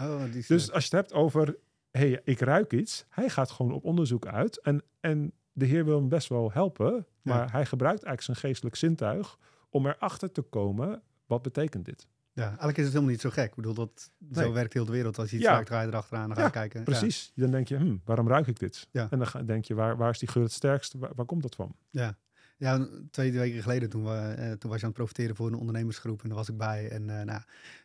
Oh, 0.00 0.22
dus 0.32 0.72
als 0.72 0.86
je 0.86 0.96
het 0.96 1.08
hebt 1.08 1.12
over 1.12 1.56
hey, 1.90 2.20
ik 2.24 2.40
ruik 2.40 2.72
iets. 2.72 3.04
Hij 3.08 3.28
gaat 3.28 3.50
gewoon 3.50 3.72
op 3.72 3.84
onderzoek 3.84 4.26
uit. 4.26 4.60
En, 4.60 4.82
en 5.00 5.32
de 5.52 5.64
Heer 5.64 5.84
wil 5.84 5.98
hem 5.98 6.08
best 6.08 6.28
wel 6.28 6.52
helpen. 6.52 7.06
Maar 7.22 7.52
hij 7.52 7.66
gebruikt 7.66 8.02
eigenlijk 8.02 8.22
zijn 8.22 8.36
geestelijk 8.36 8.76
zintuig 8.76 9.38
om 9.70 9.86
erachter 9.86 10.32
te 10.32 10.42
komen, 10.42 11.02
wat 11.26 11.42
betekent 11.42 11.84
dit? 11.84 12.06
Ja, 12.32 12.44
eigenlijk 12.44 12.78
is 12.78 12.84
het 12.84 12.92
helemaal 12.92 13.12
niet 13.12 13.20
zo 13.20 13.30
gek. 13.30 13.48
Ik 13.48 13.54
bedoel, 13.54 13.74
dat, 13.74 14.10
zo 14.32 14.52
werkt 14.52 14.72
heel 14.72 14.84
de 14.84 14.92
wereld. 14.92 15.18
Als 15.18 15.30
je 15.30 15.36
iets 15.36 15.44
ja. 15.44 15.52
ruikt, 15.52 15.68
ga 15.68 15.80
je 15.80 15.86
erachteraan 15.86 16.22
en 16.22 16.28
dan 16.28 16.36
ga 16.36 16.44
je 16.44 16.50
kijken. 16.50 16.84
Precies. 16.84 17.32
Dan 17.34 17.50
denk 17.50 17.68
je, 17.68 17.76
hm, 17.76 17.96
waarom 18.04 18.28
ruik 18.28 18.46
ik 18.46 18.58
dit? 18.58 18.88
Ja. 18.90 19.06
En 19.10 19.18
dan 19.18 19.46
denk 19.46 19.64
je, 19.64 19.74
waar, 19.74 19.96
waar 19.96 20.10
is 20.10 20.18
die 20.18 20.28
geur 20.28 20.42
het 20.42 20.52
sterkst? 20.52 20.94
Waar, 20.94 21.10
waar 21.14 21.26
komt 21.26 21.42
dat 21.42 21.54
van? 21.54 21.74
Ja. 21.90 22.16
Ja, 22.58 22.88
twee 23.10 23.32
weken 23.32 23.62
geleden 23.62 23.88
toen, 23.88 24.04
we, 24.04 24.34
uh, 24.38 24.52
toen 24.52 24.70
was 24.70 24.80
je 24.80 24.86
aan 24.86 24.92
het 24.92 24.92
profiteren 24.92 25.36
voor 25.36 25.46
een 25.46 25.54
ondernemersgroep 25.54 26.22
en 26.22 26.28
daar 26.28 26.38
was 26.38 26.48
ik 26.48 26.56
bij. 26.56 26.88
En 26.90 27.02
uh, 27.02 27.22
nou, 27.22 27.40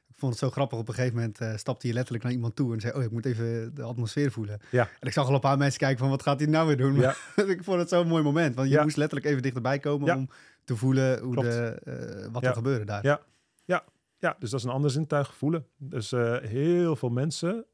ik 0.08 0.16
vond 0.16 0.32
het 0.32 0.42
zo 0.42 0.50
grappig. 0.50 0.78
Op 0.80 0.88
een 0.88 0.94
gegeven 0.94 1.16
moment 1.16 1.42
uh, 1.42 1.56
stapte 1.56 1.88
je 1.88 1.94
letterlijk 1.94 2.24
naar 2.24 2.34
iemand 2.34 2.56
toe 2.56 2.74
en 2.74 2.80
zei: 2.80 2.94
Oh, 2.94 3.04
ik 3.04 3.12
moet 3.12 3.26
even 3.26 3.76
de 3.76 3.84
atmosfeer 3.84 4.32
voelen. 4.32 4.60
Ja. 4.70 4.90
En 5.00 5.08
ik 5.08 5.14
zag 5.14 5.28
al 5.28 5.34
een 5.34 5.40
paar 5.40 5.58
mensen 5.58 5.80
kijken 5.80 5.98
van 5.98 6.10
wat 6.10 6.22
gaat 6.22 6.40
hij 6.40 6.50
nou 6.50 6.68
weer 6.68 6.78
doen. 6.78 6.96
Ja. 6.96 7.16
ik 7.56 7.64
vond 7.64 7.80
het 7.80 7.90
zo'n 7.90 8.08
mooi 8.08 8.24
moment. 8.24 8.56
Want 8.56 8.70
je 8.70 8.82
moest 8.82 8.98
letterlijk 8.98 9.30
even 9.30 9.42
dichterbij 9.42 9.80
komen 9.80 10.16
om 10.16 10.30
te 10.64 10.76
voelen 10.76 11.20
hoe 11.20 11.36
de, 11.36 12.30
wat 12.32 12.44
er 12.44 12.54
gebeurde 12.54 12.86
daar. 12.86 13.06
Ja. 13.06 13.22
ja, 13.66 13.84
ja, 14.18 14.36
dus 14.40 14.50
dat 14.50 14.60
is 14.60 14.66
een 14.66 14.72
ander 14.72 14.92
zintuig 14.92 15.36
voelen. 15.36 15.66
Dus 15.78 16.12
heel 16.42 16.96
veel 16.96 17.10
mensen 17.10 17.66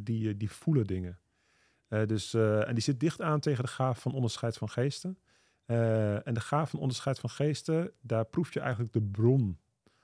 die, 0.00 0.36
die 0.36 0.50
voelen 0.50 0.86
dingen. 0.86 1.18
dus, 1.88 2.34
en 2.34 2.74
die 2.74 2.82
zit 2.82 3.00
dicht 3.00 3.20
aan 3.20 3.40
tegen 3.40 3.64
de 3.64 3.70
gaaf 3.70 4.00
van 4.00 4.12
onderscheid 4.12 4.56
van 4.56 4.70
geesten. 4.70 5.18
Uh, 5.66 6.26
en 6.26 6.34
de 6.34 6.40
gaaf 6.40 6.70
van 6.70 6.80
onderscheid 6.80 7.18
van 7.18 7.30
geesten, 7.30 7.92
daar 8.00 8.24
proef 8.24 8.52
je 8.52 8.60
eigenlijk 8.60 8.92
de 8.92 9.02
bron. 9.02 9.58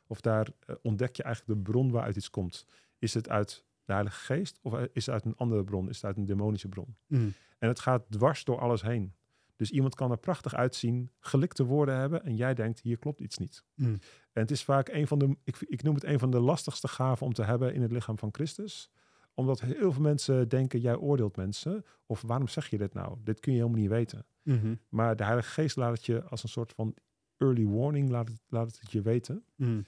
Of 0.07 0.21
daar 0.21 0.49
uh, 0.67 0.77
ontdek 0.83 1.17
je 1.17 1.23
eigenlijk 1.23 1.57
de 1.59 1.71
bron 1.71 1.91
waaruit 1.91 2.17
iets 2.17 2.31
komt. 2.31 2.67
Is 2.99 3.15
het 3.15 3.29
uit 3.29 3.65
de 3.85 3.93
Heilige 3.93 4.21
Geest 4.21 4.59
of 4.63 4.75
is 4.93 5.07
het 5.07 5.15
uit 5.15 5.25
een 5.25 5.37
andere 5.37 5.65
bron? 5.65 5.89
Is 5.89 5.97
het 5.97 6.05
uit 6.05 6.17
een 6.17 6.25
demonische 6.25 6.69
bron? 6.69 6.97
Mm. 7.07 7.33
En 7.59 7.69
het 7.69 7.81
gaat 7.81 8.03
dwars 8.11 8.45
door 8.45 8.59
alles 8.59 8.83
heen. 8.83 9.15
Dus 9.57 9.71
iemand 9.71 9.95
kan 9.95 10.11
er 10.11 10.19
prachtig 10.19 10.55
uitzien, 10.55 11.11
gelikte 11.19 11.65
woorden 11.65 11.97
hebben 11.97 12.25
en 12.25 12.37
jij 12.37 12.55
denkt, 12.55 12.81
hier 12.81 12.99
klopt 12.99 13.21
iets 13.21 13.39
niet. 13.39 13.65
Mm. 13.75 13.99
En 14.33 14.43
het 14.43 14.51
is 14.51 14.65
vaak 14.65 14.89
een 14.89 15.07
van 15.07 15.19
de, 15.19 15.37
ik, 15.45 15.57
ik 15.61 15.83
noem 15.83 15.95
het 15.95 16.05
een 16.05 16.19
van 16.19 16.31
de 16.31 16.41
lastigste 16.41 16.89
gaven 16.89 17.27
om 17.27 17.33
te 17.33 17.43
hebben 17.43 17.75
in 17.75 17.83
het 17.83 17.93
lichaam 17.93 18.19
van 18.19 18.29
Christus 18.33 18.91
omdat 19.35 19.61
heel 19.61 19.93
veel 19.93 20.03
mensen 20.03 20.49
denken, 20.49 20.81
jij 20.81 20.97
oordeelt 20.97 21.37
mensen. 21.37 21.85
Of 22.07 22.23
waarom 22.23 22.49
zeg 22.49 22.69
je 22.69 22.79
dit 22.79 22.95
nou? 22.95 23.17
Dit 23.25 23.41
kun 23.41 23.53
je 23.53 23.59
helemaal 23.59 23.81
niet 23.81 23.91
weten. 23.91 24.27
Mhm. 24.43 24.75
Maar 24.89 25.17
de 25.17 25.25
Heilige 25.25 25.51
Geest 25.51 25.77
laat 25.77 25.93
het 25.93 26.07
je 26.07 26.23
als 26.23 26.43
een 26.43 26.49
soort 26.49 26.73
van 26.73 26.95
early 27.37 27.67
warning, 27.67 28.11
laat 28.11 28.29
het, 28.29 28.41
laat 28.49 28.79
het 28.81 28.93
je 28.93 29.03
weten. 29.03 29.45
Mhm. 29.57 29.81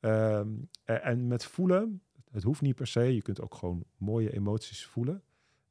Ehm, 0.00 0.48
en 0.84 1.26
met 1.26 1.44
voelen, 1.44 2.02
het 2.30 2.42
hoeft 2.42 2.60
niet 2.60 2.74
per 2.74 2.86
se. 2.86 3.14
Je 3.14 3.22
kunt 3.22 3.40
ook 3.40 3.54
gewoon 3.54 3.84
mooie 3.96 4.32
emoties 4.32 4.86
voelen. 4.86 5.22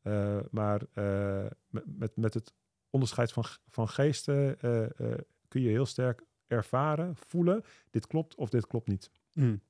Uh, 0.03 0.39
maar 0.51 0.81
uh, 0.93 1.45
met, 1.83 2.15
met 2.15 2.33
het 2.33 2.53
onderscheid 2.89 3.31
van, 3.31 3.43
van 3.67 3.87
geesten 3.89 4.57
uh, 4.61 5.13
kun 5.47 5.61
je 5.61 5.69
heel 5.69 5.85
sterk 5.85 6.23
ervaren, 6.47 7.15
voelen, 7.15 7.63
dit 7.89 8.07
klopt 8.07 8.35
of 8.35 8.49
dit 8.49 8.67
klopt 8.67 8.87
niet. 8.87 9.11
Mm. 9.37 9.61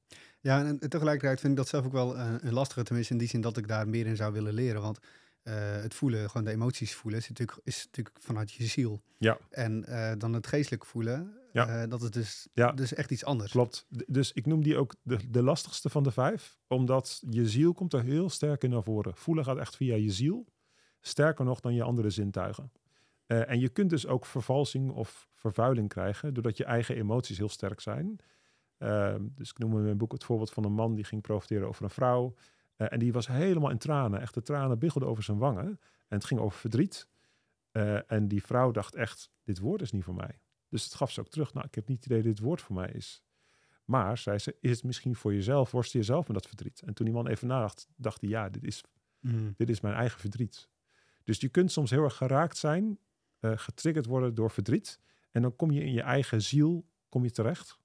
Ja, 0.42 0.66
en, 0.66 0.80
tegelijkertijd 0.80 1.40
vind 1.40 1.52
ik 1.52 1.58
dat 1.58 1.68
zelf 1.68 1.86
ook 1.86 1.92
wel 1.92 2.18
een, 2.18 2.48
een 2.48 2.54
lastige, 2.54 2.84
tenminste 2.84 3.14
in 3.14 3.20
die 3.20 3.28
zin 3.28 3.42
dat 3.42 3.58
ik 3.58 3.68
daar 3.68 3.88
meer 3.88 4.06
in 4.06 4.16
zou 4.16 4.34
willen 4.34 4.54
leren. 4.54 4.82
Want 4.82 5.00
uh, 5.44 5.54
het 5.82 5.94
voelen, 5.94 6.30
gewoon 6.30 6.46
de 6.46 6.52
emoties 6.52 6.94
voelen, 6.94 7.20
is 7.20 7.30
natuurlijk, 7.30 7.60
is 7.64 7.86
natuurlijk 7.86 8.18
vanuit 8.20 8.52
je 8.52 8.66
ziel. 8.66 9.02
Ja. 9.18 9.38
En 9.50 9.86
uh, 9.88 10.12
dan 10.18 10.34
het 10.34 10.48
geestelijk 10.48 10.86
voelen, 10.86 11.34
ja. 11.52 11.88
Dat 11.88 12.02
is 12.02 12.12
dus, 12.12 12.48
ja. 12.54 12.72
dus 12.72 12.94
echt 12.94 13.12
iets 13.12 13.26
anders. 13.26 13.52
Klopt. 13.52 13.86
Dus 14.08 14.34
ik 14.34 14.46
noem 14.46 14.64
die 14.64 14.78
ook 14.78 14.96
de, 15.02 15.30
de 15.30 15.44
lastigste 15.44 15.90
van 15.90 16.04
de 16.04 16.12
vijf, 16.12 16.58
omdat 16.68 17.22
je 17.30 17.50
ziel 17.50 17.74
komt 17.74 17.94
er 17.94 18.04
heel 18.04 18.30
sterk 18.30 18.64
in 18.64 18.70
naar 18.70 18.84
voren. 18.84 19.16
Voelen 19.16 19.44
gaat 19.44 19.58
echt 19.58 19.76
via 19.76 19.96
je 19.96 20.12
ziel, 20.12 20.46
sterker 21.02 21.46
nog 21.46 21.60
dan 21.60 21.74
je 21.74 21.84
andere 21.84 22.10
zintuigen. 22.10 22.72
en 23.26 23.60
je 23.60 23.70
kunt 23.70 23.90
dus 23.90 24.08
ook 24.08 24.26
vervalsing 24.26 24.92
of 24.92 25.30
vervuiling 25.34 25.90
krijgen, 25.90 26.34
doordat 26.34 26.58
je 26.58 26.66
eigen 26.66 26.96
emoties 26.96 27.38
heel 27.38 27.50
sterk 27.50 27.80
zijn. 27.80 28.20
Ehm, 28.78 29.28
dus 29.36 29.50
ik 29.50 29.58
noem 29.58 29.78
in 29.78 29.84
mijn 29.84 29.98
boek 29.98 30.12
het 30.12 30.24
voorbeeld 30.24 30.52
van 30.52 30.64
een 30.64 30.74
man 30.74 30.96
die 30.96 31.04
ging 31.04 31.22
profiteren 31.22 31.68
over 31.68 31.84
een 31.84 31.90
vrouw. 31.90 32.34
Uh, 32.78 32.88
en 32.92 33.00
die 33.00 33.14
was 33.14 33.28
helemaal 33.28 33.70
in 33.70 33.78
tranen. 33.78 34.22
Echt, 34.22 34.34
de 34.34 34.42
tranen 34.42 34.80
biggelden 34.80 35.10
over 35.10 35.24
zijn 35.24 35.38
wangen. 35.38 35.66
En 36.08 36.18
het 36.18 36.26
ging 36.26 36.40
over 36.40 36.60
verdriet. 36.60 37.08
Uh, 37.72 38.12
en 38.12 38.28
die 38.28 38.44
vrouw 38.44 38.72
dacht 38.72 38.96
echt, 38.96 39.32
dit 39.44 39.60
woord 39.60 39.82
is 39.82 39.92
niet 39.92 40.04
voor 40.04 40.16
mij. 40.16 40.40
Dus 40.70 40.84
het 40.84 40.94
gaf 40.94 41.12
ze 41.12 41.20
ook 41.20 41.30
terug. 41.30 41.54
Nou, 41.54 41.66
ik 41.66 41.76
heb 41.76 41.88
niet 41.88 41.98
het 41.98 42.06
idee 42.06 42.24
dat 42.24 42.36
dit 42.36 42.46
woord 42.46 42.62
voor 42.62 42.76
mij 42.76 42.92
is. 42.92 43.24
Maar, 43.86 44.18
zei 44.18 44.38
ze, 44.38 44.56
is 44.60 44.72
het 44.72 44.84
misschien 44.84 45.16
voor 45.16 45.34
jezelf? 45.34 45.72
Worstel 45.72 46.00
jezelf 46.00 46.28
met 46.28 46.36
dat 46.36 46.48
verdriet? 46.48 46.82
En 46.82 46.94
toen 46.94 47.06
die 47.06 47.16
man 47.16 47.28
even 47.28 47.48
nadacht, 47.48 47.88
dacht 47.96 48.22
hij, 48.22 48.30
ja, 48.30 48.50
dit 48.50 48.64
is, 48.64 48.84
mm. 49.20 49.54
dit 49.56 49.70
is 49.70 49.82
mijn 49.82 49.96
eigen 49.96 50.20
verdriet. 50.20 50.70
Dus 51.24 51.40
je 51.40 51.50
kunt 51.50 51.72
soms 51.72 51.90
heel 51.90 52.04
erg 52.04 52.16
geraakt 52.16 52.58
zijn, 52.58 53.00
uh, 53.40 53.52
getriggerd 53.56 54.06
worden 54.06 54.36
door 54.36 54.52
verdriet. 54.52 55.00
En 55.32 55.42
dan 55.42 55.56
kom 55.56 55.72
je 55.72 55.84
in 55.84 55.94
je 55.94 56.02
eigen 56.02 56.42
ziel 56.42 56.86
kom 57.10 57.24
je 57.24 57.32
terecht. 57.32 57.80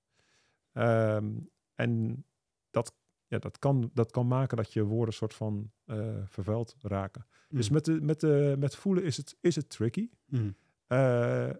Um, 0.72 1.50
en 1.74 2.24
dat, 2.70 2.94
ja, 3.26 3.38
dat, 3.38 3.58
kan, 3.58 3.90
dat 3.94 4.10
kan 4.10 4.26
maken 4.26 4.56
dat 4.56 4.72
je 4.72 4.84
woorden 4.84 5.14
soort 5.14 5.34
van 5.34 5.70
uh, 5.86 6.16
vervuild 6.24 6.76
raken. 6.80 7.26
Dus 7.48 7.68
mm. 7.68 7.74
met, 7.74 7.84
de, 7.84 8.00
met, 8.00 8.20
de, 8.20 8.56
met 8.58 8.76
voelen 8.76 9.04
is 9.04 9.16
het, 9.16 9.36
is 9.40 9.56
het 9.56 9.68
tricky. 9.70 10.10
Mm. 10.26 10.56
Uh, 10.88 11.50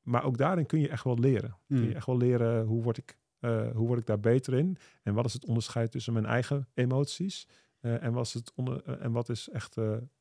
maar 0.00 0.24
ook 0.24 0.38
daarin 0.38 0.66
kun 0.66 0.80
je 0.80 0.88
echt 0.88 1.04
wel 1.04 1.18
leren. 1.18 1.56
Mm. 1.66 1.78
Kun 1.78 1.88
je 1.88 1.94
echt 1.94 2.06
wel 2.06 2.16
leren 2.16 2.64
hoe 2.64 2.82
word, 2.82 2.96
ik, 2.96 3.18
uh, 3.40 3.70
hoe 3.70 3.86
word 3.86 4.00
ik 4.00 4.06
daar 4.06 4.20
beter 4.20 4.54
in? 4.54 4.76
En 5.02 5.14
wat 5.14 5.24
is 5.24 5.32
het 5.32 5.44
onderscheid 5.44 5.90
tussen 5.90 6.12
mijn 6.12 6.26
eigen 6.26 6.68
emoties? 6.74 7.48
en, 7.80 8.12
wat 8.12 8.26
is 8.26 8.34
het 8.34 8.52
onder, 8.54 8.84
en 8.84 9.12
wat 9.12 9.28
is 9.28 9.48
echt 9.48 9.74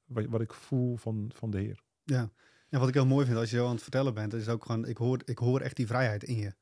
wat, 0.05 0.25
wat 0.25 0.41
ik 0.41 0.53
voel 0.53 0.95
van, 0.95 1.31
van 1.33 1.49
de 1.51 1.57
Heer? 1.57 1.83
Ja. 2.03 2.29
ja, 2.69 2.79
wat 2.79 2.87
ik 2.87 2.93
heel 2.93 3.05
mooi 3.05 3.25
vind 3.25 3.37
als 3.37 3.49
je 3.49 3.57
zo 3.57 3.65
aan 3.65 3.73
het 3.73 3.81
vertellen 3.81 4.13
bent, 4.13 4.33
is 4.33 4.47
ook 4.47 4.65
gewoon, 4.65 4.85
ik 4.85 4.97
hoor, 4.97 5.21
ik 5.25 5.37
hoor 5.37 5.61
echt 5.61 5.75
die 5.75 5.87
vrijheid 5.87 6.23
in 6.23 6.37
je. 6.37 6.53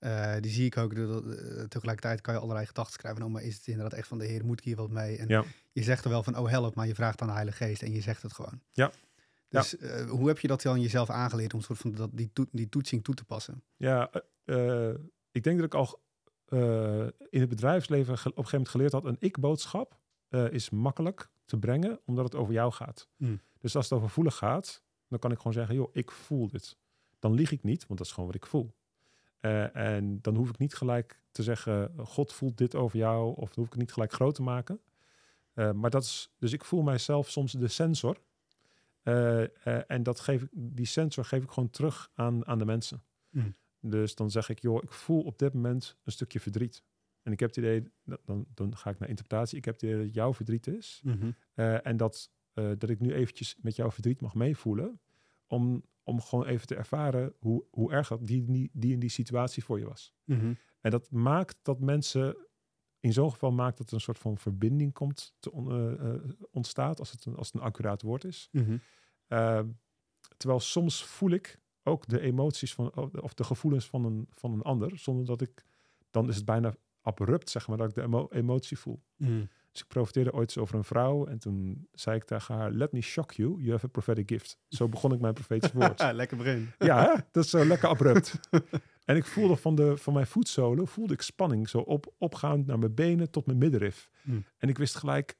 Uh, 0.00 0.34
die 0.40 0.50
zie 0.50 0.66
ik 0.66 0.76
ook. 0.76 0.92
Uh, 0.92 1.16
tegelijkertijd 1.64 2.20
kan 2.20 2.34
je 2.34 2.40
allerlei 2.40 2.66
gedachten 2.66 3.00
schrijven. 3.00 3.22
Oh, 3.22 3.30
maar 3.30 3.42
is 3.42 3.56
het 3.56 3.66
inderdaad 3.66 3.98
echt 3.98 4.08
van 4.08 4.18
de 4.18 4.24
Heer? 4.26 4.44
Moet 4.44 4.58
ik 4.58 4.64
hier 4.64 4.76
wat 4.76 4.90
mee? 4.90 5.16
En 5.16 5.44
je 5.72 5.82
zegt 5.82 6.04
er 6.04 6.10
wel 6.10 6.22
van, 6.22 6.36
oh 6.36 6.48
help, 6.48 6.74
maar 6.74 6.86
je 6.86 6.94
vraagt 6.94 7.20
aan 7.20 7.26
de 7.26 7.32
Heilige 7.32 7.64
Geest 7.64 7.82
en 7.82 7.92
je 7.92 8.00
zegt 8.00 8.22
het 8.22 8.32
gewoon. 8.32 8.60
Ja. 8.72 8.92
Dus 9.48 9.76
ja. 9.80 9.98
Uh, 9.98 10.10
hoe 10.10 10.28
heb 10.28 10.38
je 10.38 10.48
dat 10.48 10.62
dan 10.62 10.80
jezelf 10.80 11.10
aangeleerd 11.10 11.54
om 11.54 11.60
soort 11.60 11.78
van 11.78 11.92
dat, 11.92 12.10
die, 12.12 12.30
to 12.32 12.46
die 12.50 12.68
toetsing 12.68 13.04
toe 13.04 13.14
te 13.14 13.24
passen? 13.24 13.62
Ja, 13.76 14.10
ik 15.30 15.42
denk 15.42 15.56
dat 15.56 15.66
ik 15.66 15.74
al 15.74 16.00
in 17.30 17.40
het 17.40 17.48
bedrijfsleven 17.48 18.12
op 18.12 18.18
een 18.18 18.26
gegeven 18.26 18.50
moment 18.50 18.68
geleerd 18.68 18.92
had: 18.92 19.04
een 19.04 19.16
ik-boodschap 19.18 19.98
is 20.50 20.70
makkelijk 20.70 21.30
te 21.44 21.58
brengen, 21.58 22.00
omdat 22.04 22.24
het 22.24 22.34
over 22.34 22.52
jou 22.52 22.72
gaat. 22.72 23.08
Mm. 23.16 23.40
Dus 23.58 23.76
als 23.76 23.84
het 23.88 23.98
over 23.98 24.10
voelen 24.10 24.32
gaat, 24.32 24.82
dan 25.08 25.18
kan 25.18 25.30
ik 25.30 25.36
gewoon 25.36 25.52
zeggen: 25.52 25.74
joh, 25.74 25.88
ik 25.92 26.10
voel 26.10 26.48
dit. 26.48 26.76
Dan 27.18 27.32
lieg 27.32 27.52
ik 27.52 27.62
niet, 27.62 27.86
want 27.86 27.98
dat 27.98 28.08
is 28.08 28.12
gewoon 28.12 28.28
wat 28.28 28.38
ik 28.38 28.46
voel. 28.46 28.76
Uh, 29.40 29.76
en 29.76 30.18
dan 30.20 30.36
hoef 30.36 30.48
ik 30.48 30.58
niet 30.58 30.74
gelijk 30.74 31.22
te 31.30 31.42
zeggen, 31.42 31.92
God 31.96 32.32
voelt 32.32 32.58
dit 32.58 32.74
over 32.74 32.98
jou, 32.98 33.36
of 33.36 33.48
dan 33.48 33.54
hoef 33.54 33.64
ik 33.64 33.70
het 33.70 33.80
niet 33.80 33.92
gelijk 33.92 34.12
groot 34.12 34.34
te 34.34 34.42
maken. 34.42 34.80
Uh, 35.54 35.72
maar 35.72 35.90
dat 35.90 36.02
is, 36.02 36.34
dus 36.38 36.52
ik 36.52 36.64
voel 36.64 36.82
mijzelf 36.82 37.30
soms 37.30 37.52
de 37.52 37.68
sensor. 37.68 38.20
Uh, 39.04 39.90
en 39.90 40.02
dat 40.02 40.20
geef 40.20 40.42
ik, 40.42 40.48
die 40.52 40.86
sensor 40.86 41.24
geef 41.24 41.42
ik 41.42 41.50
gewoon 41.50 41.70
terug 41.70 42.10
aan, 42.14 42.46
aan 42.46 42.58
de 42.58 42.64
mensen. 42.64 43.02
Mm. 43.30 43.54
Dus 43.80 44.14
dan 44.14 44.30
zeg 44.30 44.48
ik, 44.48 44.58
joh, 44.58 44.82
ik 44.82 44.92
voel 44.92 45.22
op 45.22 45.38
dit 45.38 45.54
moment 45.54 45.96
een 46.04 46.12
stukje 46.12 46.40
verdriet. 46.40 46.82
En 47.22 47.32
ik 47.32 47.40
heb 47.40 47.48
het 47.48 47.58
idee, 47.58 47.92
dan, 48.24 48.46
dan 48.54 48.76
ga 48.76 48.90
ik 48.90 48.98
naar 48.98 49.08
interpretatie, 49.08 49.58
ik 49.58 49.64
heb 49.64 49.74
het 49.74 49.82
idee 49.82 50.04
dat 50.04 50.14
jouw 50.14 50.34
verdriet 50.34 50.66
is. 50.66 51.00
Mm 51.04 51.20
-hmm. 51.20 51.34
en 51.82 51.96
dat, 51.96 52.30
dat 52.52 52.88
ik 52.88 53.00
nu 53.00 53.12
eventjes 53.12 53.56
met 53.60 53.76
jouw 53.76 53.90
verdriet 53.90 54.20
mag 54.20 54.34
meevoelen. 54.34 55.00
Om, 55.46 55.82
om 56.08 56.20
gewoon 56.20 56.46
even 56.46 56.66
te 56.66 56.74
ervaren 56.74 57.34
hoe, 57.38 57.64
hoe 57.70 57.92
erg 57.92 58.08
dat 58.08 58.26
die, 58.26 58.44
die, 58.44 58.70
die 58.72 58.92
in 58.92 58.98
die 58.98 59.10
situatie 59.10 59.64
voor 59.64 59.78
je 59.78 59.88
was. 59.88 60.14
Mhm. 60.24 60.52
En 60.80 60.90
dat 60.90 61.10
maakt 61.10 61.58
dat 61.62 61.80
mensen, 61.80 62.36
in 63.00 63.12
zo'n 63.12 63.30
geval 63.30 63.52
maakt 63.52 63.78
dat 63.78 63.88
er 63.88 63.94
een 63.94 64.00
soort 64.00 64.18
van 64.18 64.38
verbinding 64.38 64.92
komt 64.92 65.34
te 65.38 65.52
on- 65.52 65.70
eh, 65.70 66.14
eh, 66.14 66.20
ontstaat, 66.50 66.98
als 66.98 67.10
het, 67.10 67.24
een, 67.24 67.36
als 67.36 67.46
het 67.46 67.56
een 67.56 67.66
accuraat 67.66 68.02
woord 68.02 68.24
is. 68.24 68.48
Mhm. 68.52 68.76
Uh, 69.28 69.60
terwijl 70.36 70.60
soms 70.60 71.04
voel 71.04 71.30
ik 71.30 71.60
ook 71.82 72.06
de 72.06 72.20
emoties 72.20 72.74
van, 72.74 72.94
of 73.20 73.34
de 73.34 73.44
gevoelens 73.44 73.86
van 73.88 74.04
een, 74.04 74.26
van 74.34 74.52
een 74.52 74.62
ander, 74.62 74.98
zonder 74.98 75.24
dat 75.26 75.40
ik, 75.40 75.64
dan 76.10 76.28
is 76.28 76.36
het 76.36 76.44
bijna 76.44 76.74
abrupt, 77.00 77.50
zeg 77.50 77.68
maar, 77.68 77.76
dat 77.76 77.88
ik 77.88 77.94
de 77.94 78.02
emo 78.02 78.26
emotie 78.30 78.78
voel. 78.78 79.02
Mhm. 79.16 79.44
Dus 79.72 79.80
ik 79.80 79.86
profiteerde 79.86 80.32
ooit 80.32 80.48
eens 80.48 80.58
over 80.58 80.74
een 80.74 80.84
vrouw 80.84 81.26
en 81.26 81.38
toen 81.38 81.88
zei 81.92 82.16
ik 82.16 82.24
tegen 82.24 82.54
haar, 82.54 82.70
let 82.70 82.92
me 82.92 83.00
shock 83.00 83.32
you, 83.32 83.56
you 83.58 83.70
have 83.70 83.86
a 83.86 83.88
prophetic 83.88 84.28
gift. 84.28 84.58
Zo 84.68 84.88
begon 84.88 85.12
ik 85.12 85.20
mijn 85.20 85.34
profetisch 85.34 85.72
woord. 85.72 86.02
Lekker 86.12 86.36
begin. 86.36 86.70
ja, 86.78 87.02
hè? 87.02 87.14
dat 87.32 87.44
is 87.44 87.50
zo 87.50 87.64
lekker 87.64 87.88
abrupt. 87.88 88.40
en 89.04 89.16
ik 89.16 89.24
voelde 89.24 89.56
van, 89.56 89.74
de, 89.74 89.96
van 89.96 90.12
mijn 90.12 90.26
voetzolen, 90.26 90.86
voelde 90.86 91.12
ik 91.12 91.22
spanning, 91.22 91.68
zo 91.68 91.78
op, 91.78 92.14
opgaand 92.18 92.66
naar 92.66 92.78
mijn 92.78 92.94
benen 92.94 93.30
tot 93.30 93.46
mijn 93.46 93.58
middenrif. 93.58 94.10
Mm. 94.22 94.44
En 94.56 94.68
ik 94.68 94.78
wist 94.78 94.94
gelijk, 94.94 95.38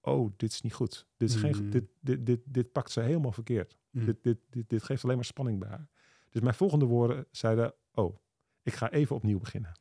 oh, 0.00 0.32
dit 0.36 0.52
is 0.52 0.60
niet 0.60 0.74
goed. 0.74 1.06
Dit, 1.16 1.28
is 1.28 1.36
geen, 1.36 1.56
Mm. 1.56 1.70
dit, 1.70 1.84
dit, 2.00 2.26
dit, 2.26 2.40
dit 2.44 2.72
pakt 2.72 2.90
ze 2.90 3.00
helemaal 3.00 3.32
verkeerd. 3.32 3.78
Mm. 3.90 4.04
Dit, 4.04 4.22
dit, 4.22 4.38
dit, 4.50 4.68
dit 4.68 4.82
geeft 4.82 5.04
alleen 5.04 5.16
maar 5.16 5.24
spanning 5.24 5.58
bij 5.58 5.68
haar. 5.68 5.88
Dus 6.30 6.40
mijn 6.42 6.54
volgende 6.54 6.84
woorden 6.84 7.26
zeiden, 7.30 7.74
oh, 7.92 8.16
ik 8.62 8.74
ga 8.74 8.90
even 8.90 9.16
opnieuw 9.16 9.38
beginnen. 9.38 9.72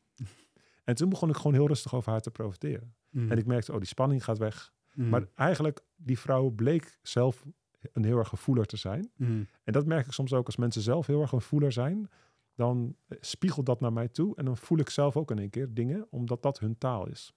En 0.83 0.95
toen 0.95 1.09
begon 1.09 1.29
ik 1.29 1.35
gewoon 1.35 1.53
heel 1.53 1.67
rustig 1.67 1.95
over 1.95 2.11
haar 2.11 2.21
te 2.21 2.31
profiteren. 2.31 2.95
Mhm. 3.09 3.31
En 3.31 3.37
ik 3.37 3.45
merkte, 3.45 3.71
oh, 3.71 3.77
die 3.77 3.87
spanning 3.87 4.23
gaat 4.23 4.37
weg. 4.37 4.73
Mhm. 4.93 5.09
Maar 5.09 5.27
eigenlijk, 5.35 5.81
die 5.95 6.19
vrouw 6.19 6.49
bleek 6.49 6.97
zelf 7.01 7.45
een 7.91 8.03
heel 8.03 8.17
erg 8.17 8.27
gevoeler 8.27 8.65
te 8.65 8.77
zijn. 8.77 9.11
Mhm. 9.15 9.43
En 9.63 9.73
dat 9.73 9.85
merk 9.85 10.05
ik 10.05 10.11
soms 10.11 10.33
ook 10.33 10.45
als 10.45 10.55
mensen 10.55 10.81
zelf 10.81 11.07
heel 11.07 11.21
erg 11.21 11.31
een 11.31 11.41
voeler 11.41 11.71
zijn. 11.71 12.09
Dan 12.55 12.95
eh, 13.07 13.17
spiegelt 13.21 13.65
dat 13.65 13.79
naar 13.79 13.93
mij 13.93 14.07
toe. 14.07 14.35
En 14.35 14.45
dan 14.45 14.57
voel 14.57 14.77
ik 14.77 14.89
zelf 14.89 15.17
ook 15.17 15.31
in 15.31 15.39
één 15.39 15.49
keer 15.49 15.73
dingen, 15.73 16.07
omdat 16.09 16.41
dat 16.41 16.59
hun 16.59 16.77
taal 16.77 17.07
is. 17.07 17.33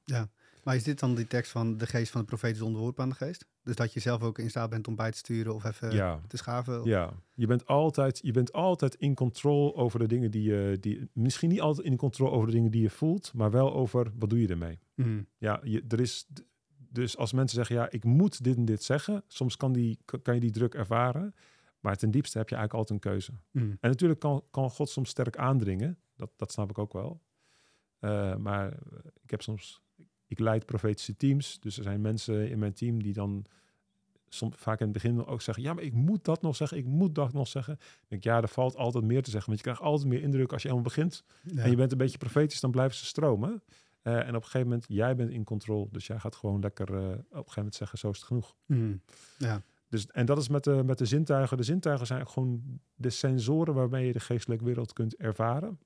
Maar 0.66 0.74
is 0.76 0.82
dit 0.82 1.00
dan 1.00 1.14
die 1.14 1.26
tekst 1.26 1.52
van 1.52 1.76
de 1.76 1.86
geest 1.86 2.10
van 2.12 2.20
de 2.20 2.26
profeet 2.26 2.54
is 2.54 2.60
onderworpen 2.62 3.02
aan 3.02 3.08
de 3.08 3.14
geest? 3.14 3.46
Dus 3.62 3.76
dat 3.76 3.92
je 3.92 4.00
zelf 4.00 4.22
ook 4.22 4.38
in 4.38 4.50
staat 4.50 4.70
bent 4.70 4.88
om 4.88 4.96
bij 4.96 5.10
te 5.10 5.16
sturen 5.18 5.54
of 5.54 5.64
even 5.64 5.92
ja. 5.92 6.20
te 6.28 6.36
schaven? 6.36 6.80
Of- 6.80 6.86
Ja, 6.86 7.12
je 7.34 7.46
bent, 7.46 7.66
altijd, 7.66 8.20
je 8.22 8.32
bent 8.32 8.52
altijd 8.52 8.94
in 8.94 9.14
control 9.14 9.76
over 9.76 9.98
de 9.98 10.06
dingen 10.06 10.30
die 10.30 10.42
je... 10.42 10.76
Die, 10.80 11.08
misschien 11.12 11.48
niet 11.48 11.60
altijd 11.60 11.86
in 11.86 11.96
control 11.96 12.32
over 12.32 12.46
de 12.46 12.52
dingen 12.52 12.70
die 12.70 12.82
je 12.82 12.90
voelt, 12.90 13.32
maar 13.34 13.50
wel 13.50 13.74
over 13.74 14.12
wat 14.18 14.30
doe 14.30 14.40
je 14.40 14.48
ermee. 14.48 14.78
Mhm. 14.94 15.22
Ja, 15.38 15.60
je, 15.62 15.84
er 15.88 16.00
is... 16.00 16.26
Dus 16.88 17.16
als 17.16 17.32
mensen 17.32 17.56
zeggen, 17.56 17.76
ja, 17.76 17.90
ik 17.90 18.04
moet 18.04 18.44
dit 18.44 18.56
en 18.56 18.64
dit 18.64 18.82
zeggen, 18.82 19.24
soms 19.26 19.56
kan, 19.56 19.72
die, 19.72 19.98
kan 20.22 20.34
je 20.34 20.40
die 20.40 20.50
druk 20.50 20.74
ervaren. 20.74 21.34
Maar 21.80 21.96
ten 21.96 22.10
diepste 22.10 22.38
heb 22.38 22.48
je 22.48 22.56
eigenlijk 22.56 22.88
altijd 22.88 23.04
een 23.04 23.10
keuze. 23.12 23.32
Mhm. 23.50 23.76
En 23.80 23.90
natuurlijk 23.90 24.20
kan, 24.20 24.44
kan 24.50 24.70
God 24.70 24.88
soms 24.88 25.08
sterk 25.08 25.36
aandringen. 25.36 25.98
Dat, 26.16 26.30
dat 26.36 26.52
snap 26.52 26.70
ik 26.70 26.78
ook 26.78 26.92
wel. 26.92 27.22
Eh, 27.98 28.36
maar 28.36 28.72
ik 29.22 29.30
heb 29.30 29.42
soms... 29.42 29.84
Ik 30.26 30.38
leid 30.38 30.66
profetische 30.66 31.16
teams. 31.16 31.60
Dus 31.60 31.76
er 31.76 31.82
zijn 31.82 32.00
mensen 32.00 32.50
in 32.50 32.58
mijn 32.58 32.72
team 32.72 33.02
die 33.02 33.12
dan 33.12 33.46
soms 34.28 34.56
vaak 34.56 34.78
in 34.80 34.84
het 34.84 34.92
begin 34.92 35.26
ook 35.26 35.42
zeggen... 35.42 35.64
Ja, 35.64 35.74
maar 35.74 35.84
ik 35.84 35.92
moet 35.92 36.24
dat 36.24 36.42
nog 36.42 36.56
zeggen. 36.56 36.78
Ik 36.78 36.84
moet 36.84 37.14
dat 37.14 37.32
nog 37.32 37.48
zeggen. 37.48 37.74
Ik 37.74 38.04
denk, 38.08 38.24
ja, 38.24 38.42
er 38.42 38.48
valt 38.48 38.76
altijd 38.76 39.04
meer 39.04 39.22
te 39.22 39.30
zeggen. 39.30 39.48
Want 39.48 39.58
je 39.58 39.64
krijgt 39.64 39.82
altijd 39.82 40.08
meer 40.08 40.22
indruk 40.22 40.52
als 40.52 40.62
je 40.62 40.68
helemaal 40.68 40.90
begint. 40.90 41.24
Ja. 41.42 41.62
En 41.62 41.70
je 41.70 41.76
bent 41.76 41.92
een 41.92 41.98
beetje 41.98 42.18
profetisch, 42.18 42.60
dan 42.60 42.70
blijven 42.70 42.96
ze 42.96 43.04
stromen. 43.04 43.62
Eh, 44.02 44.14
en 44.14 44.28
op 44.28 44.34
een 44.34 44.42
gegeven 44.42 44.68
moment, 44.68 44.84
jij 44.88 45.16
bent 45.16 45.30
in 45.30 45.44
controle. 45.44 45.88
Dus 45.90 46.06
jij 46.06 46.18
gaat 46.18 46.36
gewoon 46.36 46.60
lekker 46.60 46.88
eh, 46.88 46.96
op 46.96 47.08
een 47.08 47.16
gegeven 47.30 47.52
moment 47.56 47.74
zeggen, 47.74 47.98
zo 47.98 48.10
is 48.10 48.16
het 48.16 48.26
genoeg. 48.26 48.56
Mhm. 48.66 48.96
Ja. 49.38 49.62
Dus, 49.88 50.06
en 50.06 50.26
dat 50.26 50.38
is 50.38 50.48
met 50.48 50.64
de, 50.64 50.82
met 50.84 50.98
de 50.98 51.04
zintuigen. 51.06 51.56
De 51.56 51.62
zintuigen 51.62 52.06
zijn 52.06 52.28
gewoon 52.28 52.80
de 52.94 53.10
sensoren 53.10 53.74
waarmee 53.74 54.06
je 54.06 54.12
de 54.12 54.20
geestelijke 54.20 54.64
wereld 54.64 54.92
kunt 54.92 55.16
ervaren. 55.16 55.78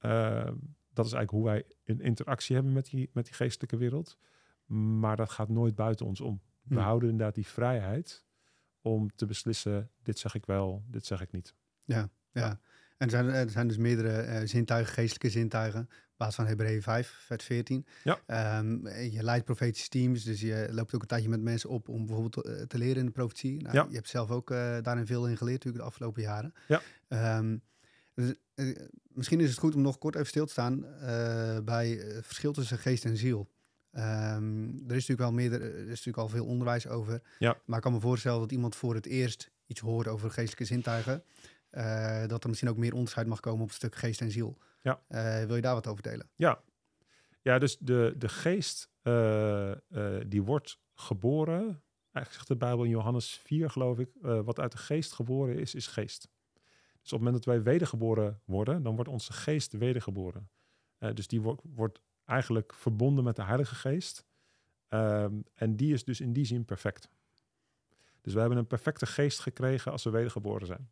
Uh, 0.00 0.48
dat 0.92 1.06
is 1.06 1.12
eigenlijk 1.12 1.30
hoe 1.30 1.44
wij 1.52 1.64
een 1.84 2.00
interactie 2.00 2.54
hebben 2.54 2.72
met 2.72 2.86
die, 2.90 3.10
met 3.12 3.24
die 3.24 3.34
geestelijke 3.34 3.76
wereld. 3.76 4.18
Maar 5.00 5.16
dat 5.16 5.30
gaat 5.30 5.48
nooit 5.48 5.74
buiten 5.74 6.06
ons 6.06 6.20
om. 6.20 6.40
We 6.62 6.74
Hmm. 6.74 6.84
houden 6.84 7.10
inderdaad 7.10 7.34
die 7.34 7.46
vrijheid 7.46 8.24
om 8.80 9.10
te 9.14 9.26
beslissen, 9.26 9.90
dit 10.02 10.18
zeg 10.18 10.34
ik 10.34 10.46
wel, 10.46 10.84
dit 10.86 11.06
zeg 11.06 11.20
ik 11.20 11.32
niet. 11.32 11.54
Ja, 11.84 12.08
ja. 12.32 12.48
En 12.98 13.08
er 13.08 13.10
zijn, 13.10 13.28
er 13.28 13.50
zijn 13.50 13.68
dus 13.68 13.76
meerdere 13.76 14.20
eh, 14.20 14.46
zintuigen, 14.46 14.92
geestelijke 14.92 15.30
zintuigen. 15.30 15.80
Op 15.80 15.88
basis 16.18 16.34
van 16.34 16.46
Hebreeën 16.46 16.82
5, 16.82 17.08
vers 17.26 17.44
14. 17.44 17.86
Ja. 18.04 18.20
Ehm, 18.26 18.88
je 18.88 19.22
leidt 19.22 19.44
profetische 19.44 19.88
teams, 19.88 20.24
dus 20.24 20.40
je 20.40 20.68
loopt 20.70 20.94
ook 20.94 21.00
een 21.02 21.06
tijdje 21.08 21.28
met 21.28 21.40
mensen 21.42 21.70
op 21.70 21.88
om 21.88 22.06
bijvoorbeeld 22.06 22.46
eh, 22.46 22.62
te 22.62 22.78
leren 22.78 22.96
in 22.96 23.06
de 23.06 23.12
profetie. 23.12 23.62
Nou, 23.62 23.74
Ja. 23.76 23.86
Je 23.88 23.94
hebt 23.94 24.08
zelf 24.08 24.30
ook 24.30 24.50
eh, 24.50 24.76
daarin 24.82 25.06
veel 25.06 25.28
in 25.28 25.36
geleerd 25.36 25.56
natuurlijk 25.64 25.84
de 25.84 25.90
afgelopen 25.90 26.22
jaren. 26.22 26.54
Ja. 26.68 26.80
Ehm, 27.08 27.56
misschien 29.12 29.40
is 29.40 29.50
het 29.50 29.58
goed 29.58 29.74
om 29.74 29.82
nog 29.82 29.98
kort 29.98 30.14
even 30.14 30.26
stil 30.26 30.46
te 30.46 30.52
staan 30.52 30.84
eh, 30.86 31.58
bij 31.64 31.88
het 31.90 32.26
verschil 32.26 32.52
tussen 32.52 32.78
geest 32.78 33.04
en 33.04 33.16
ziel. 33.16 33.50
Ehm, 33.90 34.64
er 34.68 34.96
is 34.96 35.06
natuurlijk 35.06 35.18
wel 35.20 35.32
meerdere, 35.32 35.64
er 35.64 35.78
is 35.80 35.86
natuurlijk 35.88 36.16
al 36.16 36.28
veel 36.28 36.46
onderwijs 36.46 36.86
over. 36.86 37.22
Ja. 37.38 37.60
Maar 37.64 37.76
ik 37.76 37.82
kan 37.82 37.92
me 37.92 38.00
voorstellen 38.00 38.40
dat 38.40 38.52
iemand 38.52 38.76
voor 38.76 38.94
het 38.94 39.06
eerst 39.06 39.50
iets 39.66 39.80
hoort 39.80 40.08
over 40.08 40.30
geestelijke 40.30 40.64
zintuigen. 40.64 41.24
eh, 41.70 42.26
dat 42.26 42.42
er 42.42 42.48
misschien 42.48 42.68
ook 42.70 42.76
meer 42.76 42.92
onderscheid 42.94 43.26
mag 43.26 43.40
komen 43.40 43.60
op 43.62 43.66
het 43.66 43.76
stuk 43.76 43.94
geest 43.94 44.20
en 44.20 44.30
ziel. 44.30 44.58
Ja. 44.82 45.02
Eh, 45.08 45.44
wil 45.44 45.56
je 45.56 45.62
daar 45.62 45.74
wat 45.74 45.86
over 45.86 46.02
delen? 46.02 46.30
Ja, 46.36 46.62
ja 47.42 47.58
dus 47.58 47.78
de, 47.78 48.14
de 48.18 48.28
geest 48.28 48.90
eh, 49.02 49.70
eh, 49.70 49.76
die 50.26 50.42
wordt 50.42 50.78
geboren. 50.94 51.60
Eigenlijk 52.12 52.32
zegt 52.34 52.48
de 52.48 52.56
Bijbel 52.56 52.84
in 52.84 52.90
Johannes 52.90 53.40
4, 53.44 53.70
geloof 53.70 53.98
ik. 53.98 54.10
eh, 54.22 54.40
wat 54.40 54.58
uit 54.60 54.72
de 54.72 54.78
geest 54.78 55.12
geboren 55.12 55.58
is, 55.58 55.74
is 55.74 55.86
geest. 55.86 56.28
Dus 57.02 57.12
op 57.12 57.18
het 57.18 57.26
moment 57.26 57.44
dat 57.44 57.54
wij 57.54 57.62
wedergeboren 57.62 58.40
worden, 58.44 58.82
dan 58.82 58.94
wordt 58.94 59.10
onze 59.10 59.32
geest 59.32 59.72
wedergeboren. 59.72 60.50
Eh, 60.98 61.14
dus 61.14 61.26
die 61.28 61.40
wordt, 61.62 62.00
eigenlijk 62.24 62.74
verbonden 62.74 63.24
met 63.24 63.36
de 63.36 63.42
Heilige 63.42 63.74
Geest. 63.74 64.24
Ehm, 64.88 65.40
en 65.54 65.76
die 65.76 65.92
is 65.92 66.04
dus 66.04 66.20
in 66.20 66.32
die 66.32 66.44
zin 66.44 66.64
perfect. 66.64 67.08
Dus 68.20 68.32
we 68.32 68.40
hebben 68.40 68.58
een 68.58 68.66
perfecte 68.66 69.06
geest 69.06 69.40
gekregen 69.40 69.92
als 69.92 70.04
we 70.04 70.10
wedergeboren 70.10 70.66
zijn. 70.66 70.90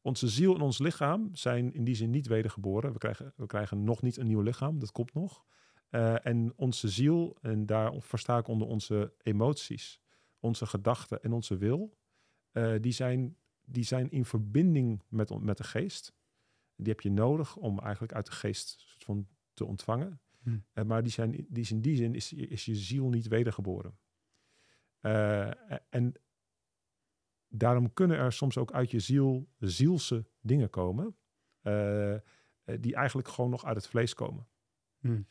Onze 0.00 0.28
ziel 0.28 0.54
en 0.54 0.60
ons 0.60 0.78
lichaam 0.78 1.28
zijn 1.32 1.74
in 1.74 1.84
die 1.84 1.94
zin 1.94 2.10
niet 2.10 2.26
wedergeboren. 2.26 2.92
We 2.92 2.98
krijgen, 2.98 3.32
we 3.36 3.46
krijgen 3.46 3.84
nog 3.84 4.02
niet 4.02 4.16
een 4.16 4.26
nieuw 4.26 4.40
lichaam, 4.40 4.78
dat 4.78 4.92
komt 4.92 5.14
nog. 5.14 5.44
Uh, 5.90 6.26
en 6.26 6.52
onze 6.56 6.88
ziel, 6.88 7.36
en 7.40 7.66
daar 7.66 7.92
versta 7.98 8.38
ik 8.38 8.48
onder 8.48 8.68
onze 8.68 9.12
emoties, 9.22 10.00
onze 10.40 10.66
gedachten 10.66 11.22
en 11.22 11.32
onze 11.32 11.56
wil, 11.56 11.96
uh, 12.52 12.74
die, 12.80 12.92
zijn, 12.92 13.36
die 13.66 13.84
zijn 13.84 14.10
in 14.10 14.24
verbinding 14.24 15.02
met, 15.08 15.40
met 15.40 15.56
de 15.56 15.64
geest. 15.64 16.14
Die 16.76 16.88
heb 16.88 17.00
je 17.00 17.10
nodig 17.10 17.56
om 17.56 17.78
eigenlijk 17.78 18.12
uit 18.12 18.26
de 18.26 18.32
geest 18.32 18.80
soort 18.80 19.04
van 19.04 19.28
te 19.52 19.64
ontvangen. 19.64 20.20
Hm. 20.42 20.58
Uh, 20.74 20.84
maar 20.84 21.02
die 21.02 21.12
zijn, 21.12 21.46
die 21.48 21.66
in 21.68 21.80
die 21.80 21.96
zin 21.96 22.14
is, 22.14 22.32
is 22.32 22.64
je 22.64 22.74
ziel 22.74 23.08
niet 23.08 23.28
wedergeboren. 23.28 23.98
Uh, 25.00 25.50
en 25.88 26.12
daarom 27.48 27.92
kunnen 27.92 28.16
er 28.16 28.32
soms 28.32 28.58
ook 28.58 28.72
uit 28.72 28.90
je 28.90 29.00
ziel 29.00 29.48
zielse 29.58 30.26
dingen 30.40 30.70
komen, 30.70 31.16
uh, 31.62 32.16
die 32.80 32.94
eigenlijk 32.94 33.28
gewoon 33.28 33.50
nog 33.50 33.64
uit 33.64 33.76
het 33.76 33.86
vlees 33.86 34.14
komen. 34.14 34.48
Hm. 34.98 35.22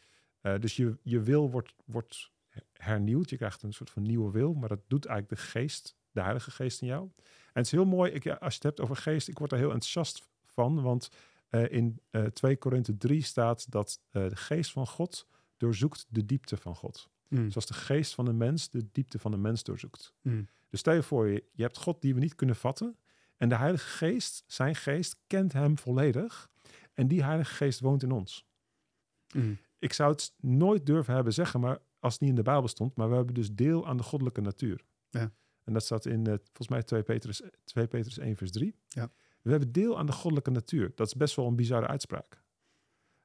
Uh, 0.42 0.60
dus 0.60 0.76
je, 0.76 0.98
je 1.02 1.22
wil 1.22 1.52
wordt, 1.52 1.76
wordt 1.86 2.32
hernieuwd, 2.74 3.30
je 3.30 3.38
krijgt 3.38 3.64
een 3.64 3.74
soort 3.74 3.90
van 3.90 4.02
nieuwe 4.02 4.32
wil, 4.32 4.54
maar 4.54 4.70
dat 4.70 4.82
doet 4.88 5.06
eigenlijk 5.06 5.42
de 5.42 5.48
geest, 5.48 5.98
de 6.12 6.22
Heilige 6.22 6.52
Geest 6.52 6.82
in 6.82 6.88
jou. 6.88 7.10
En 7.56 7.62
het 7.62 7.66
is 7.66 7.72
heel 7.72 7.86
mooi, 7.86 8.12
ik, 8.12 8.24
ja, 8.24 8.34
als 8.34 8.54
je 8.54 8.56
het 8.56 8.64
hebt 8.64 8.82
over 8.82 8.96
geest, 8.96 9.28
ik 9.28 9.38
word 9.38 9.52
er 9.52 9.58
heel 9.58 9.72
enthousiast 9.72 10.30
van, 10.44 10.82
want 10.82 11.10
uh, 11.50 11.72
in 11.72 12.02
2 12.34 12.58
Korinthe 12.58 12.98
3 12.98 13.24
staat 13.24 13.72
dat 13.72 14.02
de 14.12 14.36
geest 14.36 14.72
van 14.72 14.88
God 14.88 15.28
doorzoekt 15.58 16.06
de 16.10 16.26
diepte 16.26 16.58
van 16.58 16.76
God. 16.76 17.10
Mm. 17.28 17.50
Zoals 17.52 17.66
de 17.66 17.74
geest 17.74 18.14
van 18.14 18.26
de 18.26 18.34
mens 18.34 18.70
de 18.70 18.88
diepte 18.92 19.20
van 19.20 19.32
de 19.32 19.38
mens 19.38 19.64
doorzoekt. 19.64 20.14
Mm. 20.22 20.48
Dus 20.70 20.80
stel 20.80 20.94
je 20.94 21.04
voor, 21.04 21.28
je, 21.28 21.44
je 21.52 21.62
hebt 21.62 21.78
God 21.78 22.02
die 22.02 22.14
we 22.14 22.20
niet 22.20 22.36
kunnen 22.36 22.56
vatten. 22.56 22.98
En 23.38 23.50
de 23.50 23.56
Heilige 23.56 23.88
Geest, 23.88 24.44
zijn 24.48 24.76
geest, 24.76 25.18
kent 25.28 25.54
hem 25.54 25.78
volledig. 25.78 26.50
En 26.94 27.08
die 27.08 27.24
Heilige 27.24 27.54
Geest 27.54 27.80
woont 27.80 28.04
in 28.04 28.12
ons. 28.12 28.46
Mm. 29.34 29.58
Ik 29.80 29.94
zou 29.94 30.12
het 30.12 30.34
nooit 30.40 30.86
durven 30.86 31.14
hebben 31.14 31.34
zeggen, 31.34 31.60
maar 31.60 31.80
als 32.00 32.14
het 32.14 32.22
niet 32.22 32.30
in 32.30 32.36
de 32.36 32.42
Bijbel 32.42 32.68
stond. 32.68 32.96
Maar 32.96 33.10
we 33.10 33.16
hebben 33.16 33.34
dus 33.34 33.52
deel 33.52 33.88
aan 33.88 33.98
de 33.98 34.04
goddelijke 34.04 34.42
natuur. 34.42 34.86
Ja. 35.10 35.32
En 35.66 35.74
dat 35.74 35.84
staat 35.84 36.06
in, 36.06 36.20
uh, 36.20 36.34
volgens 36.44 36.68
mij 36.68 36.84
2 36.84 37.04
Petrus, 37.04 37.42
2 37.64 37.88
Petrus 37.88 38.18
1 38.18 38.36
vers 38.36 38.52
3. 38.52 38.76
Ja. 38.88 39.12
We 39.42 39.50
hebben 39.50 39.72
deel 39.72 39.98
aan 39.98 40.06
de 40.06 40.12
goddelijke 40.12 40.52
natuur. 40.52 40.92
Dat 40.96 41.08
is 41.08 41.16
best 41.16 41.36
wel 41.36 41.48
een 41.48 41.56
bizarre 41.56 41.88
uitspraak. 41.88 42.44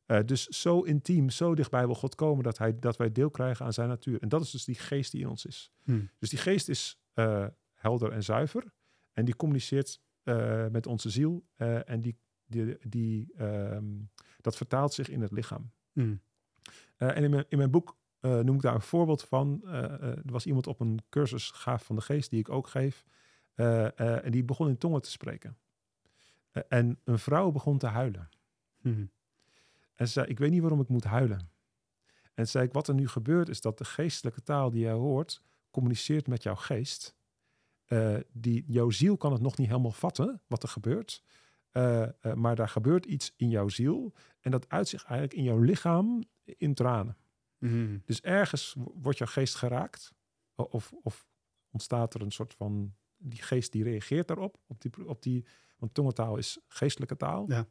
Uh, 0.06 0.18
dus 0.24 0.46
zo 0.46 0.80
intiem, 0.80 1.30
zo 1.30 1.54
dichtbij 1.54 1.86
wil 1.86 1.94
God 1.94 2.14
komen 2.14 2.44
dat, 2.44 2.58
hij, 2.58 2.78
dat 2.78 2.96
wij 2.96 3.12
deel 3.12 3.30
krijgen 3.30 3.64
aan 3.64 3.72
zijn 3.72 3.88
natuur. 3.88 4.20
En 4.20 4.28
dat 4.28 4.42
is 4.42 4.50
dus 4.50 4.64
die 4.64 4.74
geest 4.74 5.12
die 5.12 5.20
in 5.20 5.28
ons 5.28 5.46
is. 5.46 5.72
Hmm. 5.82 6.10
Dus 6.18 6.30
die 6.30 6.38
geest 6.38 6.68
is 6.68 7.00
uh, 7.14 7.46
helder 7.74 8.12
en 8.12 8.22
zuiver. 8.22 8.72
En 9.12 9.24
die 9.24 9.36
communiceert 9.36 10.00
uh, 10.24 10.66
met 10.68 10.86
onze 10.86 11.10
ziel. 11.10 11.46
En 11.56 12.00
die, 12.00 12.18
die, 12.46 12.76
die, 12.88 13.42
um, 13.42 14.10
dat 14.40 14.56
vertaalt 14.56 14.94
zich 14.94 15.08
in 15.08 15.20
het 15.20 15.30
lichaam. 15.30 15.70
Hmm. 15.92 16.20
en 16.96 17.24
in 17.24 17.30
mijn, 17.30 17.44
in 17.48 17.58
mijn 17.58 17.70
boek 17.70 17.98
noem 18.20 18.54
ik 18.54 18.62
daar 18.62 18.74
een 18.74 18.80
voorbeeld 18.80 19.22
van. 19.22 19.62
er 19.64 20.22
was 20.24 20.46
iemand 20.46 20.66
op 20.66 20.80
een 20.80 21.00
cursus 21.08 21.50
gaaf 21.50 21.84
van 21.84 21.96
de 21.96 22.02
geest, 22.02 22.30
die 22.30 22.38
ik 22.38 22.48
ook 22.48 22.66
geef. 22.66 23.04
en 23.54 24.30
die 24.30 24.44
begon 24.44 24.68
in 24.68 24.78
tongen 24.78 25.02
te 25.02 25.10
spreken. 25.10 25.56
Eh, 26.50 26.62
en 26.68 26.98
een 27.04 27.18
vrouw 27.18 27.50
begon 27.50 27.78
te 27.78 27.86
huilen. 27.86 28.28
Mhm. 28.80 29.04
En 29.94 30.06
ze 30.06 30.12
zei, 30.12 30.26
ik 30.26 30.38
weet 30.38 30.50
niet 30.50 30.60
waarom 30.60 30.80
ik 30.80 30.88
moet 30.88 31.04
huilen. 31.04 31.50
En 32.34 32.48
zei 32.48 32.64
ik, 32.64 32.72
wat 32.72 32.88
er 32.88 32.94
nu 32.94 33.08
gebeurt 33.08 33.48
is 33.48 33.60
dat 33.60 33.78
de 33.78 33.84
geestelijke 33.84 34.42
taal 34.42 34.70
die 34.70 34.80
jij 34.80 34.92
hoort, 34.92 35.42
communiceert 35.70 36.26
met 36.26 36.42
jouw 36.42 36.54
geest. 36.54 37.14
Eh, 37.84 38.16
die, 38.32 38.64
jouw 38.66 38.90
ziel 38.90 39.16
kan 39.16 39.32
het 39.32 39.40
nog 39.40 39.56
niet 39.56 39.68
helemaal 39.68 39.90
vatten, 39.90 40.42
wat 40.46 40.62
er 40.62 40.68
gebeurt. 40.68 41.22
Eh, 41.70 42.02
eh, 42.02 42.34
maar 42.34 42.56
daar 42.56 42.68
gebeurt 42.68 43.06
iets 43.06 43.34
in 43.36 43.48
jouw 43.48 43.68
ziel. 43.68 44.14
En 44.40 44.50
dat 44.50 44.68
uit 44.68 44.88
zich 44.88 45.04
eigenlijk 45.04 45.34
in 45.34 45.44
jouw 45.44 45.58
lichaam 45.58 46.24
in 46.44 46.74
tranen. 46.74 47.16
Mhm. 47.60 47.98
Dus 48.04 48.20
ergens 48.20 48.74
wordt 48.76 49.18
jouw 49.18 49.26
geest 49.26 49.54
geraakt. 49.54 50.12
Of, 50.54 50.92
of 51.02 51.26
ontstaat 51.70 52.14
er 52.14 52.22
een 52.22 52.32
soort 52.32 52.54
van... 52.54 52.94
Die 53.22 53.42
geest 53.42 53.72
die 53.72 53.82
reageert 53.82 54.28
daarop. 54.28 54.60
Op 54.66 54.80
die, 54.80 55.08
op 55.08 55.22
die, 55.22 55.46
want 55.78 55.94
tongentaal 55.94 56.36
is 56.36 56.58
geestelijke 56.68 57.16
taal. 57.16 57.44
Ja. 57.48 57.68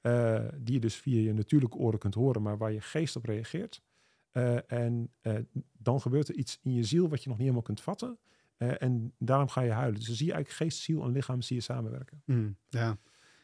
Eh, 0.00 0.48
die 0.58 0.74
je 0.74 0.80
dus 0.80 0.96
via 0.96 1.20
je 1.20 1.32
natuurlijke 1.32 1.76
oren 1.76 1.98
kunt 1.98 2.14
horen. 2.14 2.42
Maar 2.42 2.58
waar 2.58 2.72
je 2.72 2.80
geest 2.80 3.16
op 3.16 3.24
reageert. 3.24 3.82
Eh, 4.30 4.72
en 4.72 5.12
eh, 5.20 5.36
dan 5.72 6.00
gebeurt 6.00 6.28
er 6.28 6.34
iets 6.34 6.58
in 6.62 6.72
je 6.72 6.84
ziel 6.84 7.08
wat 7.08 7.22
je 7.22 7.28
nog 7.28 7.38
niet 7.38 7.46
helemaal 7.46 7.66
kunt 7.66 7.80
vatten. 7.80 8.18
En 8.56 9.14
daarom 9.18 9.48
ga 9.48 9.60
je 9.60 9.70
huilen. 9.70 9.94
Dus 9.94 10.06
dan 10.06 10.16
zie 10.16 10.26
je 10.26 10.32
eigenlijk 10.32 10.62
geest, 10.62 10.82
ziel 10.82 11.02
en 11.02 11.10
lichaam 11.10 11.40
zie 11.40 11.56
je 11.56 11.62
samenwerken. 11.62 12.22
Mhm. 12.24 12.50
Ja. 12.68 12.98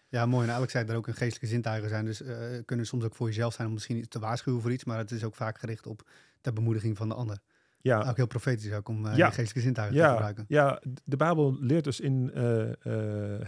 Ja, 0.09 0.26
mooi. 0.26 0.48
En 0.48 0.54
Alex 0.54 0.72
zei 0.72 0.84
dat 0.84 0.92
er 0.92 0.98
ook 0.98 1.07
een 1.07 1.14
geestelijke 1.14 1.46
zintuigen 1.46 1.88
zijn. 1.88 2.04
Dus 2.04 2.22
eh, 2.22 2.36
kunnen 2.64 2.86
soms 2.86 3.04
ook 3.04 3.14
voor 3.14 3.26
jezelf 3.26 3.54
zijn 3.54 3.66
om 3.66 3.72
misschien 3.74 4.09
te 4.09 4.18
waarschuwen 4.18 4.61
voor 4.62 4.72
iets. 4.72 4.84
Maar 4.84 4.98
het 4.98 5.11
is 5.11 5.24
ook 5.24 5.34
vaak 5.34 5.59
gericht 5.59 5.86
op 5.86 6.09
de 6.40 6.52
bemoediging 6.52 6.96
van 6.96 7.09
de 7.09 7.14
ander. 7.14 7.38
Ja, 7.80 8.09
Ook 8.09 8.16
heel 8.16 8.26
profetisch 8.26 8.72
ook 8.72 8.88
om 8.88 9.07
eh 9.07 9.16
Ja. 9.16 9.26
geestelijke 9.26 9.61
zintuigen 9.61 9.96
te 9.96 10.09
gebruiken. 10.09 10.44
ja, 10.48 10.82
de 11.04 11.16
Bijbel 11.16 11.57
leert 11.61 11.84
dus 11.84 12.00
in 12.00 12.30
eh 12.34 12.42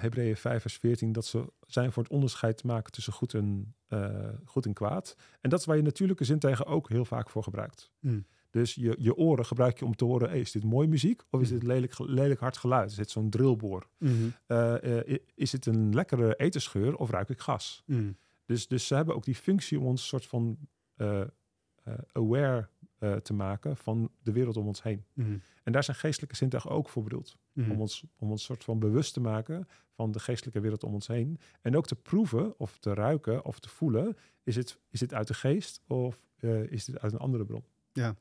Hebreeën 0.01 0.37
5 0.37 0.61
vers 0.61 0.77
14 0.77 1.13
dat 1.13 1.27
ze 1.27 1.53
zijn 1.67 1.93
voor 1.93 2.03
het 2.03 2.13
onderscheid 2.13 2.65
maken 2.65 2.93
tussen 2.93 3.13
goed 3.13 3.35
en, 3.35 3.75
goed 4.45 4.67
en 4.67 4.73
kwaad. 4.73 5.17
En 5.41 5.51
dat 5.51 5.61
is 5.61 5.67
waar 5.67 5.77
je 5.77 5.83
natuurlijke 5.83 6.25
zintuigen 6.25 6.67
ook 6.67 6.89
heel 6.89 7.05
vaak 7.05 7.31
voor 7.31 7.43
gebruikt. 7.43 7.91
Mm. 8.01 8.27
Dus 8.59 8.75
je, 8.75 8.95
je 8.99 9.17
oren 9.17 9.47
gebruik 9.47 9.79
je 9.79 9.85
om 9.85 9.97
te 9.97 10.05
horen, 10.05 10.29
hey, 10.29 10.41
is 10.41 10.53
dit 10.53 10.65
mooie 10.65 10.89
muziek 10.89 11.23
of 11.31 11.41
is 11.41 11.51
Mm. 11.51 11.59
dit 11.59 11.67
lelijk, 11.67 11.99
lelijk 11.99 12.41
hard 12.41 12.57
geluid? 12.57 12.91
Is 12.91 12.97
dit 12.97 13.11
zo'n 13.11 13.31
drillboor? 13.31 13.89
Mhm. 13.99 14.13
Eh, 14.47 14.99
eh, 14.99 15.19
is 15.35 15.53
het 15.53 15.67
een 15.67 15.95
lekkere 15.95 16.37
etensgeur 16.37 16.97
of 16.97 17.11
ruik 17.11 17.29
ik 17.29 17.41
gas? 17.41 17.83
Mhm. 17.87 18.13
Dus, 18.47 18.69
dus 18.69 18.87
ze 18.87 18.95
hebben 18.95 19.15
ook 19.15 19.25
die 19.25 19.35
functie 19.35 19.79
om 19.79 19.87
ons 19.87 20.07
soort 20.07 20.27
van 20.27 20.59
eh, 20.97 21.21
aware 22.13 22.69
te 23.23 23.33
maken 23.33 23.77
van 23.77 24.11
de 24.23 24.33
wereld 24.33 24.57
om 24.57 24.67
ons 24.67 24.83
heen. 24.83 25.05
Mhm. 25.13 25.37
En 25.63 25.73
daar 25.73 25.85
zijn 25.85 25.97
geestelijke 25.97 26.37
zintuigen 26.37 26.71
ook 26.71 26.89
voor 26.89 27.03
bedoeld. 27.03 27.37
Mhm. 27.53 27.71
Om, 27.71 27.81
ons, 27.81 28.05
om 28.17 28.31
ons 28.31 28.45
soort 28.45 28.65
van 28.65 28.79
bewust 28.79 29.13
te 29.13 29.21
maken 29.21 29.69
van 29.91 30.13
de 30.13 30.19
geestelijke 30.21 30.61
wereld 30.61 30.85
om 30.85 30.95
ons 30.95 31.07
heen. 31.07 31.39
En 31.61 31.77
ook 31.77 31.87
te 31.87 31.95
proeven 31.95 32.59
of 32.59 32.79
te 32.79 32.95
ruiken 32.95 33.45
of 33.45 33.59
te 33.61 33.69
voelen. 33.69 34.17
Is 34.43 34.57
het, 34.57 34.79
is 34.91 35.01
dit 35.01 35.15
uit 35.15 35.27
de 35.27 35.35
geest 35.35 35.83
of 35.87 36.21
is 36.69 36.85
dit 36.85 36.99
uit 36.99 37.13
een 37.13 37.19
andere 37.19 37.45
bron? 37.45 37.65
Ja, 37.93 38.17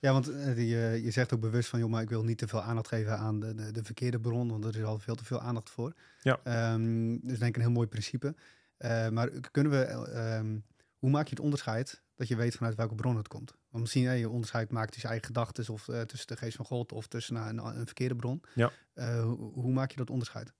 want 0.00 0.28
eh, 0.28 0.54
die, 0.54 0.76
eh, 0.76 1.04
je 1.04 1.10
zegt 1.10 1.32
ook 1.34 1.40
bewust 1.40 1.68
van, 1.68 1.78
joh, 1.78 1.90
maar 1.90 2.02
ik 2.02 2.08
wil 2.08 2.24
niet 2.24 2.38
te 2.38 2.48
veel 2.48 2.62
aandacht 2.62 2.88
geven 2.88 3.18
aan 3.18 3.40
de, 3.40 3.54
de, 3.54 3.70
de 3.72 3.84
verkeerde 3.84 4.20
bron, 4.20 4.48
want 4.50 4.64
er 4.64 4.76
is 4.76 4.82
al 4.84 4.98
veel 4.98 5.14
te 5.14 5.24
veel 5.24 5.40
aandacht 5.40 5.70
voor. 5.70 5.94
Ja. 6.22 6.40
Ehm, 6.44 7.18
dus 7.22 7.38
denk 7.38 7.50
ik 7.50 7.56
een 7.56 7.62
heel 7.62 7.70
mooi 7.70 7.86
principe. 7.88 8.34
Eh, 8.76 9.08
maar 9.08 9.28
kunnen 9.50 9.72
we, 9.72 9.78
eh, 9.82 10.36
ehm, 10.38 10.58
hoe 10.98 11.10
maak 11.10 11.24
je 11.24 11.30
het 11.34 11.44
onderscheid 11.44 12.02
dat 12.14 12.28
je 12.28 12.36
weet 12.36 12.54
vanuit 12.56 12.74
welke 12.76 12.94
bron 12.94 13.16
het 13.16 13.28
komt? 13.28 13.54
Want 13.68 13.82
misschien 13.82 14.06
eh, 14.06 14.18
je 14.18 14.28
onderscheid 14.28 14.70
maakt 14.70 14.92
tussen 14.92 15.08
je 15.10 15.14
eigen 15.14 15.26
gedachten 15.34 15.72
of 15.74 15.88
eh, 15.88 16.00
tussen 16.00 16.28
de 16.28 16.36
geest 16.36 16.56
van 16.56 16.64
God 16.64 16.92
of 16.92 17.06
tussen 17.06 17.34
nou, 17.34 17.48
een, 17.48 17.78
een 17.78 17.86
verkeerde 17.86 18.16
bron. 18.16 18.42
Ja. 18.54 18.70
Eh, 18.94 19.22
hoe, 19.22 19.52
hoe 19.52 19.72
maak 19.72 19.90
je 19.90 19.96
dat 19.96 20.10
onderscheid? 20.10 20.52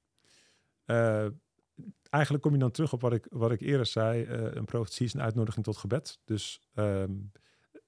Eh, 0.84 1.26
eigenlijk 2.10 2.42
kom 2.44 2.52
je 2.52 2.58
dan 2.58 2.70
terug 2.70 2.92
op 2.92 3.00
wat 3.00 3.12
ik, 3.12 3.26
wat 3.30 3.50
ik 3.52 3.60
eerder 3.60 3.86
zei. 3.86 4.24
eh, 4.24 4.54
een 4.54 4.64
profetie 4.64 5.06
is 5.06 5.14
een 5.14 5.22
uitnodiging 5.22 5.64
tot 5.64 5.76
gebed. 5.76 6.18
Dus 6.24 6.60
ehm, 6.74 7.12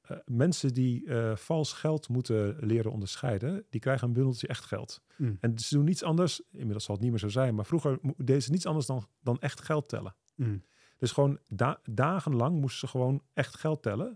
eh, 0.02 0.16
mensen 0.24 0.74
die 0.74 1.06
eh, 1.06 1.36
vals 1.36 1.72
geld 1.72 2.08
moeten 2.08 2.56
leren 2.60 2.92
onderscheiden, 2.92 3.64
die 3.70 3.80
krijgen 3.80 4.06
een 4.08 4.12
bundeltje 4.12 4.46
echt 4.46 4.64
geld. 4.64 5.02
Mm. 5.16 5.36
En 5.40 5.58
ze 5.58 5.74
doen 5.74 5.84
niets 5.84 6.02
anders, 6.02 6.42
inmiddels 6.50 6.84
zal 6.84 6.94
het 6.94 7.02
niet 7.02 7.12
meer 7.12 7.20
zo 7.20 7.28
zijn, 7.28 7.54
maar 7.54 7.66
vroeger 7.66 7.98
deden 8.16 8.42
ze 8.42 8.50
niets 8.50 8.66
anders 8.66 8.86
dan, 8.86 9.06
dan 9.20 9.40
echt 9.40 9.60
geld 9.60 9.88
tellen. 9.88 10.14
Mm. 10.36 10.62
Dus 10.98 11.12
gewoon 11.12 11.38
da- 11.48 11.80
dagenlang 11.84 12.60
moesten 12.60 12.80
ze 12.80 12.86
gewoon 12.86 13.22
echt 13.32 13.56
geld 13.56 13.82
tellen. 13.82 14.06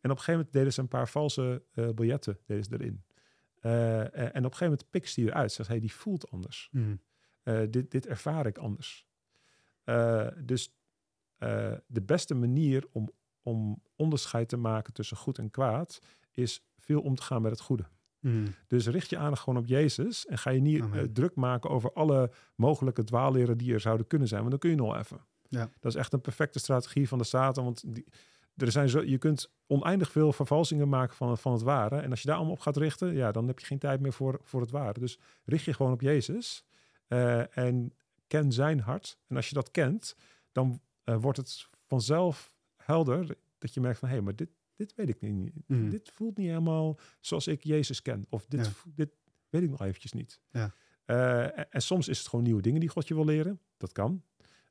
En 0.00 0.10
op 0.10 0.16
een 0.16 0.22
gegeven 0.22 0.32
moment 0.32 0.52
deden 0.52 0.72
ze 0.72 0.80
een 0.80 0.88
paar 0.88 1.08
valse 1.08 1.62
eh, 1.72 1.88
biljetten 1.88 2.38
deden 2.46 2.64
ze 2.64 2.72
erin. 2.72 3.04
En 3.60 4.26
op 4.26 4.34
een 4.34 4.42
gegeven 4.42 4.64
moment 4.64 4.90
pikte 4.90 5.12
die 5.14 5.26
eruit. 5.30 5.52
Zegt, 5.52 5.68
hey, 5.68 5.80
die 5.80 5.92
voelt 5.92 6.30
anders. 6.30 6.68
Mm. 6.72 7.00
Dit, 7.70 7.90
dit 7.90 8.06
ervaar 8.06 8.46
ik 8.46 8.58
anders. 8.58 9.06
Dus 10.44 10.76
de 11.86 12.02
beste 12.06 12.34
manier 12.34 12.86
om, 12.92 13.10
om 13.42 13.82
onderscheid 13.96 14.48
te 14.48 14.56
maken 14.56 14.92
tussen 14.92 15.16
goed 15.16 15.38
en 15.38 15.50
kwaad 15.50 15.98
is 16.30 16.62
veel 16.78 17.00
om 17.00 17.14
te 17.14 17.22
gaan 17.22 17.42
met 17.42 17.50
het 17.50 17.60
goede. 17.60 17.84
Mm. 18.20 18.44
Dus 18.66 18.86
richt 18.86 19.10
je 19.10 19.16
aandacht 19.16 19.42
gewoon 19.42 19.58
op 19.58 19.66
Jezus 19.66 20.26
en 20.26 20.38
ga 20.38 20.50
je 20.50 20.60
niet 20.60 20.84
eh, 20.92 21.02
druk 21.02 21.34
maken 21.34 21.70
over 21.70 21.92
alle 21.92 22.30
mogelijke 22.54 23.04
dwaalleren 23.04 23.58
die 23.58 23.72
er 23.72 23.80
zouden 23.80 24.06
kunnen 24.06 24.28
zijn, 24.28 24.40
want 24.40 24.50
dan 24.50 24.60
kun 24.60 24.70
je 24.70 24.76
nog 24.76 24.96
even. 24.96 25.20
Ja. 25.48 25.68
Dat 25.80 25.92
is 25.92 25.98
echt 25.98 26.12
een 26.12 26.20
perfecte 26.20 26.58
strategie 26.58 27.08
van 27.08 27.18
de 27.18 27.24
Satan, 27.24 27.64
want 27.64 27.94
die, 27.94 28.04
er 28.56 28.72
zijn 28.72 28.88
zo, 28.88 29.02
je 29.02 29.18
kunt 29.18 29.50
oneindig 29.66 30.10
veel 30.10 30.32
vervalsingen 30.32 30.88
maken 30.88 31.16
van, 31.16 31.38
van 31.38 31.52
het 31.52 31.62
ware. 31.62 32.00
En 32.00 32.10
als 32.10 32.20
je 32.20 32.26
daar 32.26 32.36
allemaal 32.36 32.54
op 32.54 32.60
gaat 32.60 32.76
richten, 32.76 33.14
ja, 33.14 33.32
dan 33.32 33.46
heb 33.46 33.58
je 33.58 33.66
geen 33.66 33.78
tijd 33.78 34.00
meer 34.00 34.12
voor, 34.12 34.40
voor 34.42 34.60
het 34.60 34.70
ware. 34.70 35.00
Dus 35.00 35.18
richt 35.44 35.64
je 35.64 35.74
gewoon 35.74 35.92
op 35.92 36.00
Jezus 36.00 36.64
eh, 37.06 37.56
en 37.56 37.92
ken 38.26 38.52
zijn 38.52 38.80
hart. 38.80 39.18
En 39.26 39.36
als 39.36 39.48
je 39.48 39.54
dat 39.54 39.70
kent, 39.70 40.16
dan 40.52 40.80
eh, 41.04 41.16
wordt 41.16 41.38
het 41.38 41.68
vanzelf 41.86 42.51
helder 42.84 43.36
dat 43.58 43.74
je 43.74 43.80
merkt 43.80 43.98
van, 43.98 44.08
hé, 44.08 44.14
hey, 44.14 44.24
maar 44.24 44.36
dit, 44.36 44.48
dit 44.76 44.94
weet 44.94 45.08
ik 45.08 45.20
niet. 45.20 45.52
Mm. 45.66 45.90
Dit 45.90 46.10
voelt 46.14 46.36
niet 46.36 46.48
helemaal 46.48 46.98
zoals 47.20 47.46
ik 47.46 47.64
Jezus 47.64 48.02
ken. 48.02 48.26
Of 48.28 48.46
dit, 48.46 48.66
Ja. 48.66 48.72
dit 48.94 49.10
weet 49.48 49.62
ik 49.62 49.70
nog 49.70 49.80
eventjes 49.82 50.12
niet. 50.12 50.40
Ja. 50.50 50.74
Eh, 51.04 51.58
en, 51.58 51.70
en 51.70 51.82
soms 51.82 52.08
is 52.08 52.18
het 52.18 52.28
gewoon 52.28 52.44
nieuwe 52.44 52.62
dingen 52.62 52.80
die 52.80 52.88
God 52.88 53.08
je 53.08 53.14
wil 53.14 53.24
leren. 53.24 53.60
Dat 53.76 53.92
kan. 53.92 54.22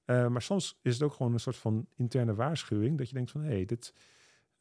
Eh, 0.06 0.28
maar 0.28 0.42
soms 0.42 0.80
is 0.82 0.94
het 0.94 1.04
ook 1.04 1.14
gewoon 1.14 1.34
een 1.34 1.40
soort 1.40 1.56
van 1.56 1.88
interne 1.96 2.34
waarschuwing. 2.36 2.98
Dat 2.98 3.08
je 3.08 3.14
denkt 3.14 3.32
van, 3.32 3.42
hé, 3.42 3.48
hey, 3.50 3.66
dit, 3.66 3.94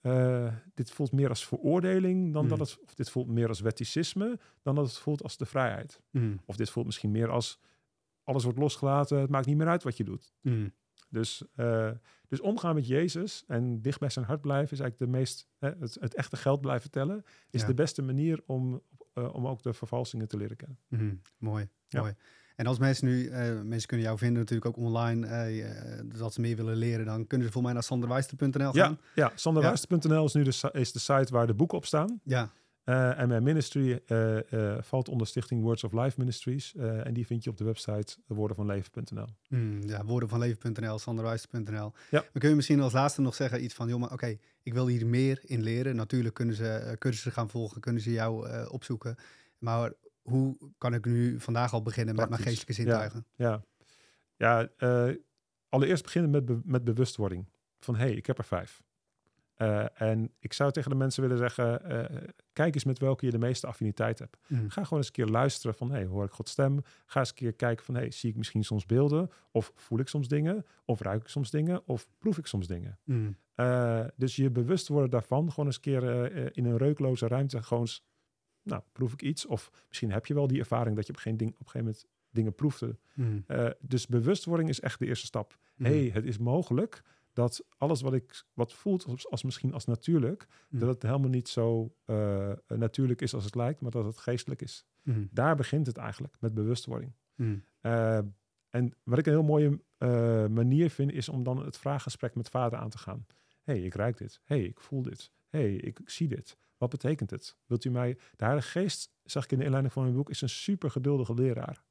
eh, 0.01 0.55
dit 0.75 0.91
voelt 0.91 1.13
meer 1.13 1.29
als 1.29 1.47
veroordeling 1.47 2.33
dan 2.33 2.43
Mm. 2.43 2.49
dat 2.49 2.59
het... 2.59 2.79
Of 2.85 2.95
dit 2.95 3.11
voelt 3.11 3.27
meer 3.29 3.49
als 3.49 3.61
wetticisme 3.61 4.39
dan 4.63 4.75
dat 4.75 4.87
het 4.87 4.99
voelt 4.99 5.23
als 5.23 5.37
de 5.37 5.47
vrijheid. 5.47 6.01
Mm. 6.11 6.41
Of 6.45 6.57
dit 6.57 6.71
voelt 6.71 6.87
misschien 6.87 7.11
meer 7.11 7.29
als 7.29 7.59
alles 8.25 8.45
wordt 8.45 8.59
losgelaten. 8.59 9.19
Het 9.19 9.31
maakt 9.31 9.47
niet 9.47 9.57
meer 9.57 9.69
uit 9.69 9.83
wat 9.83 9.97
je 9.97 10.05
doet. 10.05 10.33
Mm. 10.41 10.73
Dus, 11.11 11.43
eh, 11.55 11.91
dus 12.29 12.41
omgaan 12.41 12.75
met 12.75 12.87
Jezus 12.87 13.45
en 13.47 13.81
dicht 13.83 14.01
bij 14.01 14.11
zijn 14.11 14.25
hart 14.25 14.41
blijven 14.41 14.73
is 14.73 14.81
eigenlijk 14.81 15.13
de 15.13 15.19
meest, 15.19 15.49
hè, 15.59 15.71
het, 15.81 15.97
het 16.01 16.15
echte 16.15 16.37
geld 16.37 16.61
blijven 16.61 16.91
tellen, 16.91 17.25
is 17.51 17.61
Ja. 17.61 17.67
de 17.67 17.75
beste 17.75 18.03
manier 18.03 18.43
om, 18.47 18.83
eh, 19.15 19.35
om 19.35 19.47
ook 19.47 19.63
de 19.63 19.73
vervalsingen 19.73 20.29
te 20.29 20.37
leren 20.37 20.57
kennen. 20.57 20.79
Mhm, 20.89 21.15
Mooi, 21.39 21.69
Ja. 21.89 22.01
mooi. 22.01 22.15
En 22.57 22.67
als 22.67 22.79
mensen 22.79 23.07
nu, 23.07 23.27
eh, 23.29 23.61
mensen 23.63 23.89
kunnen 23.89 24.07
jou 24.07 24.19
vinden 24.19 24.39
natuurlijk 24.39 24.67
ook 24.69 24.85
online, 24.85 25.27
eh, 25.27 26.01
dus 26.05 26.21
als 26.21 26.35
ze 26.35 26.41
meer 26.41 26.57
willen 26.57 26.77
leren, 26.77 27.07
dan 27.07 27.27
kunnen 27.27 27.47
ze 27.47 27.53
voor 27.53 27.63
mij 27.63 27.73
naar 27.73 27.83
sanderwijster.nl 27.83 28.59
Ja, 28.77 28.85
gaan. 28.85 28.99
ja 29.15 29.33
sanderwijster.nl 29.35 30.25
is 30.25 30.33
nu 30.35 30.43
de, 30.43 30.69
is 30.73 30.93
de 30.93 30.99
site 30.99 31.33
waar 31.33 31.47
de 31.47 31.55
boeken 31.55 31.77
op 31.79 31.85
staan. 31.87 32.21
Ja, 32.25 32.43
Eh, 32.43 32.49
en 32.93 33.29
mijn 33.29 33.43
ministry 33.43 34.01
eh, 34.07 34.53
eh, 34.53 34.83
valt 34.83 35.09
onder 35.09 35.27
stichting 35.27 35.63
Words 35.63 35.85
of 35.85 35.93
Life 35.93 36.15
Ministries. 36.19 36.75
eh, 36.75 37.07
en 37.07 37.15
die 37.15 37.27
vind 37.27 37.45
je 37.45 37.51
op 37.51 37.57
de 37.57 37.65
website 37.65 38.17
woordenvanleven.nl. 38.27 39.27
mm, 39.49 39.83
ja 39.89 40.05
woordenvanleven.nl, 40.05 40.99
sanderwijster.nl. 40.99 41.93
Ja. 42.11 42.25
We 42.33 42.39
kunnen 42.39 42.57
misschien 42.57 42.81
als 42.81 42.93
laatste 42.93 43.21
nog 43.21 43.35
zeggen 43.35 43.65
iets 43.65 43.75
van, 43.75 43.89
joh, 43.89 44.01
maar 44.01 44.13
oké, 44.13 44.37
ik 44.63 44.73
wil 44.73 44.87
hier 44.87 45.07
meer 45.07 45.41
in 45.45 45.63
leren. 45.63 45.97
Natuurlijk 45.97 46.35
kunnen 46.35 46.55
ze 46.55 46.69
eh, 46.69 46.93
cursussen 46.97 47.33
gaan 47.33 47.51
volgen, 47.51 47.81
kunnen 47.81 48.03
ze 48.03 48.11
jou 48.13 48.49
eh, 48.49 48.73
opzoeken. 48.73 49.17
Maar 49.59 49.93
hoe 50.23 50.57
kan 50.79 50.95
ik 50.95 51.05
nu 51.05 51.41
vandaag 51.41 51.73
al 51.73 51.83
beginnen 51.83 52.15
met 52.15 52.29
mijn 52.29 52.43
geestelijke 52.43 52.73
zintuigen? 52.73 53.27
Ja, 53.37 53.63
ja 54.37 54.69
eh, 54.77 55.15
allereerst 55.69 56.03
beginnen 56.03 56.31
met, 56.31 56.45
be- 56.45 56.61
met 56.65 56.85
bewustwording. 56.85 57.47
Van 57.81 57.97
hé, 57.97 58.05
hey, 58.07 58.13
ik 58.15 58.27
heb 58.27 58.39
er 58.39 58.45
vijf. 58.45 58.83
Eh, 59.61 59.85
en 60.01 60.31
ik 60.39 60.53
zou 60.53 60.73
tegen 60.73 60.91
de 60.91 60.97
mensen 60.97 61.23
willen 61.23 61.39
zeggen, 61.39 61.85
eh, 61.85 62.17
kijk 62.53 62.75
eens 62.75 62.85
met 62.85 62.99
welke 62.99 63.25
je 63.25 63.31
de 63.31 63.39
meeste 63.39 63.67
affiniteit 63.67 64.19
hebt. 64.19 64.37
Mm, 64.47 64.71
Ga 64.71 64.83
gewoon 64.83 64.99
eens 64.99 65.07
een 65.07 65.13
keer 65.15 65.27
luisteren 65.27 65.75
van, 65.77 65.91
hey, 65.91 66.05
hoor 66.05 66.25
ik 66.25 66.31
Gods 66.31 66.51
stem? 66.53 66.81
Ga 67.07 67.21
eens 67.21 67.29
een 67.29 67.35
keer 67.35 67.53
kijken 67.53 67.85
van, 67.85 67.95
hey, 67.95 68.11
zie 68.11 68.31
ik 68.31 68.37
misschien 68.37 68.65
soms 68.65 68.87
beelden? 68.87 69.31
Of 69.51 69.73
voel 69.75 69.99
ik 69.99 70.09
soms 70.09 70.29
dingen? 70.29 70.67
Of 70.85 71.01
ruik 71.01 71.21
ik 71.23 71.29
soms 71.29 71.51
dingen? 71.51 71.83
Of 71.87 72.07
proef 72.19 72.39
ik 72.39 72.47
soms 72.47 72.67
dingen? 72.67 72.99
mm, 73.05 73.37
Eh, 73.55 74.05
dus 74.17 74.37
je 74.37 74.51
bewust 74.51 74.89
worden 74.89 75.11
daarvan, 75.11 75.51
gewoon 75.51 75.67
eens 75.67 75.75
een 75.77 75.81
keer 75.83 76.03
in 76.57 76.65
een 76.65 76.77
reukloze 76.77 77.27
ruimte, 77.27 77.63
gewoon 77.63 77.83
eens, 77.83 78.05
nou, 78.63 78.83
proef 78.93 79.13
ik 79.13 79.23
iets? 79.23 79.47
Of 79.47 79.71
misschien 79.89 80.13
heb 80.13 80.27
je 80.27 80.35
wel 80.35 80.47
die 80.47 80.59
ervaring 80.59 80.97
dat 80.97 81.07
je 81.07 81.13
op, 81.13 81.19
geen 81.19 81.37
ding, 81.37 81.51
op 81.53 81.59
een 81.59 81.65
gegeven 81.71 81.87
moment 81.87 82.07
dingen 82.31 82.55
proefde. 82.55 82.99
mm, 83.15 83.45
dus 83.81 84.07
bewustwording 84.07 84.69
is 84.69 84.81
echt 84.81 84.99
de 84.99 85.07
eerste 85.07 85.27
stap. 85.27 85.57
hey, 85.77 86.11
het 86.13 86.25
is 86.25 86.39
mogelijk 86.39 87.03
dat 87.41 87.65
alles 87.77 88.01
wat 88.01 88.13
ik 88.15 88.45
wat 88.55 88.73
voelt 88.73 89.05
als, 89.05 89.29
als 89.31 89.43
misschien 89.43 89.73
als 89.73 89.85
natuurlijk, 89.85 90.47
mm, 90.69 90.79
dat 90.81 90.89
het 90.89 91.03
helemaal 91.03 91.29
niet 91.31 91.49
zo 91.49 91.95
eh, 92.05 92.53
natuurlijk 92.67 93.21
is 93.21 93.35
als 93.35 93.45
het 93.45 93.55
lijkt, 93.55 93.81
maar 93.81 93.91
dat 93.91 94.05
het 94.05 94.19
geestelijk 94.19 94.63
is. 94.63 94.85
mm, 95.03 95.29
Daar 95.33 95.57
begint 95.57 95.87
het 95.87 95.97
eigenlijk 95.97 96.35
met 96.41 96.55
bewustwording. 96.55 97.13
mm, 97.35 97.63
Eh, 97.81 98.19
en 98.71 98.95
wat 99.03 99.19
ik 99.19 99.27
een 99.27 99.33
heel 99.33 99.43
mooie 99.43 99.81
eh, 99.99 100.47
manier 100.47 100.91
vind, 100.91 101.13
is 101.13 101.29
om 101.29 101.43
dan 101.43 101.65
het 101.65 101.79
vraaggesprek 101.79 102.35
met 102.35 102.49
vader 102.49 102.79
aan 102.79 102.91
te 102.91 102.99
gaan. 102.99 103.27
hey, 103.63 103.81
ik 103.81 103.95
ruik 103.95 104.17
dit. 104.19 104.41
hey, 104.45 104.63
ik 104.63 104.81
voel 104.81 105.03
dit. 105.03 105.33
hey, 105.49 105.75
ik, 105.75 105.99
ik 105.99 106.11
zie 106.11 106.29
dit. 106.29 106.57
Wat 106.79 106.91
betekent 106.91 107.31
het? 107.31 107.57
Wilt 107.67 107.85
u 107.85 107.91
mij... 107.91 108.15
De 108.37 108.45
Heilige 108.45 108.69
Geest, 108.69 109.13
zeg 109.25 109.45
ik 109.45 109.53
in 109.53 109.59
de 109.59 109.65
inleiding 109.65 109.93
van 109.95 110.03
mijn 110.03 110.15
boek, 110.15 110.31
is 110.31 110.41
een 110.41 110.49
super 110.49 110.91
geduldige 110.91 111.35
leraar. 111.35 111.83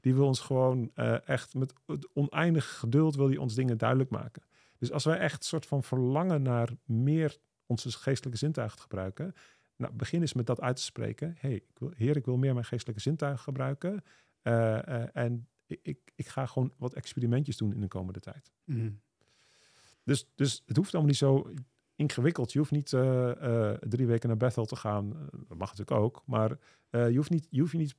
Die 0.00 0.14
wil 0.14 0.26
ons 0.26 0.40
gewoon 0.40 0.90
echt 1.24 1.54
met 1.54 1.72
oneindig 2.12 2.78
geduld 2.78 3.14
wil 3.16 3.28
hij 3.28 3.36
ons 3.36 3.54
dingen 3.54 3.78
duidelijk 3.78 4.10
maken. 4.10 4.42
Dus 4.78 4.92
als 4.92 5.04
wij 5.04 5.18
echt 5.18 5.44
soort 5.44 5.66
van 5.66 5.82
verlangen 5.82 6.42
naar 6.42 6.70
meer 6.84 7.38
onze 7.66 7.92
geestelijke 7.92 8.38
zintuigen 8.38 8.76
te 8.76 8.82
gebruiken, 8.82 9.34
nou, 9.76 9.92
begin 9.92 10.20
eens 10.20 10.32
met 10.32 10.46
dat 10.46 10.60
uit 10.60 10.76
te 10.76 10.82
spreken. 10.82 11.34
hey, 11.38 11.54
ik 11.54 11.78
wil, 11.78 11.92
Heer, 11.96 12.16
ik 12.16 12.24
wil 12.24 12.36
meer 12.36 12.52
mijn 12.52 12.64
geestelijke 12.64 13.00
zintuigen 13.00 13.42
gebruiken. 13.42 14.04
Eh, 14.42 14.88
eh, 14.88 15.08
en 15.12 15.48
ik, 15.66 15.78
ik, 15.82 15.98
ik, 16.14 16.28
ga 16.28 16.46
gewoon 16.46 16.72
wat 16.76 16.92
experimentjes 16.92 17.56
doen 17.56 17.72
in 17.72 17.80
de 17.80 17.88
komende 17.88 18.20
tijd. 18.20 18.52
Mm. 18.64 19.00
Dus, 20.02 20.28
dus 20.34 20.62
het 20.66 20.76
hoeft 20.76 20.92
allemaal 20.92 21.10
niet 21.10 21.18
zo 21.18 21.50
ingewikkeld. 21.96 22.52
Je 22.52 22.58
hoeft 22.58 22.70
niet 22.70 22.92
uh, 22.92 23.70
drie 23.70 24.06
weken 24.06 24.28
naar 24.28 24.36
Bethel 24.36 24.64
te 24.64 24.76
gaan. 24.76 25.28
dat 25.30 25.58
mag 25.58 25.70
natuurlijk 25.76 26.00
ook. 26.00 26.22
Maar 26.26 26.58
je 26.90 27.16
hoeft 27.16 27.30
niet, 27.30 27.46
je 27.50 27.60
hoeft 27.60 27.72
je 27.72 27.78
niet 27.78 27.96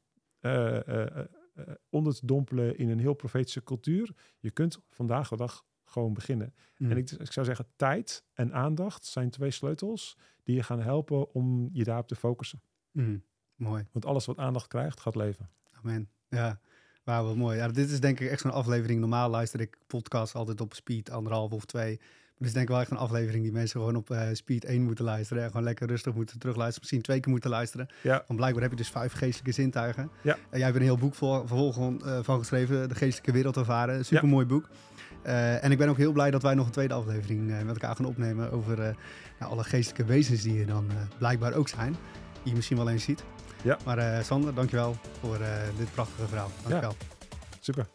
onder 1.90 2.16
te 2.16 2.26
dompelen 2.26 2.78
in 2.78 2.90
een 2.90 3.00
heel 3.00 3.14
profetische 3.14 3.64
cultuur. 3.64 4.16
Je 4.40 4.52
kunt 4.52 4.80
vandaag 4.90 5.30
de 5.30 5.36
dag 5.36 5.66
gewoon 5.86 6.14
beginnen. 6.14 6.54
Mm. 6.78 6.92
En 6.92 6.98
ik, 6.98 7.12
ik, 7.12 7.32
zou 7.32 7.46
zeggen, 7.46 7.68
tijd 7.76 8.24
en 8.34 8.54
aandacht 8.54 9.06
zijn 9.06 9.30
twee 9.30 9.52
sleutels 9.52 10.18
die 10.44 10.56
je 10.56 10.64
gaan 10.64 10.82
helpen 10.82 11.34
om 11.34 11.70
je 11.72 11.84
daarop 11.84 12.08
te 12.08 12.16
focussen. 12.16 12.62
Mm. 12.92 13.24
Mooi. 13.56 13.88
Want 13.92 14.06
alles 14.06 14.26
wat 14.26 14.38
aandacht 14.38 14.68
krijgt, 14.68 15.00
gaat 15.00 15.16
leven. 15.16 15.50
Amen. 15.72 16.10
Ja, 16.30 16.60
wauw, 17.04 17.24
wat 17.24 17.36
mooi. 17.36 17.58
Ja, 17.58 17.68
dit 17.68 17.90
is 17.90 18.00
denk 18.00 18.20
ik 18.20 18.30
echt 18.30 18.42
zo'n 18.42 18.52
aflevering. 18.52 19.00
Normaal 19.00 19.30
luister 19.30 19.60
ik 19.60 19.78
podcast 19.88 20.36
altijd 20.36 20.62
op 20.62 20.74
speed, 20.74 21.10
anderhalf 21.10 21.52
of 21.52 21.66
twee. 21.66 22.00
Is 22.40 22.54
denk 22.54 22.66
ik 22.66 22.72
wel 22.72 22.80
echt 22.80 22.92
een 22.92 22.98
aflevering 22.98 23.44
die 23.44 23.52
mensen 23.52 23.80
gewoon 23.80 23.96
op 23.96 24.10
uh, 24.10 24.22
speed 24.32 24.66
1 24.66 24.84
moeten 24.84 25.06
luisteren. 25.06 25.44
En 25.44 25.50
gewoon 25.50 25.64
lekker 25.64 25.88
rustig 25.88 26.14
moeten 26.14 26.40
terugluisteren. 26.40 26.80
Misschien 26.82 27.02
twee 27.02 27.20
keer 27.20 27.32
moeten 27.32 27.50
luisteren. 27.50 27.88
Ja. 28.02 28.24
Want 28.28 28.40
blijkbaar 28.40 28.62
heb 28.62 28.72
je 28.72 28.78
dus 28.78 28.90
vijf 28.90 29.14
geestelijke 29.14 29.52
zintuigen. 29.52 30.10
Ja. 30.22 30.34
En 30.34 30.58
jij 30.58 30.66
hebt 30.66 30.76
een 30.76 30.84
heel 30.84 30.98
boek 30.98 31.16
voor, 31.16 31.48
vervolgens 31.48 32.04
uh, 32.04 32.20
van 32.22 32.40
geschreven. 32.40 32.90
De 32.90 32.96
geestelijke 32.96 33.32
wereld 33.32 33.58
ervaren. 33.58 34.06
Super 34.06 34.28
mooi 34.28 34.46
boek. 34.46 34.70
Uh, 35.26 35.64
en 35.64 35.72
ik 35.72 35.78
ben 35.78 35.90
ook 35.90 35.98
heel 35.98 36.12
blij 36.12 36.32
dat 36.32 36.42
wij 36.42 36.54
nog 36.54 36.66
een 36.66 36.72
tweede 36.72 36.94
aflevering 36.94 37.48
met 37.48 37.68
elkaar 37.68 37.96
gaan 37.96 38.06
opnemen. 38.06 38.52
Over 38.52 38.78
nou, 39.40 39.52
alle 39.52 39.64
geestelijke 39.64 40.06
wezens 40.06 40.42
die 40.42 40.60
er 40.60 40.68
dan 40.68 40.88
blijkbaar 41.18 41.54
ook 41.54 41.68
zijn. 41.68 41.92
Die 41.92 42.50
je 42.50 42.56
misschien 42.56 42.78
wel 42.78 42.90
eens 42.90 43.04
ziet. 43.04 43.24
Ja. 43.64 43.78
Maar 43.86 44.24
Sander, 44.24 44.54
dankjewel 44.54 44.96
voor 45.20 45.38
dit 45.78 45.92
prachtige 45.94 46.28
verhaal. 46.28 46.52
Dankjewel. 46.62 46.96
Ja. 47.00 47.28
Super. 47.60 47.88